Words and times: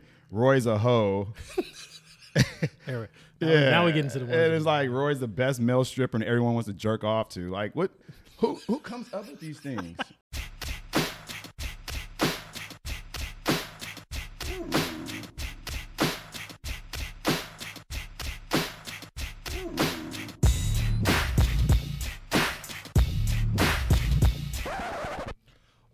Roy's 0.30 0.66
a 0.66 0.78
hoe. 0.78 1.34
Here, 2.86 3.10
now, 3.40 3.48
now 3.48 3.84
we 3.86 3.92
get 3.92 4.04
into 4.04 4.20
the. 4.20 4.24
And 4.24 4.54
it's 4.54 4.64
like 4.64 4.88
Roy's 4.88 5.20
the 5.20 5.28
best 5.28 5.60
male 5.60 5.84
stripper, 5.84 6.16
and 6.16 6.24
everyone 6.24 6.54
wants 6.54 6.68
to 6.68 6.72
jerk 6.72 7.04
off 7.04 7.28
to. 7.30 7.50
Like, 7.50 7.74
what? 7.76 7.90
Who 8.38 8.58
who 8.66 8.78
comes 8.78 9.12
up 9.12 9.28
with 9.28 9.40
these 9.40 9.60
things? 9.60 9.96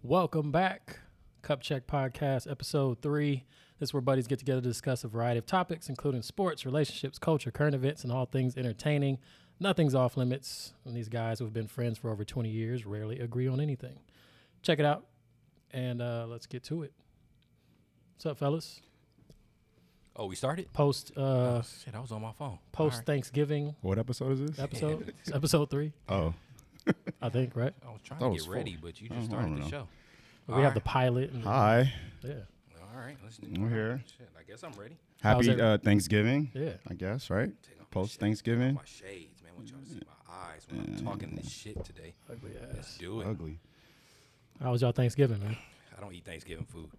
Welcome 0.03 0.51
back. 0.51 1.01
Cup 1.43 1.61
Check 1.61 1.87
Podcast, 1.87 2.51
episode 2.51 3.03
three. 3.03 3.45
This 3.79 3.91
is 3.91 3.95
where 3.95 4.01
buddies 4.01 4.27
get 4.27 4.39
together 4.41 4.61
to 4.61 4.67
discuss 4.69 5.05
a 5.05 5.09
variety 5.09 5.39
of 5.39 5.47
topics, 5.47 5.89
including 5.89 6.23
sports, 6.23 6.67
relationships, 6.67 7.19
culture, 7.19 7.51
current 7.51 7.75
events, 7.75 8.03
and 8.03 8.13
all 8.13 8.27
things 8.27 8.57
entertaining. 8.57 9.19
Nothing's 9.61 9.95
off 9.95 10.17
limits. 10.17 10.73
And 10.85 10.97
these 10.97 11.09
guys 11.09 11.39
who 11.39 11.45
have 11.45 11.55
been 11.55 11.69
friends 11.69 11.97
for 11.99 12.11
over 12.11 12.25
20 12.25 12.49
years 12.49 12.85
rarely 12.87 13.21
agree 13.21 13.47
on 13.47 13.61
anything. 13.61 13.99
Check 14.63 14.79
it 14.81 14.85
out, 14.85 15.07
and 15.71 16.03
uh, 16.03 16.27
let's 16.29 16.47
get 16.47 16.65
to 16.65 16.83
it. 16.83 16.93
What's 18.17 18.27
up, 18.27 18.39
fellas? 18.39 18.81
Oh, 20.17 20.27
we 20.27 20.35
started? 20.35 20.73
Post 20.73 21.13
uh, 21.17 21.21
oh, 21.21 21.63
shit, 21.85 21.95
I 21.95 22.01
was 22.01 22.11
on 22.11 22.21
my 22.21 22.33
phone. 22.33 22.59
post 22.73 22.95
All 22.95 22.99
right. 22.99 23.07
Thanksgiving 23.07 23.77
What 23.83 24.01
episode 24.01 24.33
is 24.33 24.41
this? 24.41 24.59
episode. 24.59 25.15
It's 25.21 25.33
episode 25.33 25.71
three, 25.71 25.93
Oh, 26.09 26.35
I 27.23 27.29
think, 27.29 27.55
right? 27.55 27.73
I 27.87 27.93
was 27.93 28.01
trying 28.03 28.19
That 28.19 28.31
to 28.37 28.37
get 28.43 28.49
ready, 28.49 28.73
full. 28.75 28.89
but 28.89 29.01
you 29.01 29.09
just 29.09 29.21
I 29.21 29.25
started 29.27 29.57
the 29.57 29.61
know. 29.61 29.69
show. 29.69 29.89
we 30.49 30.55
All 30.55 30.61
have 30.63 30.75
the 30.75 30.81
pilot. 30.81 31.31
And, 31.31 31.45
hi. 31.45 31.93
Yeah, 32.25 32.33
All 32.99 33.05
right, 33.05 33.17
let's 33.23 33.39
do 33.39 33.49
We're 33.61 33.69
here. 33.69 34.03
Shit, 34.19 34.29
I 34.37 34.43
guess 34.43 34.65
I'm 34.65 34.73
ready. 34.73 34.97
How's 35.23 35.47
Happy 35.47 35.57
it- 35.57 35.65
uh, 35.65 35.79
Thanksgiving. 35.79 36.51
yeah. 36.53 36.73
I 36.91 36.95
guess 36.95 37.31
right. 37.31 37.51
Take 37.63 37.75
off 37.75 37.81
my 37.83 37.87
Post 37.93 38.13
shit. 38.15 38.21
Thanksgiving. 38.21 38.75
My 38.75 38.81
shades, 38.85 39.41
man. 39.41 39.53
I 39.55 39.57
want 39.57 39.71
y'all 39.71 39.79
to 39.81 39.87
see 39.89 40.01
my 40.05 40.35
eyes 40.35 40.67
when 40.69 40.81
I'm 40.81 41.05
talking 41.05 41.37
this 41.37 41.49
shit 41.49 41.85
today. 41.85 42.15
Ugly 42.29 42.51
Let's 42.75 42.89
ass. 42.89 42.99
do 42.99 43.21
it. 43.21 43.29
Ugly. 43.29 43.61
How 44.61 44.73
was 44.73 44.83
y'all 44.83 44.91
Thanksgiving, 44.91 45.39
man? 45.39 45.57
I 45.97 46.01
don't 46.01 46.13
eat 46.13 46.25
Thanksgiving 46.25 46.65
food. 46.65 46.91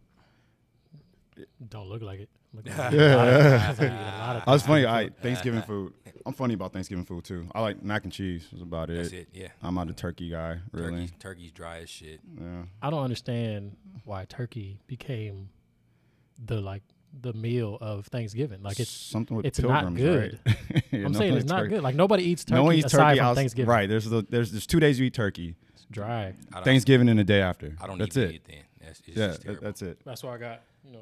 Don't 1.70 1.88
look 1.90 2.02
like 2.02 2.22
it. 2.22 2.30
Look 2.54 2.66
like 2.78 2.94
Yeah. 2.94 3.60
Sounds 3.66 3.80
like 3.80 3.90
you 3.90 3.96
eat 3.96 4.00
a 4.00 4.18
lot 4.20 4.36
of 4.38 4.44
I 4.48 4.52
was 4.52 4.64
funny. 4.64 4.84
Thanksgiving 4.84 5.20
I 5.20 5.22
Thanksgiving 5.22 5.62
food. 5.64 5.94
I'm 6.26 6.34
funny 6.34 6.54
about 6.54 6.72
Thanksgiving 6.72 7.04
food 7.04 7.26
too. 7.26 7.46
I 7.54 7.60
like 7.60 7.84
mac 7.84 8.06
and 8.06 8.14
cheese. 8.14 8.48
That's 8.52 8.64
about 8.64 8.90
it. 8.90 8.96
That's 8.98 9.12
it. 9.12 9.28
Yeah. 9.34 9.50
I'm 9.62 9.76
not 9.76 9.90
a 9.90 9.94
turkey 9.94 10.30
guy, 10.30 10.60
really. 10.72 11.08
Turkey's, 11.08 11.12
turkey's 11.20 11.52
dry 11.52 11.80
as 11.80 11.90
shit. 11.90 12.22
Yeah. 12.40 12.64
I 12.82 12.90
don't 12.90 13.04
understand 13.04 13.76
why 14.06 14.24
turkey 14.24 14.80
became 14.88 15.50
the 16.46 16.62
like 16.62 16.84
the 17.22 17.34
meal 17.34 17.78
of 17.82 18.06
Thanksgiving. 18.08 18.62
Like 18.62 18.80
it's 18.80 18.92
something 18.92 19.36
with 19.38 19.46
it's 19.46 19.60
not 19.60 19.94
good. 19.96 20.40
right? 20.46 20.84
You 20.92 21.06
I'm 21.06 21.12
know, 21.12 21.20
saying 21.20 21.34
it's 21.36 21.46
not 21.46 21.60
turkey- 21.60 21.70
good. 21.76 21.84
Like 21.84 21.96
nobody 21.96 22.24
eats 22.24 22.44
turkey 22.46 22.56
No 22.56 22.64
one 22.64 22.76
eats 22.76 22.88
aside 22.88 23.16
turkey 23.16 23.20
from 23.20 23.36
Thanksgiving. 23.36 23.70
Right. 23.70 23.90
There's 23.90 24.06
the, 24.10 24.26
there's 24.30 24.52
there's 24.52 24.68
two 24.68 24.80
days 24.80 25.00
you 25.00 25.06
eat 25.08 25.14
turkey. 25.14 25.56
It's 25.74 25.86
dry. 25.92 26.34
Thanksgiving 26.64 27.10
and 27.10 27.18
the 27.20 27.24
day 27.24 27.42
after. 27.42 27.76
I 27.82 27.88
don't 27.88 27.98
That's 27.98 28.16
eat 28.18 28.24
it. 28.24 28.30
meat 28.32 28.42
then. 28.48 28.58
That's, 28.82 29.00
it's 29.08 29.18
Yeah, 29.18 29.28
just 29.28 29.44
that- 29.46 29.62
that's 29.62 29.82
it. 29.82 30.00
That's 30.06 30.24
why 30.24 30.36
I 30.36 30.38
got 30.38 30.62
you 30.86 30.94
know. 30.94 31.00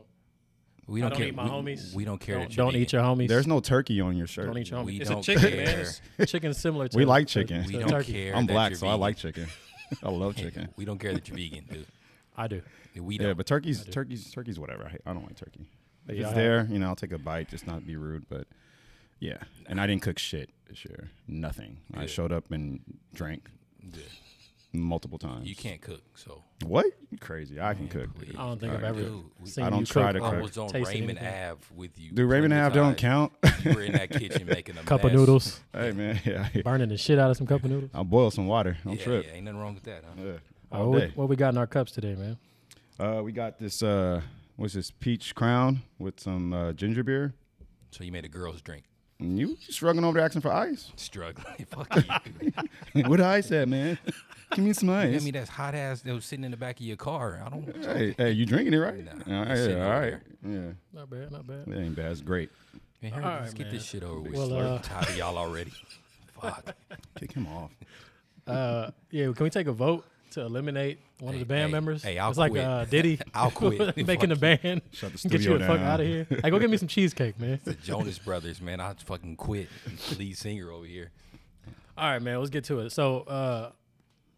we 0.88 1.02
don't 1.02 1.10
don't 1.10 1.18
care. 1.18 1.28
eat 1.28 1.36
my 1.36 1.44
we, 1.44 1.50
homies. 1.50 1.94
We 1.94 2.06
don't 2.06 2.20
care 2.20 2.40
Don't, 2.40 2.56
don't 2.56 2.76
eat 2.76 2.94
your 2.94 3.02
homies. 3.04 3.28
There's 3.28 3.48
no 3.48 3.60
turkey 3.60 4.00
on 4.02 4.16
your 4.16 4.28
shirt. 4.28 4.46
don't 4.48 4.58
eat 4.58 4.70
your 4.72 4.80
homies. 4.82 4.86
We 4.86 5.02
it's 5.02 5.10
don't 5.10 5.20
a 5.20 5.24
chicken, 5.24 5.50
care. 5.52 5.66
man. 5.66 5.86
It's, 6.18 6.32
chicken's 6.32 6.58
similar 6.58 6.88
to 6.88 6.98
We 6.98 7.06
like 7.06 7.28
chicken. 7.28 7.64
to 7.64 7.68
We 7.68 7.74
We 7.76 7.80
don't 7.82 7.90
turkey. 7.92 8.14
care. 8.14 8.36
I'm 8.36 8.46
black, 8.46 8.72
you're 8.72 8.80
so 8.80 8.88
I 8.88 8.94
like 8.94 9.18
chicken. 9.18 9.48
I 10.04 10.10
love 10.10 10.36
chicken. 10.38 10.70
We 10.78 10.86
don't 10.86 11.00
care 11.00 11.14
that 11.14 11.28
you're 11.28 11.38
vegan, 11.38 11.66
dude. 11.70 11.86
I 12.38 12.48
do. 12.48 12.62
We 13.00 13.18
don't. 13.18 13.36
but 13.38 13.46
turkey's 13.46 13.82
do. 13.84 13.92
turkey's 13.92 14.32
turkey's 14.32 14.60
whatever. 14.60 14.86
I, 14.86 15.10
I 15.10 15.14
don't 15.14 15.24
like 15.24 15.36
turkey. 15.36 15.66
But 16.06 16.16
If 16.16 16.22
yeah, 16.22 16.28
it's 16.28 16.36
there, 16.36 16.68
you 16.70 16.80
know, 16.80 16.88
I'll 16.88 16.96
take 16.96 17.12
a 17.12 17.18
bite, 17.18 17.50
just 17.50 17.68
not 17.68 17.86
be 17.86 17.96
rude. 17.96 18.28
But 18.30 18.48
yeah, 19.20 19.38
and 19.68 19.80
I 19.82 19.88
didn't 19.88 20.02
cook 20.04 20.20
shit 20.20 20.50
this 20.70 20.86
year. 20.86 21.10
Nothing. 21.28 21.78
I 21.94 22.06
showed 22.06 22.32
up 22.32 22.52
and 22.52 22.80
drank 23.14 23.50
Good. 23.92 24.04
multiple 24.74 25.18
times. 25.18 25.48
You 25.48 25.56
can't 25.56 25.82
cook, 25.82 26.02
so 26.16 26.44
What? 26.66 26.86
You 27.12 27.18
crazy? 27.18 27.60
I 27.60 27.74
can 27.74 27.84
Man, 27.84 27.90
cook. 27.92 28.16
please. 28.16 28.28
dude. 28.28 28.36
I 28.38 28.46
don't 28.46 28.60
think 28.60 28.72
All 28.72 28.78
I've 28.78 28.84
ever 28.84 29.02
Dude, 29.02 29.24
seen 29.46 29.64
I 29.64 29.70
don't 29.70 29.80
you 29.82 29.86
try 29.86 30.12
cook 30.14 30.22
to 30.22 30.26
I 30.26 30.30
cook. 30.30 30.40
or 30.40 30.42
was 30.44 30.58
on 30.58 30.70
tasted 30.70 30.94
Raymond 30.94 31.20
anything. 31.20 31.50
Ave 31.52 31.62
with 31.76 32.00
you. 32.00 32.12
Do 32.12 32.26
Raymond 32.26 32.52
plenty 32.52 32.66
of 32.68 32.72
Ave 32.74 32.80
don't 32.80 32.98
count? 32.98 33.34
You 33.66 33.74
were 33.74 33.82
in 33.82 33.94
that 33.94 34.10
kitchen 34.12 34.46
making 34.50 34.78
a 34.78 34.84
Cup 34.84 35.04
of 35.04 35.12
noodles, 35.14 35.60
hey 35.74 35.92
man, 35.92 36.20
yeah, 36.26 36.48
burning 36.64 36.90
the 36.90 36.98
shit 36.98 37.18
out 37.20 37.32
of 37.32 37.38
some 37.38 37.48
cup 37.48 37.64
of 37.64 37.70
noodles. 37.72 37.92
I'll 37.94 38.04
boil 38.06 38.30
some 38.32 38.48
water. 38.48 38.78
Don't 38.86 38.98
yeah, 38.98 39.04
trip. 39.04 39.26
yeah, 39.28 39.34
ain't 39.34 39.46
nothing 39.46 39.60
wrong 39.60 39.74
with 39.74 39.84
that, 39.84 40.04
huh? 40.06 40.22
Yeah. 40.24 40.32
Uh, 40.72 40.76
All 40.80 40.92
what, 40.92 41.00
day. 41.00 41.12
what 41.16 41.30
we 41.30 41.36
got 41.36 41.50
in 41.50 41.58
our 41.58 41.68
cups 41.68 41.92
today, 41.92 42.16
man? 42.16 42.38
Uh, 43.00 43.22
we 43.24 43.32
got 43.32 43.58
this. 43.60 43.82
Uh, 43.82 44.22
what's 44.56 44.74
this? 44.74 44.92
Peach 44.92 45.34
Crown 45.36 45.82
with 46.00 46.20
some 46.20 46.54
uh, 46.54 46.74
ginger 46.74 47.04
beer. 47.04 47.34
So 47.92 48.04
you 48.04 48.12
made 48.12 48.26
a 48.26 48.30
girl's 48.30 48.62
drink. 48.62 48.84
And 49.20 49.40
you 49.40 49.58
struggling 49.62 50.06
over 50.06 50.18
there 50.18 50.26
asking 50.26 50.42
for 50.42 50.54
ice? 50.54 50.92
Struggling. 50.96 51.66
Fuck 51.70 51.96
you. 52.94 53.04
what 53.06 53.20
ice 53.20 53.52
at, 53.52 53.68
man? 53.68 53.98
Give 54.54 54.64
me 54.64 54.74
some 54.74 54.90
ice. 54.92 55.12
Give 55.12 55.24
me 55.24 55.32
that 55.32 55.48
hot 55.50 55.74
ass 55.74 56.02
that 56.02 56.14
was 56.14 56.26
sitting 56.26 56.46
in 56.46 56.52
the 56.52 56.58
back 56.58 56.80
of 56.80 56.86
your 56.86 56.98
car. 56.98 57.42
I 57.44 57.50
don't. 57.50 57.86
Hey, 57.86 58.14
hey, 58.18 58.32
you 58.32 58.46
drinking 58.46 58.74
it 58.74 58.78
right? 58.78 59.04
Nah, 59.28 59.40
all 59.46 59.52
it's 59.52 59.68
yeah, 59.68 59.76
all 59.76 59.82
over 59.82 60.00
right. 60.00 60.18
Yeah, 60.46 60.60
Not 60.94 61.10
bad, 61.10 61.32
not 61.32 61.48
bad. 61.48 61.66
that 61.66 61.80
ain't 61.80 61.96
bad. 61.96 62.12
It's 62.12 62.22
great. 62.22 62.52
Man, 63.02 63.12
hurry, 63.12 63.24
All 63.24 63.32
let's 63.32 63.48
right, 63.50 63.56
get 63.58 63.68
man. 63.68 63.74
this 63.76 63.86
shit 63.86 64.04
over 64.04 64.22
with. 64.22 64.34
Well, 64.34 64.50
Well, 64.50 64.74
uh, 64.76 64.80
tired 64.80 65.10
of 65.10 65.18
y'all 65.18 65.38
already. 65.38 65.72
Fuck. 66.42 66.76
Kick 67.20 67.32
him 67.34 67.48
off. 67.48 67.72
Uh, 68.46 68.92
yeah, 69.10 69.32
can 69.34 69.44
we 69.44 69.50
take 69.50 69.68
a 69.68 69.72
vote 69.72 70.06
to 70.38 70.46
eliminate 70.46 71.00
one 71.20 71.34
Hey, 71.34 71.42
of 71.42 71.48
the 71.48 71.54
band 71.54 71.68
hey, 71.68 71.72
members? 71.72 72.04
hey, 72.04 72.18
I'll 72.18 72.30
it's 72.30 72.38
like 72.40 72.52
quit. 72.52 72.64
uh, 72.64 72.86
Diddy. 72.86 73.20
I'll 73.34 73.52
quit. 73.52 73.98
making 74.08 74.30
the 74.30 74.36
band. 74.36 74.82
Shut 74.92 75.12
the 75.14 75.18
Get 75.30 75.34
you 75.34 75.40
studio 75.42 75.58
the 75.60 75.66
fuck 75.68 75.80
out 75.82 76.00
of 76.00 76.08
here. 76.08 76.26
Hey, 76.30 76.50
go 76.50 76.60
get 76.60 76.70
me 76.70 76.78
some 76.78 76.88
cheesecake, 76.88 77.40
man. 77.40 77.60
The 77.64 77.74
Jonas 77.74 78.18
Brothers, 78.20 78.62
man. 78.62 78.80
I 78.80 78.94
fucking 78.94 79.36
quit. 79.36 79.68
Lead 80.18 80.38
singer 80.38 80.72
over 80.72 80.86
here. 80.86 81.12
All 81.98 82.10
right, 82.10 82.22
man. 82.22 82.38
Let's 82.40 82.50
get 82.52 82.64
to 82.66 82.80
it. 82.80 82.92
So, 82.92 83.22
uh, 83.22 83.72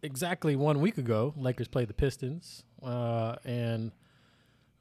exactly 0.02 0.56
one 0.56 0.80
week 0.80 0.98
ago, 0.98 1.34
Lakers 1.36 1.68
played 1.68 1.88
the 1.88 1.94
Pistons, 1.94 2.64
uh, 2.82 3.36
and 3.44 3.92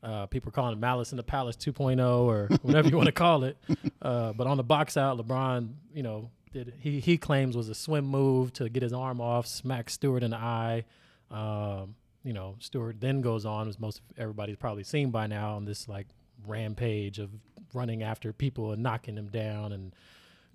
uh, 0.01 0.27
people 0.27 0.47
are 0.49 0.51
calling 0.53 0.73
it 0.73 0.79
Malice 0.79 1.11
in 1.11 1.17
the 1.17 1.23
Palace 1.23 1.57
2.0 1.57 1.99
or 2.21 2.47
whatever 2.61 2.87
you 2.87 2.95
want 2.95 3.07
to 3.07 3.11
call 3.11 3.43
it. 3.43 3.57
Uh, 4.01 4.31
but 4.31 4.47
on 4.47 4.55
the 4.55 4.63
box 4.63 4.95
out, 4.95 5.17
LeBron, 5.17 5.73
you 5.93 6.03
know, 6.03 6.29
did 6.53 6.73
he 6.79 6.99
he 7.01 7.17
claims 7.17 7.55
was 7.57 7.67
a 7.69 7.75
swim 7.75 8.05
move 8.05 8.53
to 8.53 8.69
get 8.69 8.81
his 8.81 8.93
arm 8.93 9.19
off, 9.21 9.45
smack 9.45 9.89
Stewart 9.89 10.23
in 10.23 10.31
the 10.31 10.37
eye. 10.37 10.85
Um, 11.31 11.95
you 12.23 12.33
know, 12.33 12.55
Stewart 12.59 12.99
then 12.99 13.21
goes 13.21 13.45
on, 13.45 13.67
as 13.67 13.79
most 13.79 14.01
everybody's 14.17 14.57
probably 14.57 14.83
seen 14.83 15.11
by 15.11 15.27
now, 15.27 15.55
on 15.55 15.65
this 15.65 15.87
like 15.87 16.07
rampage 16.45 17.19
of 17.19 17.29
running 17.73 18.03
after 18.03 18.33
people 18.33 18.71
and 18.71 18.81
knocking 18.83 19.15
them 19.15 19.27
down 19.27 19.71
and 19.71 19.93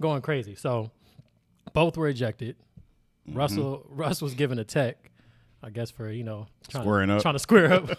going 0.00 0.22
crazy. 0.22 0.54
So 0.54 0.90
both 1.72 1.96
were 1.96 2.08
ejected. 2.08 2.56
Mm-hmm. 3.28 3.38
Russell 3.38 3.86
Russ 3.88 4.20
was 4.20 4.34
given 4.34 4.58
a 4.58 4.64
tech, 4.64 5.10
I 5.62 5.70
guess 5.70 5.90
for 5.90 6.10
you 6.10 6.24
know 6.24 6.46
trying, 6.68 6.84
Squaring 6.84 7.10
up. 7.10 7.22
trying 7.22 7.34
to 7.34 7.38
square 7.38 7.72
up. 7.72 7.90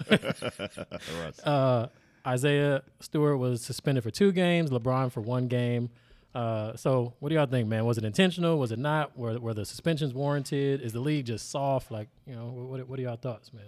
uh, 1.43 1.87
Isaiah 2.27 2.83
Stewart 2.99 3.39
was 3.39 3.63
suspended 3.63 4.03
for 4.03 4.11
two 4.11 4.31
games. 4.31 4.69
LeBron 4.69 5.11
for 5.11 5.21
one 5.21 5.47
game. 5.47 5.89
Uh, 6.35 6.75
so 6.75 7.13
what 7.19 7.29
do 7.29 7.35
y'all 7.35 7.45
think, 7.45 7.69
man? 7.69 7.85
Was 7.85 7.97
it 7.97 8.03
intentional? 8.03 8.59
Was 8.59 8.73
it 8.73 8.79
not? 8.79 9.17
Were, 9.17 9.39
were 9.39 9.53
the 9.53 9.65
suspensions 9.65 10.13
warranted? 10.13 10.81
Is 10.81 10.91
the 10.91 10.99
league 10.99 11.25
just 11.25 11.49
soft? 11.49 11.91
Like 11.91 12.09
you 12.27 12.35
know, 12.35 12.47
what 12.47 12.85
what 12.89 12.99
are 12.99 13.01
y'all 13.01 13.15
thoughts, 13.15 13.53
man? 13.53 13.63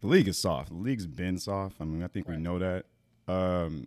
The 0.00 0.08
league 0.08 0.26
is 0.26 0.36
soft. 0.36 0.70
The 0.70 0.74
league's 0.74 1.06
been 1.06 1.38
soft. 1.38 1.76
I 1.80 1.84
mean, 1.84 2.02
I 2.02 2.08
think 2.08 2.26
we 2.28 2.36
know 2.36 2.58
that. 2.58 2.86
Um, 3.28 3.86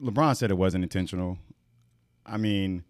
LeBron 0.00 0.36
said 0.36 0.52
it 0.52 0.56
wasn't 0.56 0.84
intentional. 0.84 1.38
I 2.24 2.36
mean, 2.36 2.84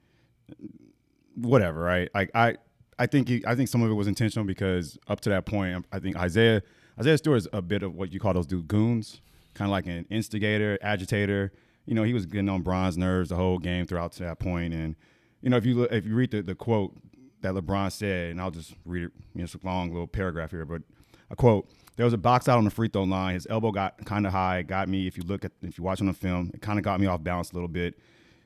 whatever, 1.37 1.81
right? 1.81 2.11
Like 2.15 2.31
I, 2.35 2.57
I 2.99 3.07
think 3.07 3.29
he, 3.29 3.43
I 3.47 3.55
think 3.55 3.71
some 3.71 3.83
of 3.83 3.91
it 3.91 3.95
was 3.95 4.09
intentional 4.09 4.45
because 4.45 4.99
up 5.09 5.23
to 5.23 5.31
that 5.31 5.47
point, 5.47 5.87
I 5.91 6.01
think 6.01 6.17
Isaiah 6.17 6.63
Isaiah 6.99 7.17
Stewart 7.17 7.39
is 7.39 7.49
a 7.55 7.63
bit 7.63 7.83
of 7.83 7.95
what 7.95 8.13
you 8.13 8.21
call 8.21 8.35
those 8.35 8.47
dude 8.47 8.69
goons, 8.69 9.23
kind 9.55 9.71
of 9.71 9.73
like 9.73 9.87
an 9.87 10.05
instigator, 10.11 10.79
agitator. 10.83 11.51
You 11.91 11.97
know, 11.97 12.05
he 12.05 12.15
was 12.15 12.25
getting 12.25 12.49
on 12.49 12.63
Bron's 12.63 12.97
nerves 12.97 13.31
the 13.31 13.35
whole 13.35 13.59
game 13.59 13.85
throughout 13.85 14.13
to 14.13 14.23
that 14.23 14.39
point. 14.39 14.73
And 14.73 14.95
you 15.43 15.51
know, 15.51 15.57
if 15.57 15.67
you 15.67 15.75
look, 15.75 15.91
if 15.91 16.07
you 16.07 16.15
read 16.15 16.31
the, 16.31 16.41
the 16.41 16.55
quote 16.55 16.97
that 17.41 17.53
LeBron 17.53 17.91
said, 17.91 18.31
and 18.31 18.41
I'll 18.41 18.53
just 18.53 18.77
read 18.85 19.07
it. 19.07 19.13
You 19.35 19.39
know, 19.39 19.45
it's 19.45 19.55
a 19.55 19.59
long 19.65 19.91
little 19.91 20.07
paragraph 20.07 20.53
here, 20.53 20.65
but 20.65 20.83
a 21.31 21.35
quote. 21.35 21.69
There 21.97 22.05
was 22.05 22.13
a 22.13 22.19
box 22.19 22.49
out 22.49 22.59
on 22.59 22.65
the 22.65 22.71
free 22.71 22.87
throw 22.87 23.03
line. 23.03 23.35
His 23.35 23.49
elbow 23.51 23.73
got 23.73 24.05
kind 24.05 24.25
of 24.25 24.33
high. 24.33 24.63
Got 24.63 24.89
me. 24.89 25.09
If 25.09 25.17
you 25.17 25.25
look 25.25 25.45
at, 25.45 25.51
if 25.63 25.79
you 25.79 25.83
watch 25.83 26.01
on 26.01 26.07
the 26.07 26.13
film, 26.13 26.53
it 26.55 26.63
kind 26.63 26.79
of 26.79 26.85
got 26.85 27.01
me 27.01 27.09
off 27.09 27.25
balance 27.25 27.51
a 27.51 27.55
little 27.55 27.69
bit. 27.69 27.99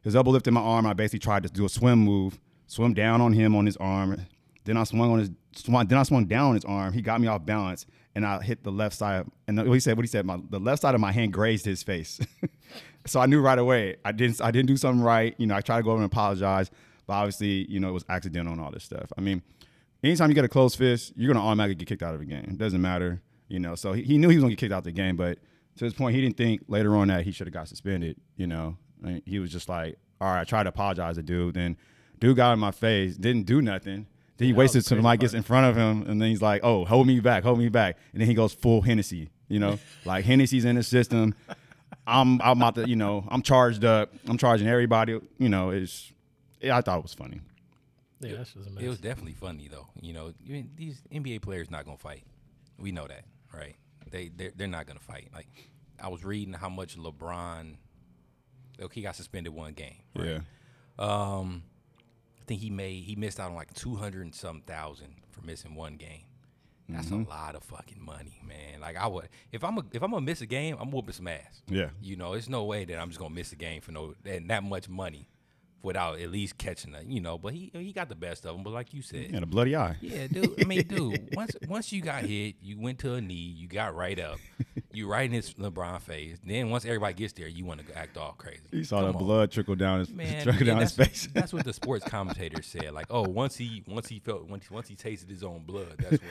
His 0.02 0.16
elbow 0.16 0.30
lifted 0.30 0.52
my 0.52 0.62
arm. 0.62 0.86
I 0.86 0.94
basically 0.94 1.18
tried 1.18 1.42
to 1.42 1.50
do 1.50 1.66
a 1.66 1.68
swim 1.68 1.98
move, 1.98 2.40
swim 2.66 2.94
down 2.94 3.20
on 3.20 3.34
him 3.34 3.54
on 3.54 3.66
his 3.66 3.76
arm. 3.76 4.26
Then 4.64 4.78
I 4.78 4.84
swung 4.84 5.12
on 5.12 5.18
his, 5.18 5.30
swung, 5.54 5.86
then 5.86 5.98
I 5.98 6.02
swung 6.02 6.24
down 6.24 6.48
on 6.48 6.54
his 6.54 6.64
arm. 6.64 6.94
He 6.94 7.02
got 7.02 7.20
me 7.20 7.28
off 7.28 7.44
balance, 7.44 7.84
and 8.14 8.24
I 8.24 8.42
hit 8.42 8.62
the 8.62 8.72
left 8.72 8.96
side. 8.96 9.26
And 9.48 9.58
what 9.58 9.72
he 9.74 9.80
said, 9.80 9.96
what 9.96 10.04
he 10.04 10.08
said, 10.08 10.24
my, 10.24 10.40
the 10.50 10.58
left 10.58 10.82
side 10.82 10.94
of 10.94 11.00
my 11.00 11.12
hand 11.12 11.32
grazed 11.32 11.64
his 11.64 11.82
face. 11.82 12.20
so 13.06 13.20
I 13.20 13.26
knew 13.26 13.40
right 13.40 13.58
away 13.58 13.96
I 14.04 14.12
didn't, 14.12 14.40
I 14.40 14.50
didn't 14.50 14.68
do 14.68 14.76
something 14.76 15.02
right. 15.02 15.34
You 15.38 15.46
know, 15.46 15.56
I 15.56 15.60
tried 15.60 15.78
to 15.78 15.82
go 15.82 15.90
over 15.90 16.02
and 16.02 16.10
apologize, 16.10 16.70
but 17.06 17.14
obviously, 17.14 17.70
you 17.70 17.80
know, 17.80 17.88
it 17.88 17.92
was 17.92 18.04
accidental 18.08 18.52
and 18.52 18.62
all 18.62 18.70
this 18.70 18.84
stuff. 18.84 19.12
I 19.18 19.20
mean, 19.20 19.42
anytime 20.02 20.28
you 20.30 20.34
get 20.34 20.44
a 20.44 20.48
closed 20.48 20.78
fist, 20.78 21.12
you're 21.16 21.32
gonna 21.32 21.44
automatically 21.44 21.76
get 21.76 21.88
kicked 21.88 22.02
out 22.02 22.14
of 22.14 22.20
a 22.20 22.24
game. 22.24 22.44
It 22.44 22.58
doesn't 22.58 22.80
matter, 22.80 23.20
you 23.48 23.58
know. 23.58 23.74
So 23.74 23.92
he, 23.92 24.02
he 24.02 24.18
knew 24.18 24.28
he 24.28 24.36
was 24.36 24.42
gonna 24.42 24.52
get 24.52 24.60
kicked 24.60 24.72
out 24.72 24.78
of 24.78 24.84
the 24.84 24.92
game, 24.92 25.16
but 25.16 25.38
to 25.76 25.84
his 25.84 25.94
point, 25.94 26.14
he 26.14 26.22
didn't 26.22 26.36
think 26.36 26.62
later 26.68 26.94
on 26.96 27.08
that 27.08 27.24
he 27.24 27.32
should 27.32 27.46
have 27.48 27.54
got 27.54 27.68
suspended. 27.68 28.16
You 28.36 28.46
know, 28.46 28.76
And 29.02 29.22
he 29.26 29.38
was 29.38 29.50
just 29.50 29.68
like, 29.68 29.98
all 30.20 30.28
right, 30.28 30.42
I 30.42 30.44
tried 30.44 30.64
to 30.64 30.68
apologize 30.68 31.16
to 31.16 31.22
dude. 31.22 31.54
Then 31.54 31.76
dude 32.20 32.36
got 32.36 32.52
in 32.52 32.58
my 32.58 32.70
face, 32.70 33.16
didn't 33.16 33.44
do 33.46 33.60
nothing. 33.60 34.06
Then 34.36 34.46
he 34.46 34.52
that 34.52 34.58
was 34.58 34.64
wasted 34.64 34.84
some 34.84 34.96
crazy 34.96 35.04
like 35.04 35.20
gets 35.20 35.34
in 35.34 35.42
front 35.42 35.66
of 35.66 35.76
him, 35.76 36.08
and 36.10 36.20
then 36.20 36.28
he's 36.28 36.42
like, 36.42 36.62
"Oh, 36.64 36.84
hold 36.84 37.06
me 37.06 37.20
back, 37.20 37.44
hold 37.44 37.58
me 37.58 37.68
back," 37.68 37.98
and 38.12 38.20
then 38.20 38.28
he 38.28 38.34
goes 38.34 38.52
full 38.52 38.80
Hennessy. 38.82 39.30
You 39.48 39.60
know, 39.60 39.78
like 40.04 40.24
Hennessy's 40.24 40.64
in 40.64 40.76
the 40.76 40.82
system. 40.82 41.34
I'm 42.06 42.40
I'm 42.42 42.58
about 42.58 42.74
to, 42.76 42.88
you 42.88 42.96
know, 42.96 43.24
I'm 43.28 43.42
charged 43.42 43.84
up. 43.84 44.12
I'm 44.26 44.38
charging 44.38 44.68
everybody. 44.68 45.20
You 45.38 45.48
know, 45.48 45.70
it's. 45.70 46.12
Yeah, 46.60 46.78
I 46.78 46.80
thought 46.80 46.98
it 46.98 47.02
was 47.02 47.14
funny. 47.14 47.40
Yeah, 48.20 48.36
that's 48.36 48.52
just 48.54 48.68
a 48.68 48.70
mess. 48.70 48.84
It 48.84 48.88
was 48.88 49.00
definitely 49.00 49.34
funny 49.34 49.68
though. 49.68 49.86
You 50.00 50.12
know, 50.12 50.32
you 50.42 50.54
mean, 50.54 50.70
these 50.76 51.02
NBA 51.12 51.42
players 51.42 51.70
not 51.70 51.84
gonna 51.84 51.98
fight. 51.98 52.24
We 52.78 52.90
know 52.92 53.06
that, 53.06 53.24
right? 53.52 53.76
They 54.10 54.30
they're, 54.34 54.52
they're 54.56 54.68
not 54.68 54.86
gonna 54.86 55.00
fight. 55.00 55.30
Like 55.34 55.48
I 56.00 56.08
was 56.08 56.24
reading 56.24 56.54
how 56.54 56.68
much 56.68 56.96
LeBron. 56.96 57.76
Look, 58.78 58.92
he 58.92 59.02
got 59.02 59.14
suspended 59.14 59.54
one 59.54 59.72
game. 59.74 59.96
Right? 60.16 60.26
Yeah. 60.26 60.40
Um, 60.98 61.62
I 62.44 62.46
think 62.46 62.60
he 62.60 62.68
made 62.70 63.04
he 63.04 63.16
missed 63.16 63.40
out 63.40 63.48
on 63.50 63.56
like 63.56 63.72
two 63.74 63.96
hundred 63.96 64.22
and 64.22 64.34
some 64.34 64.60
thousand 64.66 65.14
for 65.30 65.40
missing 65.44 65.74
one 65.74 65.96
game. 65.96 66.24
That's 66.88 67.06
Mm-hmm. 67.06 67.22
a 67.24 67.28
lot 67.30 67.54
of 67.54 67.62
fucking 67.64 68.04
money, 68.04 68.42
man. 68.46 68.80
Like 68.82 68.96
I 68.98 69.06
would 69.06 69.28
if 69.50 69.64
I'm 69.64 69.78
a, 69.78 69.84
if 69.92 70.02
I'm 70.02 70.10
gonna 70.10 70.20
miss 70.26 70.42
a 70.42 70.46
game, 70.46 70.76
I'm 70.78 70.90
whooping 70.90 71.14
some 71.14 71.28
ass. 71.28 71.62
Yeah. 71.68 71.88
You 72.02 72.16
know, 72.16 72.34
it's 72.34 72.48
no 72.50 72.64
way 72.64 72.84
that 72.84 72.98
I'm 73.00 73.08
just 73.08 73.18
gonna 73.18 73.32
miss 73.34 73.52
a 73.52 73.56
game 73.56 73.80
for 73.80 73.92
no 73.92 74.14
and 74.26 74.50
that 74.50 74.62
much 74.62 74.88
money 74.90 75.30
without 75.82 76.18
at 76.20 76.30
least 76.30 76.58
catching 76.58 76.94
a 76.94 77.00
you 77.00 77.20
know. 77.22 77.38
But 77.38 77.54
he 77.54 77.70
he 77.72 77.92
got 77.94 78.10
the 78.10 78.14
best 78.14 78.44
of 78.44 78.54
them. 78.54 78.62
But 78.64 78.74
like 78.74 78.92
you 78.92 79.00
said, 79.00 79.30
And 79.32 79.42
a 79.42 79.46
bloody 79.46 79.74
eye. 79.74 79.96
yeah, 80.02 80.26
dude. 80.26 80.60
I 80.60 80.64
mean, 80.64 80.86
dude. 80.86 81.34
Once 81.34 81.52
once 81.66 81.90
you 81.92 82.02
got 82.02 82.24
hit, 82.24 82.56
you 82.60 82.78
went 82.78 82.98
to 82.98 83.14
a 83.14 83.20
knee, 83.22 83.34
you 83.34 83.66
got 83.66 83.94
right 83.94 84.18
up, 84.20 84.38
you 84.94 85.06
right 85.08 85.24
in 85.26 85.32
his 85.32 85.54
LeBron 85.54 86.00
face. 86.00 86.38
Then 86.44 86.70
once 86.70 86.84
everybody 86.84 87.14
gets 87.14 87.32
there, 87.32 87.48
you 87.48 87.64
want 87.64 87.86
to 87.86 87.98
act 87.98 88.16
all 88.16 88.32
crazy. 88.38 88.62
He 88.70 88.84
saw 88.84 89.00
Come 89.00 89.12
the 89.12 89.18
on. 89.18 89.24
blood 89.24 89.50
trickle 89.50 89.74
down 89.74 89.98
his 90.00 90.10
Man, 90.10 90.42
trickle 90.42 90.66
down 90.66 90.78
his 90.80 90.92
face. 90.92 91.28
that's 91.32 91.52
what 91.52 91.64
the 91.64 91.72
sports 91.80 92.04
commentator 92.04 92.62
said. 92.62 92.92
Like, 92.92 93.06
oh, 93.10 93.22
once 93.22 93.56
he 93.56 93.82
once 93.86 94.08
he 94.08 94.18
felt 94.20 94.48
once 94.48 94.70
once 94.70 94.88
he 94.88 94.94
tasted 94.94 95.28
his 95.28 95.42
own 95.42 95.64
blood, 95.64 95.94
that's 95.98 96.20
when. 96.22 96.30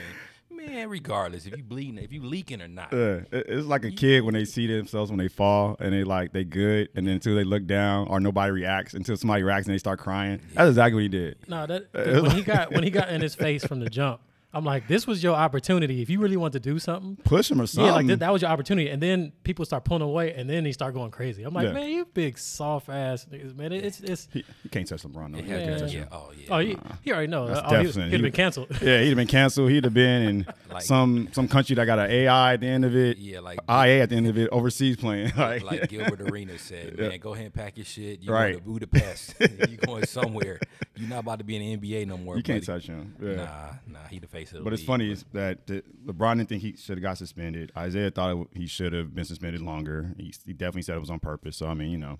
Man, 0.50 0.88
regardless 0.88 1.46
if 1.46 1.56
you 1.56 1.64
bleeding, 1.64 1.98
if 1.98 2.12
you 2.12 2.22
leaking 2.22 2.62
or 2.62 2.68
not, 2.68 2.92
Yeah, 2.92 3.20
it's 3.32 3.66
like 3.66 3.84
a 3.84 3.90
kid 3.90 4.22
when 4.22 4.34
they 4.34 4.44
see 4.44 4.68
themselves 4.68 5.10
when 5.10 5.18
they 5.18 5.26
fall 5.26 5.74
and 5.80 5.92
they 5.92 6.04
like 6.04 6.32
they 6.32 6.44
good, 6.44 6.90
and 6.94 7.06
then 7.06 7.14
until 7.14 7.34
they 7.34 7.42
look 7.42 7.66
down 7.66 8.06
or 8.06 8.20
nobody 8.20 8.52
reacts 8.52 8.94
until 8.94 9.16
somebody 9.16 9.42
reacts 9.42 9.66
and 9.66 9.74
they 9.74 9.78
start 9.78 9.98
crying. 9.98 10.40
That's 10.54 10.68
exactly 10.68 10.94
what 10.94 11.02
he 11.02 11.08
did. 11.08 11.38
No, 11.48 11.66
that 11.66 11.88
when 11.92 12.30
he 12.30 12.42
got 12.42 12.70
when 12.72 12.84
he 12.84 12.90
got 12.90 13.08
in 13.08 13.20
his 13.20 13.34
face 13.34 13.64
from 13.66 13.80
the 13.80 13.90
jump, 13.90 14.20
I'm 14.54 14.64
like, 14.64 14.88
this 14.88 15.06
was 15.06 15.22
your 15.22 15.34
opportunity. 15.34 16.00
If 16.02 16.08
you 16.10 16.20
really 16.20 16.36
want 16.36 16.52
to 16.52 16.60
do 16.60 16.78
something, 16.78 17.16
Push 17.24 17.50
him 17.50 17.60
or 17.60 17.66
something. 17.66 17.86
yeah, 17.86 17.92
like 17.92 18.06
that, 18.06 18.18
that 18.20 18.32
was 18.32 18.42
your 18.42 18.50
opportunity. 18.50 18.88
And 18.88 19.02
then 19.02 19.32
people 19.42 19.64
start 19.64 19.84
pulling 19.84 20.02
away, 20.02 20.32
and 20.34 20.48
then 20.48 20.64
he 20.64 20.72
start 20.72 20.94
going 20.94 21.10
crazy. 21.10 21.42
I'm 21.42 21.52
like, 21.54 21.66
Yeah. 21.68 21.72
man, 21.72 21.88
you 21.88 22.04
big 22.14 22.38
soft 22.38 22.88
ass 22.88 23.26
niggas, 23.30 23.56
man. 23.56 23.72
It's 23.72 24.00
it's. 24.00 24.28
he, 24.32 24.44
he 24.62 24.68
can't 24.68 24.86
touch 24.86 25.02
LeBron. 25.02 25.30
No, 25.30 25.38
it 25.38 25.44
he 25.44 25.50
can't 25.50 25.64
to- 25.64 25.80
touch 25.80 25.92
yeah, 25.94 26.04
oh 26.12 26.32
yeah, 26.38 26.46
Oh, 26.50 26.58
he, 26.60 26.76
he 27.02 27.12
already 27.12 27.26
know. 27.28 27.46
That's 27.48 27.60
Oh, 27.64 27.76
he, 27.78 27.84
definitely- 27.86 28.02
would 28.04 28.12
have 28.12 28.22
been 28.22 28.32
canceled. 28.32 28.68
Yeah, 28.82 29.00
he'd 29.00 29.08
have 29.08 29.16
been 29.16 29.26
canceled. 29.26 29.70
He'd 29.70 29.84
have 29.84 29.94
been 29.94 30.22
in 30.22 30.46
Like- 30.70 30.82
some 30.82 31.28
some 31.32 31.48
country 31.48 31.74
that 31.76 31.84
got 31.86 31.98
an 31.98 32.10
AI 32.10 32.54
at 32.54 32.60
the 32.60 32.66
end 32.66 32.84
of 32.84 32.94
it. 32.96 33.18
yeah, 33.18 33.40
like 33.40 33.58
IA 33.68 34.02
at 34.02 34.10
the 34.10 34.16
end 34.16 34.26
of 34.26 34.36
it, 34.38 34.48
overseas 34.50 34.96
playing. 34.96 35.32
Like, 35.36 35.62
like 35.62 35.88
Gilbert 35.88 36.20
Arenas 36.22 36.62
said, 36.62 36.98
man, 36.98 37.18
go 37.20 37.32
ahead 37.34 37.46
and 37.46 37.54
pack 37.54 37.76
your 37.76 37.84
shit. 37.84 38.20
You 38.22 38.32
Right. 38.32 38.52
going 38.64 38.78
to 38.80 38.86
Budapest. 38.86 39.34
you 39.68 39.76
going 39.76 40.06
somewhere. 40.06 40.58
You're 40.96 41.08
not 41.08 41.20
about 41.20 41.38
to 41.38 41.44
be 41.44 41.56
in 41.56 41.80
the 41.80 41.88
NBA 41.94 42.06
no 42.06 42.16
more. 42.16 42.36
you 42.36 42.42
can't 42.42 42.64
touch 42.64 42.86
him. 42.86 43.14
Yeah. 43.22 43.34
Nah, 43.34 43.44
nah, 43.86 44.06
he 44.08 44.18
the 44.20 44.26
face 44.26 44.43
of 44.52 44.58
the 44.58 44.64
But 44.64 44.72
it's 44.72 44.82
league, 44.82 44.86
funny 44.86 45.06
bro. 45.06 45.12
is 45.12 45.24
that 45.32 45.66
the, 45.66 45.82
LeBron 46.06 46.36
didn't 46.38 46.48
think 46.48 46.62
he 46.62 46.76
should 46.76 46.96
have 46.98 47.02
got 47.02 47.18
suspended. 47.18 47.72
Isaiah 47.76 48.10
thought 48.10 48.36
it, 48.36 48.48
he 48.54 48.66
should 48.66 48.92
have 48.92 49.14
been 49.14 49.24
suspended 49.24 49.60
longer. 49.62 50.14
He, 50.16 50.32
he 50.44 50.52
definitely 50.52 50.82
said 50.82 50.96
it 50.96 51.00
was 51.00 51.10
on 51.10 51.20
purpose. 51.20 51.56
So 51.56 51.66
I 51.66 51.74
mean, 51.74 51.90
you 51.90 51.98
know, 51.98 52.18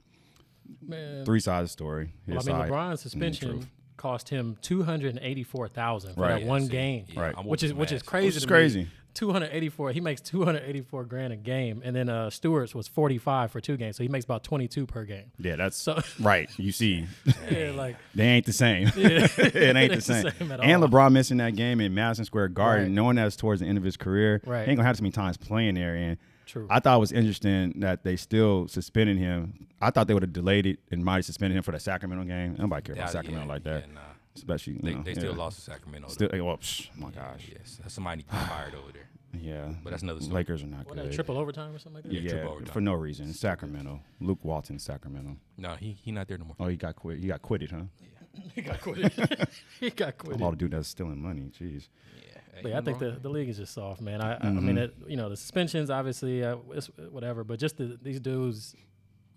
Man, 0.80 1.24
three 1.24 1.40
sides 1.40 1.64
of 1.64 1.68
the 1.68 1.72
story. 1.72 2.12
well, 2.26 2.38
I 2.38 2.42
mean, 2.42 2.56
side 2.56 2.70
LeBron's 2.70 3.00
mm-hmm. 3.00 3.08
suspension 3.08 3.70
cost 3.96 4.28
him 4.28 4.56
two 4.62 4.82
hundred 4.82 5.10
and 5.14 5.20
eighty 5.24 5.42
four 5.42 5.68
thousand 5.68 6.14
for 6.14 6.22
Right. 6.22 6.28
that 6.34 6.40
Yeah, 6.42 6.46
one 6.48 6.62
see, 6.62 6.68
game. 6.68 7.04
yeah, 7.08 7.20
Right. 7.20 7.34
I'm 7.36 7.46
which 7.46 7.62
is 7.62 7.72
which 7.74 7.92
is 7.92 8.02
crazy. 8.02 8.26
Which 8.28 8.36
is 8.36 8.42
to 8.42 8.48
crazy. 8.48 8.88
Me. 9.14 9.18
Two 9.18 9.32
hundred 9.32 9.50
eighty 9.52 9.68
four. 9.68 9.92
He 9.92 10.00
makes 10.00 10.20
two 10.20 10.44
hundred 10.44 10.64
eighty 10.64 10.80
four 10.80 11.04
grand 11.04 11.32
a 11.32 11.36
game, 11.36 11.80
and 11.84 11.94
then 11.94 12.08
uh 12.08 12.30
Stewart's 12.30 12.74
was 12.74 12.88
forty 12.88 13.18
five 13.18 13.50
for 13.50 13.60
two 13.60 13.76
games, 13.76 13.96
so 13.96 14.02
he 14.02 14.08
makes 14.08 14.24
about 14.24 14.42
twenty 14.44 14.66
two 14.68 14.86
per 14.86 15.04
game. 15.04 15.30
Yeah, 15.38 15.56
that's 15.56 15.76
So 15.76 16.00
right. 16.20 16.48
You 16.58 16.72
see, 16.72 17.06
yeah, 17.50 17.72
like 17.74 17.96
they 18.14 18.24
ain't 18.26 18.46
the 18.46 18.52
same. 18.52 18.90
Yeah. 18.96 19.26
it 19.38 19.54
ain't 19.56 19.76
ain't 19.76 19.94
the 19.94 20.00
same. 20.00 20.30
same 20.38 20.50
and 20.50 20.82
all. 20.82 20.88
LeBron 20.88 21.12
missing 21.12 21.36
that 21.38 21.54
game 21.56 21.80
in 21.80 21.94
Madison 21.94 22.24
Square 22.24 22.48
Garden, 22.48 22.84
Right. 22.86 22.92
knowing 22.92 23.16
that's 23.16 23.36
towards 23.36 23.60
the 23.60 23.66
end 23.66 23.78
of 23.78 23.84
his 23.84 23.96
career, 23.96 24.40
Right. 24.44 24.64
he 24.64 24.70
ain't 24.72 24.78
gonna 24.78 24.86
have 24.86 24.96
so 24.96 25.02
many 25.02 25.12
times 25.12 25.36
playing 25.36 25.74
there. 25.76 25.94
And 25.94 26.16
True. 26.46 26.66
I 26.68 26.80
thought 26.80 26.96
it 26.96 27.00
was 27.00 27.12
interesting 27.12 27.80
that 27.80 28.04
they 28.04 28.16
still 28.16 28.68
suspended 28.68 29.16
him. 29.16 29.66
I 29.80 29.90
thought 29.90 30.08
they 30.08 30.14
would 30.14 30.22
have 30.22 30.32
delayed 30.32 30.66
it 30.66 30.78
and 30.90 31.04
might 31.04 31.16
have 31.16 31.24
suspended 31.24 31.56
him 31.56 31.62
for 31.62 31.72
the 31.72 31.80
Sacramento 31.80 32.24
game. 32.24 32.56
Nobody 32.58 32.82
cares 32.82 32.98
about 32.98 33.10
Sacramento 33.10 33.46
yeah, 33.46 33.52
like 33.52 33.62
that, 33.64 33.92
nah. 33.94 34.00
Especially 34.36 34.74
They, 34.82 34.94
know, 34.94 35.02
they 35.02 35.14
still 35.14 35.32
yeah. 35.32 35.38
lost 35.38 35.56
to 35.58 35.62
Sacramento. 35.62 36.08
Still, 36.08 36.28
though. 36.32 36.44
well, 36.44 36.56
psh, 36.58 36.88
oh 36.96 37.00
my 37.00 37.10
gosh, 37.10 37.50
Yes, 37.52 37.80
somebody 37.88 38.18
needs 38.18 38.30
fired 38.48 38.74
over 38.74 38.92
there. 38.92 39.08
yeah. 39.40 39.72
But 39.82 39.90
that's 39.90 40.02
another 40.02 40.20
story. 40.20 40.34
Lakers 40.36 40.62
are 40.62 40.66
not 40.66 40.86
what 40.86 40.96
good. 40.96 41.12
triple 41.12 41.38
overtime 41.38 41.74
or 41.74 41.78
something 41.78 42.02
like 42.02 42.04
that. 42.04 42.12
yeah, 42.12 42.20
Yeah, 42.20 42.30
triple 42.30 42.50
overtime. 42.52 42.72
for 42.72 42.80
no 42.80 42.94
reason. 42.94 43.32
Sacramento. 43.32 44.00
Luke 44.20 44.44
Walton, 44.44 44.78
Sacramento. 44.78 45.36
No, 45.56 45.74
he 45.74 45.96
he 46.02 46.12
not 46.12 46.28
there 46.28 46.38
no 46.38 46.44
more. 46.46 46.56
Oh, 46.60 46.68
he 46.68 46.76
got 46.76 46.96
quit. 46.96 47.18
He 47.18 47.28
got 47.28 47.42
quitted, 47.42 47.70
huh? 47.70 47.82
Yeah. 48.00 48.42
he 48.54 48.62
got 48.62 48.80
quitted. 48.80 49.12
he 49.80 49.90
got 49.90 50.08
I'm 50.08 50.12
quitted. 50.18 50.42
all 50.42 50.50
the 50.50 50.56
dude 50.56 50.72
that's 50.72 50.88
stealing 50.88 51.20
money. 51.22 51.50
Jeez. 51.58 51.88
Yeah, 52.16 52.60
But 52.62 52.68
yeah, 52.72 52.78
I 52.78 52.80
think 52.82 52.98
the, 52.98 53.10
the 53.12 53.28
league 53.28 53.48
is 53.48 53.56
just 53.58 53.74
soft, 53.74 54.00
man. 54.00 54.20
I, 54.20 54.32
I, 54.32 54.34
I 54.34 54.38
Mm-hmm. 54.40 54.66
mean, 54.66 54.78
it, 54.78 54.94
you 55.08 55.16
know, 55.16 55.28
the 55.28 55.36
suspensions, 55.36 55.90
obviously, 55.90 56.44
uh, 56.44 56.56
it's 56.72 56.86
whatever. 57.10 57.44
But 57.44 57.58
just 57.60 57.76
the, 57.76 57.98
these 58.02 58.18
dudes, 58.20 58.74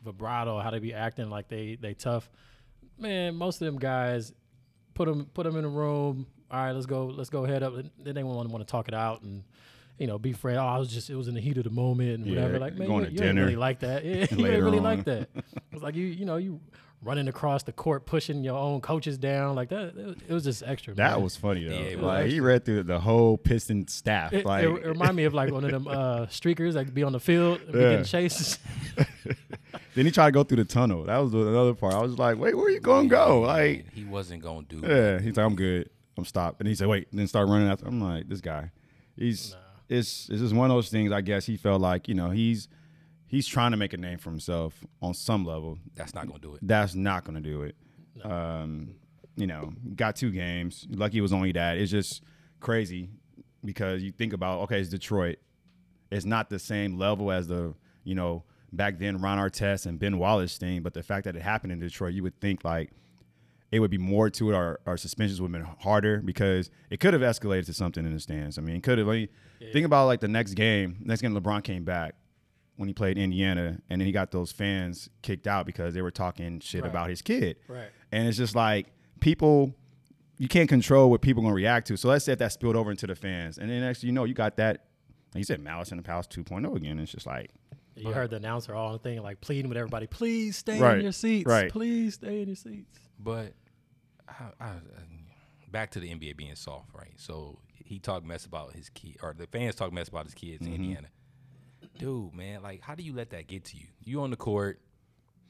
vibrato, 0.03 0.59
how 0.59 0.71
they 0.71 0.79
be 0.79 0.93
acting 0.93 1.29
like 1.29 1.47
they 1.47 1.75
they 1.79 1.93
tough. 1.93 2.29
Man, 2.99 3.35
most 3.35 3.61
of 3.61 3.65
them 3.67 3.77
guys 3.77 4.33
put 4.97 5.07
them 5.07 5.29
put 5.33 5.43
them 5.43 5.55
in 5.55 5.63
a 5.63 5.69
room. 5.69 6.25
All 6.49 6.59
right, 6.59 6.71
let's 6.71 6.85
go, 6.85 7.05
let's 7.05 7.29
go 7.29 7.45
head 7.45 7.61
up. 7.61 7.73
Then 7.99 8.15
they 8.15 8.23
want 8.23 8.47
to 8.47 8.53
want 8.53 8.65
to 8.67 8.71
talk 8.71 8.87
it 8.87 8.93
out 8.93 9.21
and. 9.21 9.43
You 9.99 10.05
know, 10.05 10.19
be 10.19 10.31
friend. 10.31 10.59
Oh, 10.59 10.63
I 10.63 10.77
was 10.77 10.93
just, 10.93 11.09
it 11.09 11.15
was 11.15 11.27
in 11.27 11.33
the 11.33 11.41
heat 11.41 11.57
of 11.57 11.63
the 11.63 11.71
moment 11.71 12.19
and 12.19 12.27
Yeah, 12.27 12.35
whatever. 12.35 12.59
Like, 12.59 12.75
man, 12.75 12.87
going 12.87 13.05
you, 13.05 13.17
to 13.17 13.23
you 13.23 13.29
ain't 13.29 13.39
really 13.39 13.55
like 13.55 13.79
that. 13.79 14.05
Yeah, 14.05 14.27
you 14.29 14.45
ain't 14.45 14.61
really 14.61 14.77
on. 14.77 14.83
like 14.83 15.05
that. 15.05 15.27
It's 15.71 15.81
like 15.81 15.95
you, 15.95 16.05
you 16.05 16.23
know, 16.23 16.37
you 16.37 16.59
running 17.01 17.27
across 17.27 17.63
the 17.63 17.71
court, 17.71 18.05
pushing 18.05 18.43
your 18.43 18.57
own 18.57 18.81
coaches 18.81 19.17
down 19.17 19.55
like 19.55 19.69
that. 19.69 20.15
It 20.27 20.33
was, 20.33 20.43
just 20.43 20.63
extra. 20.63 20.93
That 20.95 21.13
man. 21.13 21.23
was 21.23 21.35
funny 21.35 21.65
though. 21.65 21.77
Yeah, 21.77 21.95
was 21.95 22.03
like 22.03 22.25
he 22.27 22.39
read 22.39 22.65
through 22.65 22.83
the 22.83 22.99
whole 22.99 23.37
Piston 23.37 23.87
staff. 23.87 24.33
It, 24.33 24.45
like 24.45 24.63
it, 24.63 24.69
it 24.69 24.87
reminded 24.87 25.15
me 25.15 25.23
of 25.25 25.33
like 25.33 25.51
one 25.51 25.63
of 25.63 25.71
them 25.71 25.87
uh, 25.87 26.25
streakers 26.27 26.73
that 26.73 26.93
be 26.93 27.03
on 27.03 27.11
the 27.11 27.19
field 27.19 27.61
and 27.61 27.73
be 27.73 27.79
getting 27.79 28.05
chased. 28.05 28.59
then 29.95 30.05
he 30.05 30.11
tried 30.11 30.27
to 30.27 30.31
go 30.31 30.43
through 30.43 30.57
the 30.57 30.65
tunnel. 30.65 31.03
That 31.03 31.17
was 31.17 31.33
another 31.33 31.73
part. 31.73 31.93
I 31.93 32.01
was 32.01 32.17
like, 32.17 32.37
wait, 32.37 32.55
where 32.55 32.69
you 32.69 32.79
gonna 32.79 33.07
go? 33.07 33.41
Like, 33.41 33.91
he 33.93 34.03
wasn't 34.03 34.43
gonna 34.43 34.65
do. 34.67 34.81
yeah. 34.85 35.19
He's 35.19 35.37
like, 35.37 35.45
I'm 35.45 35.55
good. 35.55 35.89
I'm 36.17 36.25
stopped. 36.25 36.59
And 36.59 36.67
he 36.67 36.75
said, 36.75 36.87
wait. 36.87 37.07
And 37.11 37.19
then 37.19 37.27
start 37.27 37.47
running 37.47 37.69
after. 37.69 37.87
I'm 37.87 38.01
like, 38.01 38.27
this 38.27 38.41
guy. 38.41 38.71
He's 39.15 39.55
it's 39.89 40.29
it's 40.29 40.41
just 40.41 40.53
one 40.53 40.69
of 40.69 40.75
those 40.75 40.89
things. 40.89 41.11
I 41.11 41.21
guess 41.21 41.45
he 41.45 41.57
felt 41.57 41.81
like 41.81 42.07
you 42.07 42.15
know 42.15 42.29
he's 42.29 42.67
he's 43.27 43.45
trying 43.45 43.71
to 43.71 43.77
make 43.77 43.93
a 43.93 43.97
name 43.97 44.17
for 44.17 44.29
himself 44.29 44.83
on 45.01 45.13
some 45.13 45.45
level. 45.45 45.77
That's 45.95 46.15
not 46.15 46.27
gonna 46.27 46.39
do 46.39 46.55
it. 46.55 46.61
That's 46.63 46.95
not 46.95 47.23
going 47.25 47.41
to 47.41 47.49
do 47.49 47.63
it. 47.63 47.75
Um, 48.23 48.95
you 49.35 49.45
know, 49.45 49.73
got 49.95 50.15
two 50.15 50.31
games. 50.31 50.87
Lucky 50.89 51.19
it 51.19 51.21
was 51.21 51.33
only 51.33 51.51
that. 51.51 51.77
It's 51.77 51.91
just 51.91 52.23
crazy 52.59 53.09
because 53.63 54.01
you 54.01 54.11
think 54.11 54.33
about 54.33 54.61
okay, 54.61 54.79
it's 54.79 54.89
Detroit. 54.89 55.37
It's 56.09 56.25
not 56.25 56.49
the 56.49 56.57
same 56.59 56.97
level 56.97 57.31
as 57.31 57.47
the 57.47 57.75
you 58.03 58.15
know 58.15 58.43
back 58.73 58.97
then 58.97 59.19
Ron 59.19 59.37
Artest 59.37 59.85
and 59.85 59.99
Ben 59.99 60.17
Wallace 60.17 60.57
thing, 60.57 60.81
but 60.81 60.93
the 60.93 61.03
fact 61.03 61.25
that 61.25 61.35
it 61.35 61.41
happened 61.41 61.71
in 61.71 61.79
Detroit, 61.79 62.13
you 62.13 62.23
would 62.23 62.39
think 62.39 62.63
like 62.63 62.91
it 63.71 63.79
would 63.79 63.91
be 63.91 63.97
more 63.97 64.29
to 64.29 64.51
it. 64.51 64.55
Our, 64.55 64.79
our 64.85 64.97
suspensions 64.97 65.41
would 65.41 65.53
have 65.53 65.61
been 65.61 65.75
harder 65.79 66.21
because 66.21 66.69
it 66.89 66.99
could 66.99 67.13
have 67.13 67.21
escalated 67.21 67.65
to 67.65 67.73
something 67.73 68.05
in 68.05 68.13
the 68.13 68.19
stands. 68.19 68.57
I 68.57 68.61
mean, 68.61 68.81
could 68.81 68.97
have. 68.97 69.07
Like, 69.07 69.29
Think 69.73 69.85
about 69.85 70.05
like 70.05 70.21
the 70.21 70.27
next 70.27 70.53
game. 70.53 70.97
Next 71.01 71.21
game, 71.21 71.35
LeBron 71.35 71.63
came 71.63 71.83
back 71.83 72.15
when 72.77 72.87
he 72.87 72.93
played 72.93 73.17
Indiana, 73.17 73.79
and 73.89 73.99
then 74.01 74.05
he 74.05 74.11
got 74.11 74.31
those 74.31 74.51
fans 74.51 75.09
kicked 75.21 75.47
out 75.47 75.65
because 75.65 75.93
they 75.93 76.01
were 76.01 76.11
talking 76.11 76.59
shit 76.59 76.83
Right. 76.83 76.89
about 76.89 77.09
his 77.09 77.21
kid. 77.21 77.57
Right. 77.67 77.89
And 78.11 78.27
it's 78.27 78.37
just 78.37 78.55
like 78.55 78.87
people, 79.19 79.75
you 80.37 80.47
can't 80.47 80.69
control 80.69 81.09
what 81.09 81.21
people 81.21 81.41
are 81.43 81.45
gonna 81.47 81.55
react 81.55 81.87
to. 81.87 81.97
So 81.97 82.07
let's 82.09 82.23
say 82.25 82.33
if 82.33 82.39
that 82.39 82.51
spilled 82.53 82.75
over 82.75 82.89
into 82.91 83.07
the 83.07 83.15
fans, 83.15 83.57
and 83.57 83.69
then 83.69 83.83
actually, 83.83 84.07
you 84.07 84.13
know, 84.13 84.23
you 84.23 84.33
got 84.33 84.55
that. 84.57 84.85
Like 85.33 85.39
you 85.39 85.43
said, 85.43 85.59
Malice 85.59 85.91
in 85.91 85.97
the 85.97 86.03
Palace 86.03 86.27
2.0 86.27 86.75
again. 86.75 86.99
It's 86.99 87.11
just 87.11 87.25
like, 87.27 87.51
You 87.95 88.11
heard 88.11 88.29
the 88.29 88.35
announcer 88.37 88.73
all 88.75 88.93
the 88.93 88.99
thing 88.99 89.21
like 89.21 89.41
pleading 89.41 89.67
with 89.69 89.77
everybody, 89.77 90.07
please 90.07 90.55
stay 90.55 90.79
Right, 90.79 90.97
in 90.99 91.03
your 91.03 91.11
seats. 91.11 91.45
right. 91.47 91.69
Please 91.71 92.13
stay 92.13 92.41
in 92.41 92.47
your 92.47 92.55
seats. 92.55 92.97
But 93.19 93.53
I, 94.29 94.51
I, 94.61 94.71
back 95.71 95.91
to 95.91 95.99
the 95.99 96.09
NBA 96.13 96.37
being 96.37 96.55
soft, 96.55 96.93
right? 96.93 97.13
So 97.17 97.59
he 97.73 97.99
talked 97.99 98.25
mess 98.25 98.45
about 98.45 98.73
his 98.73 98.89
kid, 98.89 99.17
or 99.23 99.33
the 99.37 99.47
fans 99.47 99.75
talk 99.75 99.91
mess 99.91 100.07
about 100.07 100.25
his 100.25 100.33
kids 100.35 100.61
Mm-hmm. 100.63 100.73
in 100.73 100.81
Indiana. 100.81 101.07
Dude, 101.99 102.33
man, 102.33 102.61
like, 102.61 102.81
how 102.81 102.95
do 102.95 103.03
you 103.03 103.13
let 103.13 103.29
that 103.31 103.47
get 103.47 103.65
to 103.65 103.77
you? 103.77 103.87
You 104.03 104.21
on 104.21 104.29
the 104.31 104.35
court, 104.37 104.79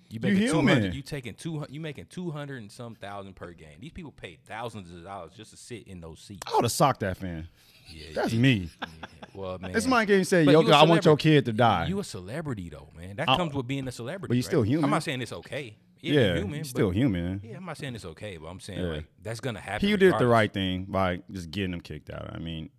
You 0.09 0.19
You 0.23 0.33
making 0.33 0.47
two 0.49 0.61
hundred. 0.61 0.93
You 0.93 1.01
taking 1.01 1.33
two. 1.33 1.65
You 1.69 1.79
making 1.81 2.05
two 2.05 2.31
hundred 2.31 2.61
and 2.61 2.71
some 2.71 2.95
thousand 2.95 3.35
per 3.35 3.51
game. 3.51 3.77
These 3.81 3.91
people 3.91 4.11
pay 4.11 4.37
thousands 4.47 4.89
of 4.91 5.03
dollars 5.03 5.33
just 5.35 5.51
to 5.51 5.57
sit 5.57 5.87
in 5.87 5.99
those 6.01 6.19
seats. 6.21 6.41
I 6.51 6.55
would 6.55 6.63
have 6.63 6.71
socked 6.71 7.01
that 7.01 7.17
fan. 7.17 7.47
Yeah, 7.89 8.07
That's 8.15 8.33
me. 8.33 8.69
well, 9.33 9.57
man. 9.59 9.71
This 9.71 9.85
man 9.85 10.05
can't 10.07 10.25
say, 10.27 10.43
"Yo, 10.43 10.61
I 10.71 10.83
want 10.83 11.05
your 11.05 11.17
kid 11.17 11.45
to 11.45 11.53
die." 11.53 11.87
You 11.87 11.99
a 11.99 12.03
celebrity 12.03 12.69
though, 12.69 12.89
man. 12.97 13.15
That 13.17 13.29
I- 13.29 13.37
comes 13.37 13.53
with 13.53 13.67
being 13.67 13.87
a 13.87 13.91
celebrity. 13.91 14.29
But 14.29 14.35
you 14.35 14.41
right? 14.41 14.45
still 14.45 14.61
human. 14.61 14.85
I'm 14.85 14.91
not 14.91 15.03
saying 15.03 15.21
it's 15.21 15.33
okay. 15.33 15.75
Yeah, 15.99 16.13
yeah, 16.13 16.19
you're 16.27 16.35
human. 16.37 16.63
still 16.63 16.89
human. 16.91 17.41
Yeah, 17.43 17.57
I'm 17.57 17.65
not 17.65 17.75
saying 17.77 17.95
it's 17.95 18.05
okay, 18.05 18.37
but 18.37 18.47
I'm 18.47 18.59
saying 18.59 18.79
Yeah. 18.79 18.87
like 18.87 19.05
that's 19.23 19.39
gonna 19.39 19.59
happen. 19.59 19.87
He 19.87 19.97
did 19.97 20.17
the 20.19 20.27
right 20.27 20.51
thing 20.53 20.85
by 20.85 21.21
just 21.31 21.49
getting 21.49 21.73
him 21.73 21.81
kicked 21.81 22.09
out. 22.11 22.29
I 22.33 22.37
mean, 22.39 22.69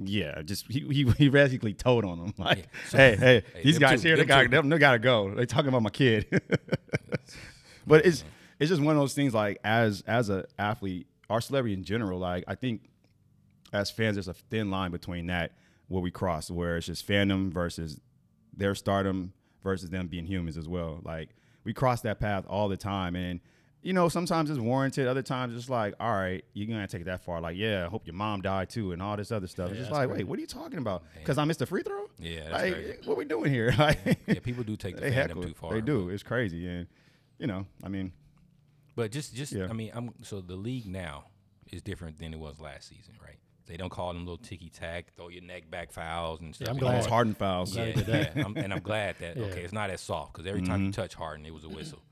yeah, 0.00 0.42
just 0.42 0.70
he 0.70 0.80
he, 0.80 1.10
he 1.18 1.28
basically 1.28 1.74
told 1.74 2.04
on 2.04 2.18
him 2.18 2.34
like, 2.38 2.58
Yeah, 2.58 2.88
so- 2.88 2.98
hey, 2.98 3.16
hey, 3.16 3.42
Hey, 3.54 3.62
these 3.62 3.78
guys 3.78 4.02
two, 4.02 4.08
here, 4.08 4.16
they 4.16 4.22
them 4.24 4.28
got 4.28 4.50
them, 4.50 4.68
they 4.68 4.78
gotta 4.78 4.98
go. 4.98 5.34
They 5.34 5.46
talking 5.46 5.68
about 5.68 5.82
my 5.82 5.90
kid. 5.90 6.26
but 7.86 8.04
it's 8.06 8.24
it's 8.58 8.68
just 8.70 8.80
one 8.82 8.94
of 8.96 9.00
those 9.00 9.14
things. 9.14 9.34
Like 9.34 9.58
as 9.64 10.02
as 10.06 10.30
a 10.30 10.46
athlete, 10.58 11.06
our 11.30 11.40
celebrity 11.40 11.74
in 11.74 11.84
general, 11.84 12.18
like 12.18 12.44
I 12.46 12.54
think 12.54 12.88
as 13.72 13.90
fans, 13.90 14.16
there's 14.16 14.28
a 14.28 14.34
thin 14.34 14.70
line 14.70 14.90
between 14.90 15.26
that 15.28 15.52
where 15.88 16.02
we 16.02 16.10
cross, 16.10 16.50
where 16.50 16.76
it's 16.76 16.86
just 16.86 17.06
fandom 17.06 17.52
versus 17.52 18.00
their 18.54 18.74
stardom 18.74 19.32
versus 19.62 19.90
them 19.90 20.08
being 20.08 20.26
humans 20.26 20.56
as 20.56 20.68
well. 20.68 21.00
Like 21.04 21.30
we 21.64 21.72
cross 21.72 22.00
that 22.02 22.18
path 22.20 22.44
all 22.48 22.68
the 22.68 22.76
time, 22.76 23.16
and 23.16 23.40
you 23.82 23.92
know 23.92 24.08
sometimes 24.08 24.48
it's 24.48 24.58
warranted. 24.58 25.08
Other 25.08 25.22
times 25.22 25.56
it's 25.56 25.68
like, 25.68 25.94
all 26.00 26.12
right, 26.12 26.44
you're 26.54 26.68
gonna 26.68 26.86
take 26.86 27.02
it 27.02 27.04
that 27.04 27.24
far. 27.24 27.40
Like, 27.40 27.56
yeah, 27.56 27.84
I 27.84 27.88
hope 27.88 28.06
your 28.06 28.14
mom 28.14 28.40
died 28.40 28.70
too, 28.70 28.92
and 28.92 29.02
all 29.02 29.16
this 29.16 29.32
other 29.32 29.48
stuff. 29.48 29.68
Yeah, 29.68 29.72
it's 29.72 29.80
just 29.80 29.90
like, 29.90 30.08
crazy. 30.08 30.22
wait, 30.22 30.28
what 30.28 30.38
are 30.38 30.40
you 30.40 30.46
talking 30.46 30.78
about? 30.78 31.02
Because 31.14 31.38
I 31.38 31.44
missed 31.44 31.60
a 31.62 31.66
free 31.66 31.82
throw. 31.82 32.06
Yeah, 32.18 32.48
that's 32.48 32.52
like, 32.52 32.74
crazy. 32.74 32.98
what 33.04 33.16
we 33.16 33.24
doing 33.24 33.50
here? 33.50 33.74
Like, 33.82 33.98
Yeah, 34.26 34.38
people 34.40 34.62
do 34.62 34.76
take 34.76 34.94
the 34.94 35.00
they 35.02 35.10
fandom 35.10 35.28
heckle. 35.28 35.42
too 35.42 35.54
far. 35.54 35.74
They 35.74 35.80
do. 35.80 36.08
It's 36.08 36.22
crazy, 36.22 36.68
and 36.68 36.86
you 37.38 37.48
know, 37.48 37.66
I 37.82 37.88
mean, 37.88 38.12
But 38.94 39.10
just, 39.10 39.34
just 39.34 39.52
Yeah. 39.52 39.66
I 39.68 39.72
mean, 39.72 39.90
I'm 39.92 40.14
so 40.22 40.40
the 40.40 40.54
league 40.54 40.86
now 40.86 41.24
is 41.72 41.82
different 41.82 42.18
than 42.18 42.32
it 42.32 42.38
was 42.38 42.60
last 42.60 42.88
season, 42.88 43.14
right? 43.20 43.38
They 43.66 43.76
don't 43.76 43.90
call 43.90 44.12
them 44.12 44.24
little 44.24 44.38
ticky 44.38 44.68
tack, 44.68 45.12
throw 45.16 45.28
your 45.28 45.42
neck 45.42 45.70
back 45.70 45.92
fouls 45.92 46.40
and 46.40 46.54
stuff. 46.54 46.68
I'm 46.68 46.76
anymore. 46.76 46.90
glad. 46.90 46.94
almost 46.94 47.08
Harden 47.08 47.34
fouls. 47.34 47.76
Yeah, 47.76 47.84
they 47.86 47.92
did 47.92 48.06
that. 48.06 48.36
yeah. 48.36 48.44
I'm, 48.44 48.56
and 48.56 48.72
I'm 48.72 48.80
glad 48.80 49.16
that 49.20 49.36
Yeah. 49.36 49.44
okay, 49.44 49.62
it's 49.62 49.72
not 49.72 49.90
as 49.90 50.00
soft 50.00 50.32
because 50.32 50.46
every 50.46 50.62
time 50.62 50.82
you 50.82 50.90
mm-hmm. 50.90 51.00
touch 51.00 51.14
Harden, 51.14 51.46
it 51.46 51.54
was 51.54 51.64
a 51.64 51.68
whistle. 51.68 52.02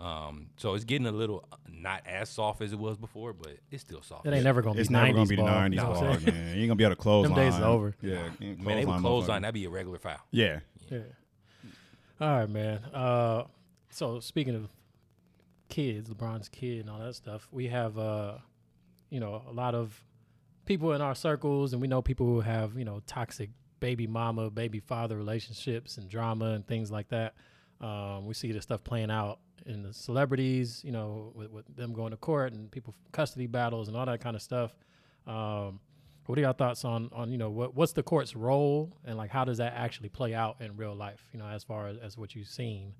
Um, 0.00 0.50
so 0.56 0.74
it's 0.74 0.84
getting 0.84 1.06
a 1.08 1.12
little 1.12 1.44
uh, 1.52 1.56
not 1.68 2.02
as 2.06 2.28
soft 2.28 2.62
as 2.62 2.72
it 2.72 2.78
was 2.78 2.96
before, 2.96 3.32
but 3.32 3.56
it's 3.70 3.82
still 3.82 4.00
soft. 4.02 4.26
It 4.26 4.32
ain't 4.32 4.44
never 4.44 4.62
gonna 4.62 4.78
It's 4.78 4.88
be 4.88 4.92
never 4.94 5.08
90s 5.08 5.14
gonna 5.14 5.26
be 5.26 5.36
the 5.36 5.42
ball. 5.42 5.50
'90s 5.50 5.70
You 5.70 5.76
know 5.76 5.90
what 5.90 5.96
I'm 5.98 6.02
ball, 6.24 6.32
man. 6.34 6.46
You 6.54 6.60
ain't 6.62 6.68
gonna 6.68 6.74
be 6.76 6.84
able 6.84 6.94
to 6.96 7.00
close. 7.02 7.26
Them 7.26 7.34
days 7.34 7.54
is 7.54 7.60
over. 7.60 7.96
Yeah, 8.00 8.28
Man, 8.40 8.40
they 8.40 8.52
would 8.54 8.64
clothesline 8.64 9.00
close 9.00 9.24
motherfucker. 9.24 9.28
line. 9.28 9.42
That'd 9.42 9.54
be 9.54 9.64
a 9.64 9.70
regular 9.70 9.98
foul. 9.98 10.18
Yeah, 10.30 10.60
Yeah. 10.90 10.98
All 12.20 12.28
right, 12.30 12.48
man. 12.50 12.78
Uh, 12.94 13.44
so 13.90 14.20
speaking 14.20 14.54
of 14.54 14.68
kids, 15.68 16.08
LeBron's 16.10 16.48
kid 16.48 16.80
and 16.80 16.90
all 16.90 16.98
that 17.00 17.14
stuff, 17.14 17.48
we 17.50 17.68
have 17.68 17.98
uh, 17.98 18.34
you 19.10 19.20
know, 19.20 19.42
a 19.48 19.52
lot 19.52 19.74
of 19.74 20.00
people 20.64 20.92
in 20.92 21.00
our 21.00 21.14
circles, 21.14 21.72
and 21.72 21.82
we 21.82 21.88
know 21.88 22.02
people 22.02 22.26
who 22.26 22.40
have 22.40 22.76
you 22.78 22.84
know 22.84 23.02
toxic 23.06 23.50
baby 23.80 24.06
mama, 24.06 24.50
baby 24.50 24.80
father 24.80 25.16
relationships 25.16 25.98
and 25.98 26.08
drama 26.08 26.46
and 26.52 26.66
things 26.66 26.90
like 26.90 27.08
that. 27.08 27.34
Um, 27.80 28.26
we 28.26 28.34
see 28.34 28.50
this 28.52 28.64
stuff 28.64 28.82
playing 28.82 29.10
out 29.10 29.38
in 29.68 29.82
the 29.82 29.92
celebrities, 29.92 30.82
you 30.84 30.92
know, 30.92 31.32
with, 31.34 31.50
with 31.50 31.76
them 31.76 31.92
going 31.92 32.10
to 32.10 32.16
court 32.16 32.52
and 32.52 32.70
people 32.70 32.94
custody 33.12 33.46
battles 33.46 33.88
and 33.88 33.96
all 33.96 34.06
that 34.06 34.20
kind 34.20 34.34
of 34.34 34.42
stuff. 34.42 34.72
Um, 35.26 35.80
what 36.26 36.36
are 36.38 36.42
your 36.42 36.52
thoughts 36.52 36.84
on 36.84 37.08
on 37.12 37.32
you 37.32 37.38
know 37.38 37.48
what 37.48 37.74
what's 37.74 37.92
the 37.92 38.02
court's 38.02 38.36
role 38.36 38.92
and 39.06 39.16
like 39.16 39.30
how 39.30 39.46
does 39.46 39.58
that 39.58 39.72
actually 39.74 40.10
play 40.10 40.34
out 40.34 40.56
in 40.60 40.76
real 40.76 40.94
life? 40.94 41.26
You 41.32 41.38
know, 41.38 41.46
as 41.46 41.64
far 41.64 41.88
as, 41.88 41.96
as 41.98 42.18
what 42.18 42.34
you've 42.34 42.48
seen, 42.48 42.92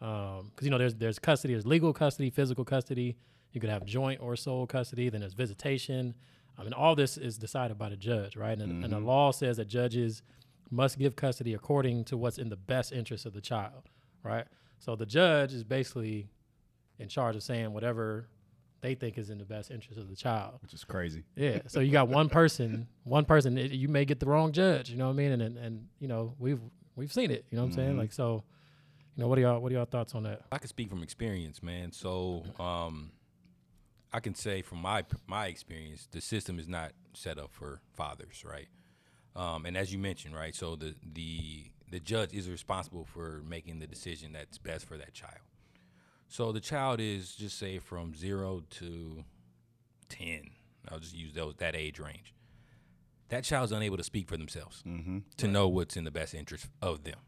because 0.00 0.50
you 0.62 0.70
know 0.70 0.76
there's 0.76 0.94
there's 0.94 1.18
custody, 1.18 1.54
there's 1.54 1.66
legal 1.66 1.92
custody, 1.92 2.28
physical 2.28 2.64
custody. 2.64 3.16
You 3.52 3.60
could 3.60 3.70
have 3.70 3.86
joint 3.86 4.20
or 4.20 4.36
sole 4.36 4.66
custody. 4.66 5.08
Then 5.08 5.20
there's 5.20 5.34
visitation. 5.34 6.14
I 6.58 6.62
mean, 6.62 6.72
all 6.72 6.94
this 6.94 7.16
is 7.16 7.38
decided 7.38 7.78
by 7.78 7.88
the 7.88 7.96
judge, 7.96 8.36
right? 8.36 8.56
And, 8.56 8.84
and 8.84 8.92
the 8.92 9.00
law 9.00 9.32
says 9.32 9.56
that 9.56 9.66
judges 9.66 10.22
must 10.70 10.98
give 10.98 11.16
custody 11.16 11.54
according 11.54 12.04
to 12.04 12.16
what's 12.16 12.38
in 12.38 12.48
the 12.48 12.56
best 12.56 12.92
interest 12.92 13.26
of 13.26 13.32
the 13.32 13.40
child, 13.40 13.88
right? 14.22 14.46
So 14.78 14.96
the 14.96 15.06
judge 15.06 15.52
is 15.52 15.64
basically 15.64 16.28
in 16.98 17.08
charge 17.08 17.36
of 17.36 17.42
saying 17.42 17.72
whatever 17.72 18.28
they 18.80 18.94
think 18.94 19.16
is 19.16 19.30
in 19.30 19.38
the 19.38 19.44
best 19.44 19.70
interest 19.70 19.98
of 19.98 20.10
the 20.10 20.16
child. 20.16 20.58
which 20.60 20.74
is 20.74 20.84
crazy. 20.84 21.24
Yeah. 21.36 21.60
So 21.68 21.80
you 21.80 21.90
got 21.90 22.08
one 22.08 22.28
person, 22.28 22.86
one 23.04 23.24
person. 23.24 23.56
It, 23.56 23.70
you 23.72 23.88
may 23.88 24.04
get 24.04 24.20
the 24.20 24.26
wrong 24.26 24.52
judge. 24.52 24.90
You 24.90 24.98
know 24.98 25.06
what 25.06 25.14
I 25.14 25.16
mean? 25.16 25.32
And 25.32 25.42
and, 25.42 25.56
and 25.56 25.88
you 26.00 26.08
know 26.08 26.34
we've 26.38 26.60
we've 26.94 27.12
seen 27.12 27.30
it. 27.30 27.46
You 27.50 27.56
know 27.56 27.62
what 27.62 27.70
I'm 27.70 27.74
saying? 27.76 27.96
Like 27.96 28.12
so, 28.12 28.44
you 29.16 29.22
know 29.22 29.28
what 29.28 29.38
are 29.38 29.40
y'all 29.42 29.60
what 29.60 29.72
are 29.72 29.74
y'all 29.74 29.86
thoughts 29.86 30.14
on 30.14 30.24
that? 30.24 30.42
I 30.52 30.58
can 30.58 30.68
speak 30.68 30.90
from 30.90 31.02
experience, 31.02 31.62
man. 31.62 31.92
So 31.92 32.44
um, 32.60 33.12
I 34.12 34.20
can 34.20 34.34
say 34.34 34.60
from 34.60 34.78
my 34.82 35.04
my 35.26 35.46
experience, 35.46 36.06
the 36.10 36.20
system 36.20 36.58
is 36.58 36.68
not 36.68 36.92
set 37.14 37.38
up 37.38 37.52
for 37.52 37.80
fathers, 37.94 38.44
right? 38.46 38.68
Um, 39.34 39.64
and 39.66 39.76
as 39.76 39.92
you 39.92 39.98
mentioned, 39.98 40.34
right, 40.34 40.54
so 40.54 40.76
the 40.76 40.94
the 41.12 41.64
the 41.94 42.00
judge 42.00 42.34
is 42.34 42.50
responsible 42.50 43.04
for 43.04 43.40
making 43.48 43.78
the 43.78 43.86
decision 43.86 44.32
that's 44.32 44.58
best 44.58 44.84
for 44.84 44.96
that 44.98 45.14
child. 45.14 45.38
So 46.26 46.50
the 46.50 46.58
child 46.58 46.98
is 46.98 47.36
just 47.36 47.56
say 47.56 47.78
from 47.78 48.16
zero 48.16 48.64
to 48.70 49.22
ten. 50.08 50.50
I'll 50.88 50.98
just 50.98 51.14
use 51.14 51.34
those 51.34 51.54
that 51.58 51.76
age 51.76 52.00
range. 52.00 52.34
That 53.28 53.44
child's 53.44 53.70
unable 53.70 53.96
to 53.96 54.02
speak 54.02 54.26
for 54.26 54.36
themselves 54.36 54.82
to 55.36 55.46
know 55.46 55.68
what's 55.68 55.96
in 55.96 56.02
the 56.02 56.10
best 56.10 56.34
interest 56.34 56.66
of 56.82 57.04
them. 57.04 57.18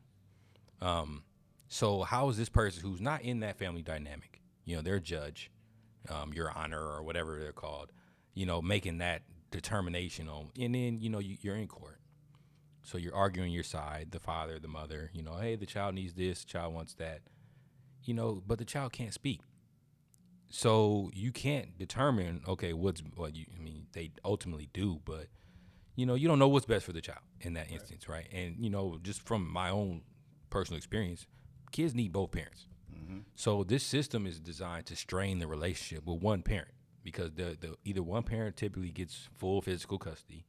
Um, 0.82 1.22
so 1.68 2.02
how 2.02 2.28
is 2.28 2.36
this 2.36 2.48
person 2.48 2.82
who's 2.82 3.00
not 3.00 3.22
in 3.22 3.38
that 3.40 3.58
family 3.58 3.82
dynamic, 3.82 4.40
you 4.64 4.74
know, 4.74 4.82
their 4.82 4.98
judge, 4.98 5.52
um, 6.08 6.32
your 6.32 6.50
honor 6.50 6.82
or 6.82 7.04
whatever 7.04 7.38
they're 7.38 7.52
called, 7.52 7.92
you 8.34 8.46
know, 8.46 8.60
making 8.60 8.98
that 8.98 9.22
determination 9.52 10.28
on, 10.28 10.50
and 10.60 10.74
then 10.74 10.98
you 11.00 11.08
know 11.08 11.20
you, 11.20 11.36
you're 11.40 11.54
in 11.54 11.68
court, 11.68 12.00
so 12.86 12.98
you're 12.98 13.14
arguing 13.14 13.50
your 13.50 13.64
side, 13.64 14.08
the 14.12 14.20
father, 14.20 14.60
the 14.60 14.68
mother, 14.68 15.10
you 15.12 15.22
know, 15.22 15.34
hey, 15.34 15.56
the 15.56 15.66
child 15.66 15.96
needs 15.96 16.14
this, 16.14 16.44
child 16.44 16.72
wants 16.72 16.94
that, 16.94 17.20
you 18.04 18.14
know, 18.14 18.42
but 18.46 18.58
the 18.58 18.64
child 18.64 18.92
can't 18.92 19.12
speak, 19.12 19.40
so 20.48 21.10
you 21.12 21.32
can't 21.32 21.76
determine, 21.76 22.42
okay, 22.46 22.72
what's 22.72 23.02
what 23.16 23.34
you, 23.34 23.46
I 23.58 23.60
mean, 23.60 23.88
they 23.92 24.12
ultimately 24.24 24.68
do, 24.72 25.00
but 25.04 25.26
you 25.96 26.06
know, 26.06 26.14
you 26.14 26.28
don't 26.28 26.38
know 26.38 26.48
what's 26.48 26.66
best 26.66 26.84
for 26.84 26.92
the 26.92 27.00
child 27.00 27.22
in 27.40 27.54
that 27.54 27.72
instance, 27.72 28.08
right? 28.08 28.28
And 28.32 28.56
you 28.60 28.70
know, 28.70 28.98
just 29.02 29.22
from 29.22 29.50
my 29.50 29.70
own 29.70 30.02
personal 30.50 30.76
experience, 30.76 31.26
kids 31.72 31.94
need 31.94 32.12
both 32.12 32.30
parents. 32.30 32.68
Mm-hmm. 32.94 33.18
So 33.34 33.64
this 33.64 33.82
system 33.82 34.26
is 34.26 34.38
designed 34.38 34.86
to 34.86 34.96
strain 34.96 35.40
the 35.40 35.46
relationship 35.46 36.06
with 36.06 36.22
one 36.22 36.42
parent 36.42 36.72
because 37.02 37.32
the, 37.32 37.56
the 37.58 37.76
either 37.84 38.02
one 38.02 38.22
parent 38.22 38.56
typically 38.56 38.90
gets 38.90 39.28
full 39.36 39.60
physical 39.60 39.98
custody, 39.98 40.44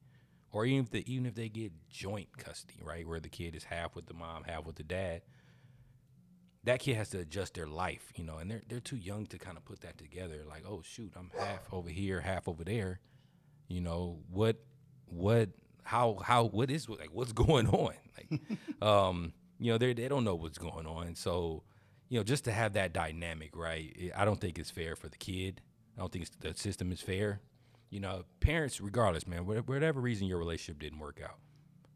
or 0.51 0.65
even 0.65 0.85
if 0.85 0.91
the, 0.91 1.11
even 1.11 1.25
if 1.25 1.35
they 1.35 1.49
get 1.49 1.71
joint 1.89 2.37
custody, 2.37 2.79
right, 2.81 3.07
where 3.07 3.19
the 3.19 3.29
kid 3.29 3.55
is 3.55 3.65
half 3.65 3.95
with 3.95 4.07
the 4.07 4.13
mom, 4.13 4.43
half 4.43 4.65
with 4.65 4.75
the 4.75 4.83
dad. 4.83 5.21
That 6.63 6.79
kid 6.79 6.97
has 6.97 7.09
to 7.11 7.19
adjust 7.19 7.53
their 7.53 7.67
life, 7.67 8.11
you 8.15 8.23
know, 8.25 8.37
and 8.37 8.51
they're 8.51 8.63
they're 8.67 8.79
too 8.79 8.97
young 8.97 9.25
to 9.27 9.37
kind 9.37 9.57
of 9.57 9.63
put 9.63 9.81
that 9.81 9.97
together. 9.97 10.43
Like, 10.47 10.63
oh 10.67 10.81
shoot, 10.83 11.13
I'm 11.15 11.31
half 11.37 11.71
over 11.71 11.89
here, 11.89 12.19
half 12.21 12.47
over 12.47 12.63
there. 12.63 12.99
You 13.69 13.81
know 13.81 14.19
what 14.29 14.57
what 15.05 15.49
how 15.87 16.17
how 16.21 16.43
what 16.45 16.69
is 16.69 16.89
like 16.89 17.09
what's 17.11 17.31
going 17.45 17.67
on 17.67 17.93
like 18.17 18.41
um 18.81 19.33
you 19.59 19.71
know 19.71 19.77
they 19.77 19.93
they 19.93 20.07
don't 20.07 20.23
know 20.23 20.35
what's 20.35 20.57
going 20.57 20.85
on 20.85 21.15
so 21.15 21.63
you 22.09 22.19
know 22.19 22.23
just 22.23 22.43
to 22.43 22.51
have 22.51 22.73
that 22.73 22.93
dynamic 22.93 23.55
right 23.55 24.11
i 24.15 24.25
don't 24.25 24.41
think 24.41 24.59
it's 24.59 24.69
fair 24.69 24.95
for 24.95 25.07
the 25.07 25.17
kid 25.17 25.61
i 25.97 26.01
don't 26.01 26.11
think 26.11 26.25
it's, 26.25 26.35
the 26.39 26.53
system 26.55 26.91
is 26.91 27.01
fair 27.01 27.41
you 27.89 27.99
know 27.99 28.23
parents 28.39 28.79
regardless 28.81 29.27
man 29.27 29.45
whatever 29.45 29.99
reason 29.99 30.27
your 30.27 30.37
relationship 30.37 30.79
didn't 30.79 30.99
work 30.99 31.19
out 31.23 31.37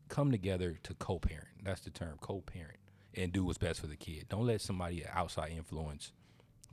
come 0.09 0.31
together 0.31 0.77
to 0.83 0.93
co-parent 0.95 1.47
that's 1.63 1.81
the 1.81 1.89
term 1.89 2.17
co-parent 2.21 2.77
and 3.13 3.31
do 3.31 3.43
what's 3.43 3.57
best 3.57 3.79
for 3.79 3.87
the 3.87 3.95
kid 3.95 4.25
don't 4.29 4.45
let 4.45 4.61
somebody 4.61 5.05
outside 5.13 5.51
influence 5.51 6.11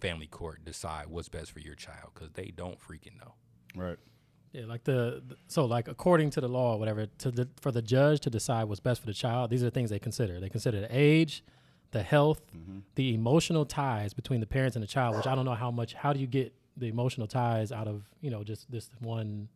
family 0.00 0.26
court 0.26 0.64
decide 0.64 1.06
what's 1.08 1.28
best 1.28 1.50
for 1.50 1.60
your 1.60 1.74
child 1.74 2.10
because 2.14 2.30
they 2.32 2.52
don't 2.56 2.78
freaking 2.80 3.18
know 3.18 3.34
Right. 3.74 3.98
Yeah, 4.52 4.64
like 4.64 4.84
the 4.84 5.22
the- 5.26 5.36
so 5.46 5.66
like 5.66 5.88
according 5.88 6.30
to 6.30 6.40
the 6.40 6.48
law, 6.48 6.74
or 6.74 6.78
whatever, 6.78 7.06
to 7.06 7.30
the 7.30 7.48
for 7.60 7.70
the 7.70 7.82
judge 7.82 8.20
to 8.20 8.30
decide 8.30 8.64
what's 8.64 8.80
best 8.80 9.00
for 9.00 9.06
the 9.06 9.12
child, 9.14 9.50
these 9.50 9.62
are 9.62 9.66
the 9.66 9.70
things 9.70 9.90
they 9.90 9.98
consider. 9.98 10.40
They 10.40 10.48
consider 10.48 10.80
the 10.80 10.88
age, 10.90 11.44
the 11.90 12.02
health, 12.02 12.40
mm-hmm. 12.56 12.78
the 12.94 13.14
emotional 13.14 13.66
ties 13.66 14.14
between 14.14 14.40
the 14.40 14.46
parents 14.46 14.74
and 14.74 14.82
the 14.82 14.86
child. 14.86 15.16
Which 15.16 15.26
I 15.26 15.34
don't 15.34 15.44
know 15.44 15.54
how 15.54 15.70
much. 15.70 15.94
How 15.94 16.12
do 16.12 16.20
you 16.20 16.26
get 16.26 16.54
the 16.78 16.86
emotional 16.88 17.26
ties 17.26 17.72
out 17.72 17.88
of 17.88 18.02
you 18.20 18.30
know 18.30 18.44
just 18.44 18.70
this 18.70 18.90
one, 19.00 19.48